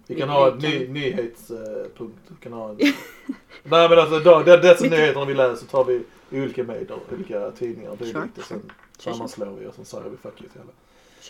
Vi 0.07 0.15
kan 0.15 0.29
ha 0.29 0.51
en 0.51 0.57
ny 0.57 0.87
nyhetspunkt. 0.87 2.17
Vi 2.27 2.35
kan 2.39 2.53
ha 2.53 2.69
en... 2.69 2.75
Nej 3.63 3.89
men 3.89 3.99
alltså 3.99 4.19
då, 4.19 4.43
det, 4.43 4.57
dessa 4.57 4.83
nyheterna 4.85 5.25
vi 5.25 5.33
läser 5.33 5.67
tar 5.67 5.85
vi 5.85 6.03
i 6.29 6.41
olika 6.41 6.63
medier, 6.63 6.99
olika 7.13 7.51
tidningar 7.51 7.89
och 7.91 7.97
Sure. 7.97 8.11
dylikt 8.13 8.37
och 8.37 8.43
sen 8.43 8.71
Sure. 8.97 9.13
sammanslår 9.13 9.55
vi 9.59 9.67
och 9.67 9.73
sen 9.75 9.85
säger 9.85 10.09
vi 10.09 10.17
fuck 10.17 10.41
you 10.41 10.49
till 10.51 10.61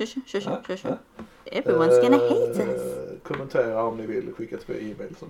tja, 0.05 0.39
tja, 0.41 0.61
tja. 0.77 0.77
Ja. 0.89 0.97
Everyone's 1.45 2.01
gonna 2.01 2.17
Eh, 2.17 2.29
hate 2.29 2.63
us. 2.63 2.81
Kommentera 3.23 3.83
om 3.83 3.97
ni 3.97 4.05
vill, 4.05 4.33
skicka 4.33 4.57
till 4.57 4.65
vår 4.67 4.75
e-mail. 4.75 5.15
Som... 5.19 5.27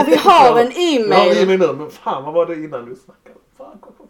Och 0.00 0.08
vi 0.08 0.16
har 0.16 0.60
en 0.60 0.68
Vi 0.68 1.12
har 1.12 1.26
en 1.26 1.32
e-mail. 1.32 1.42
e-mail 1.42 1.58
nu, 1.58 1.72
men 1.72 1.90
fan 1.90 2.24
vad 2.24 2.34
var 2.34 2.46
det 2.46 2.54
innan 2.54 2.88
vi 2.88 2.96
snackade? 2.96 3.34
Fan, 3.56 3.78
fan, 3.80 3.92
fan, 3.98 4.08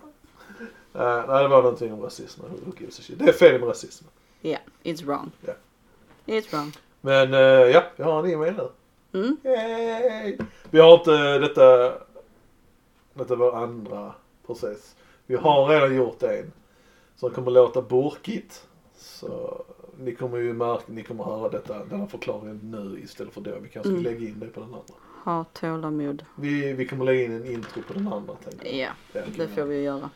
fan. 0.93 1.07
Eh, 1.07 1.25
nej, 1.29 1.43
det 1.43 1.49
var 1.49 1.63
någonting 1.63 1.93
om 1.93 2.03
rasism. 2.03 2.41
Det 3.19 3.29
är 3.29 3.33
fel 3.33 3.61
med 3.61 3.69
rasism. 3.69 4.05
Ja, 4.41 4.59
it's 4.85 5.05
wrong. 5.07 5.31
Ja. 5.47 5.53
It's 6.27 6.51
wrong. 6.51 6.73
Men 7.01 7.35
eh, 7.35 7.41
ja, 7.41 7.83
vi 7.97 8.03
har 8.03 8.19
en 8.25 8.31
e-mail 8.31 8.55
nu. 8.57 8.69
Mm. 9.21 9.37
Yay! 9.45 10.39
Vi 10.71 10.81
har 10.81 10.95
inte 10.95 11.39
detta, 11.39 11.93
detta 13.15 13.37
vår 13.37 13.57
andra 13.57 14.13
process. 14.47 14.97
Vi 15.27 15.37
har 15.37 15.67
redan 15.67 15.97
gjort 15.97 16.23
en 16.23 16.53
som 17.17 17.31
kommer 17.31 17.51
låta 17.51 17.83
burkigt. 17.83 18.67
Så 18.97 19.65
ni 19.99 20.15
kommer 20.15 20.39
ju 20.39 20.53
märka, 20.53 20.83
ni 20.87 21.03
kommer 21.03 21.25
höra 21.25 21.49
detta, 21.49 21.85
den 21.85 22.01
här 22.01 22.07
förklaringen 22.07 22.61
nu 22.63 23.01
istället 23.05 23.35
för 23.35 23.41
då. 23.41 23.59
Vi 23.63 23.69
kanske 23.69 23.91
Mm. 23.91 24.03
lägga 24.03 24.29
in 24.29 24.41
det 24.41 24.47
på 24.47 24.61
den 24.61 24.69
andra. 24.69 24.95
Ha 25.25 25.45
tålamod. 25.45 26.25
Vi, 26.35 26.73
vi 26.73 26.87
kommer 26.89 27.05
lägga 27.05 27.25
in 27.25 27.33
en 27.33 27.47
intro 27.47 27.83
på 27.83 27.93
den 27.93 28.09
andra 28.13 28.35
tänker 28.35 28.67
jag. 28.67 28.79
Ja, 28.79 28.91
Ja, 29.13 29.21
det 29.37 29.49
får 29.49 29.63
vi 29.65 29.83
göra. 29.83 30.11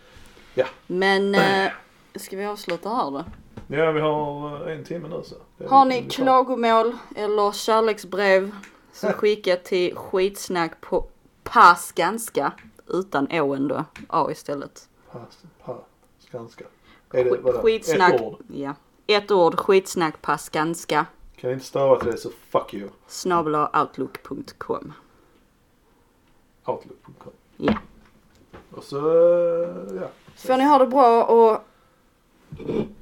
Ja. 0.54 0.66
Men, 0.86 1.34
eh, 1.34 1.70
ska 2.14 2.36
vi 2.36 2.44
avsluta 2.44 2.88
här 2.88 3.10
då? 3.10 3.24
Ja, 3.68 3.92
vi 3.92 4.00
har 4.00 4.68
eh, 4.70 4.76
en 4.78 4.84
timme 4.84 5.08
nu 5.08 5.22
så. 5.24 5.66
Har 5.68 5.84
ni 5.84 6.02
klagomål 6.02 6.92
eller 7.16 7.52
kärleksbrev 7.52 8.50
så 8.92 9.06
skicka 9.12 9.56
till 9.56 9.96
skitsnack 9.96 10.80
på 10.80 11.06
pasganska 11.42 12.52
utan 12.86 13.28
ån 13.32 13.68
då, 13.68 13.84
A 14.08 14.28
istället. 14.30 14.88
Pass, 15.12 15.42
pa, 15.64 15.82
skanska. 16.18 16.64
Är 17.12 17.24
det, 17.24 17.30
Sk- 17.30 17.40
vadå? 17.42 17.58
skitsnack. 17.62 18.14
Ett 18.14 18.20
ord. 18.20 18.36
Ja. 18.54 18.74
Ett 19.10 19.30
ord, 19.30 19.58
skitsnack 19.60 20.22
pasganska 20.22 21.06
Kan 21.36 21.48
ni 21.50 21.54
inte 21.54 21.66
stava 21.66 21.98
till 22.00 22.10
det 22.10 22.16
så 22.18 22.30
fuck 22.50 22.74
you. 22.74 22.88
snabelaoutlook.com. 23.06 24.92
Outlook.com. 26.64 27.32
Ja. 27.56 27.74
Och 28.70 28.84
så, 28.84 28.96
ja. 30.00 30.08
Får 30.36 30.56
ni 30.56 30.64
ha 30.64 30.78
det 30.78 30.86
bra 30.86 31.24
och 31.24 31.58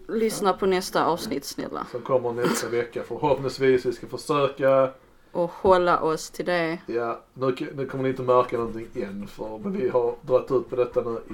lyssna 0.09 0.53
på 0.53 0.67
nästa 0.67 1.05
avsnitt 1.07 1.45
snälla. 1.45 1.87
Som 1.91 2.01
kommer 2.01 2.33
nästa 2.33 2.69
vecka 2.69 3.03
förhoppningsvis. 3.03 3.87
Vi 3.87 3.93
ska 3.93 4.07
försöka. 4.07 4.91
Och 5.33 5.51
hålla 5.51 6.01
oss 6.01 6.31
till 6.31 6.45
det. 6.45 6.79
Ja, 6.87 7.21
nu, 7.35 7.55
nu 7.75 7.87
kommer 7.87 8.05
ni 8.05 8.11
inte 8.11 8.23
märka 8.23 8.57
någonting 8.57 8.89
än 9.03 9.27
för 9.27 9.59
men 9.59 9.73
vi 9.73 9.89
har 9.89 10.15
dragit 10.23 10.51
ut 10.51 10.71
på 10.71 10.77
detta 10.77 11.01
nu 11.01 11.11
i 11.11 11.33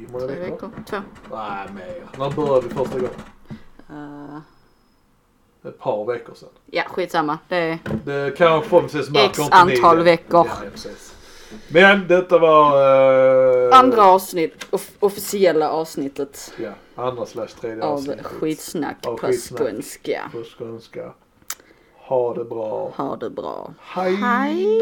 hur 0.00 0.08
många 0.12 0.26
Tre 0.26 0.40
veckor? 0.40 0.50
veckor? 0.68 0.70
Två? 0.86 0.96
Nej, 1.30 1.68
mer. 1.74 2.02
När 2.18 2.30
började 2.30 2.68
vi 2.68 2.74
första 2.74 2.98
gången? 2.98 3.14
Eh, 3.90 4.38
Ett 5.68 5.78
par 5.78 6.04
veckor 6.04 6.34
sedan. 6.34 6.48
ja, 6.66 6.82
skitsamma. 6.88 7.38
Det 7.48 7.78
Det 8.04 8.36
kan 8.38 8.62
förhoppningsvis 8.62 9.10
märker 9.10 9.26
X 9.28 9.38
inte 9.38 9.64
ni 9.64 9.76
antal 9.76 9.96
det. 9.96 10.02
veckor. 10.02 10.46
Ja, 10.46 10.56
ja. 10.84 10.90
Men 11.68 12.08
detta 12.08 12.38
var... 12.38 13.68
eh, 13.72 13.78
andra 13.78 14.02
avsnitt, 14.04 14.66
off- 14.70 14.96
officiella 15.00 15.70
avsnittet 15.70 16.52
Ja, 16.58 16.70
andra 16.94 17.26
slash 17.26 17.46
tredje 17.60 17.84
av 17.84 17.92
avsnittet. 17.92 18.26
skitsnack 18.26 19.06
Av 19.06 19.16
på 19.16 19.26
skitsnack. 19.26 19.60
skånska. 19.60 20.30
På 20.32 20.42
skånska. 20.58 21.12
Ha 21.96 22.34
det 22.34 22.44
bra. 22.44 22.92
Ha 22.96 23.16
det 23.16 23.30
bra. 23.30 23.70
Hej! 23.80 24.14
Hej! 24.14 24.78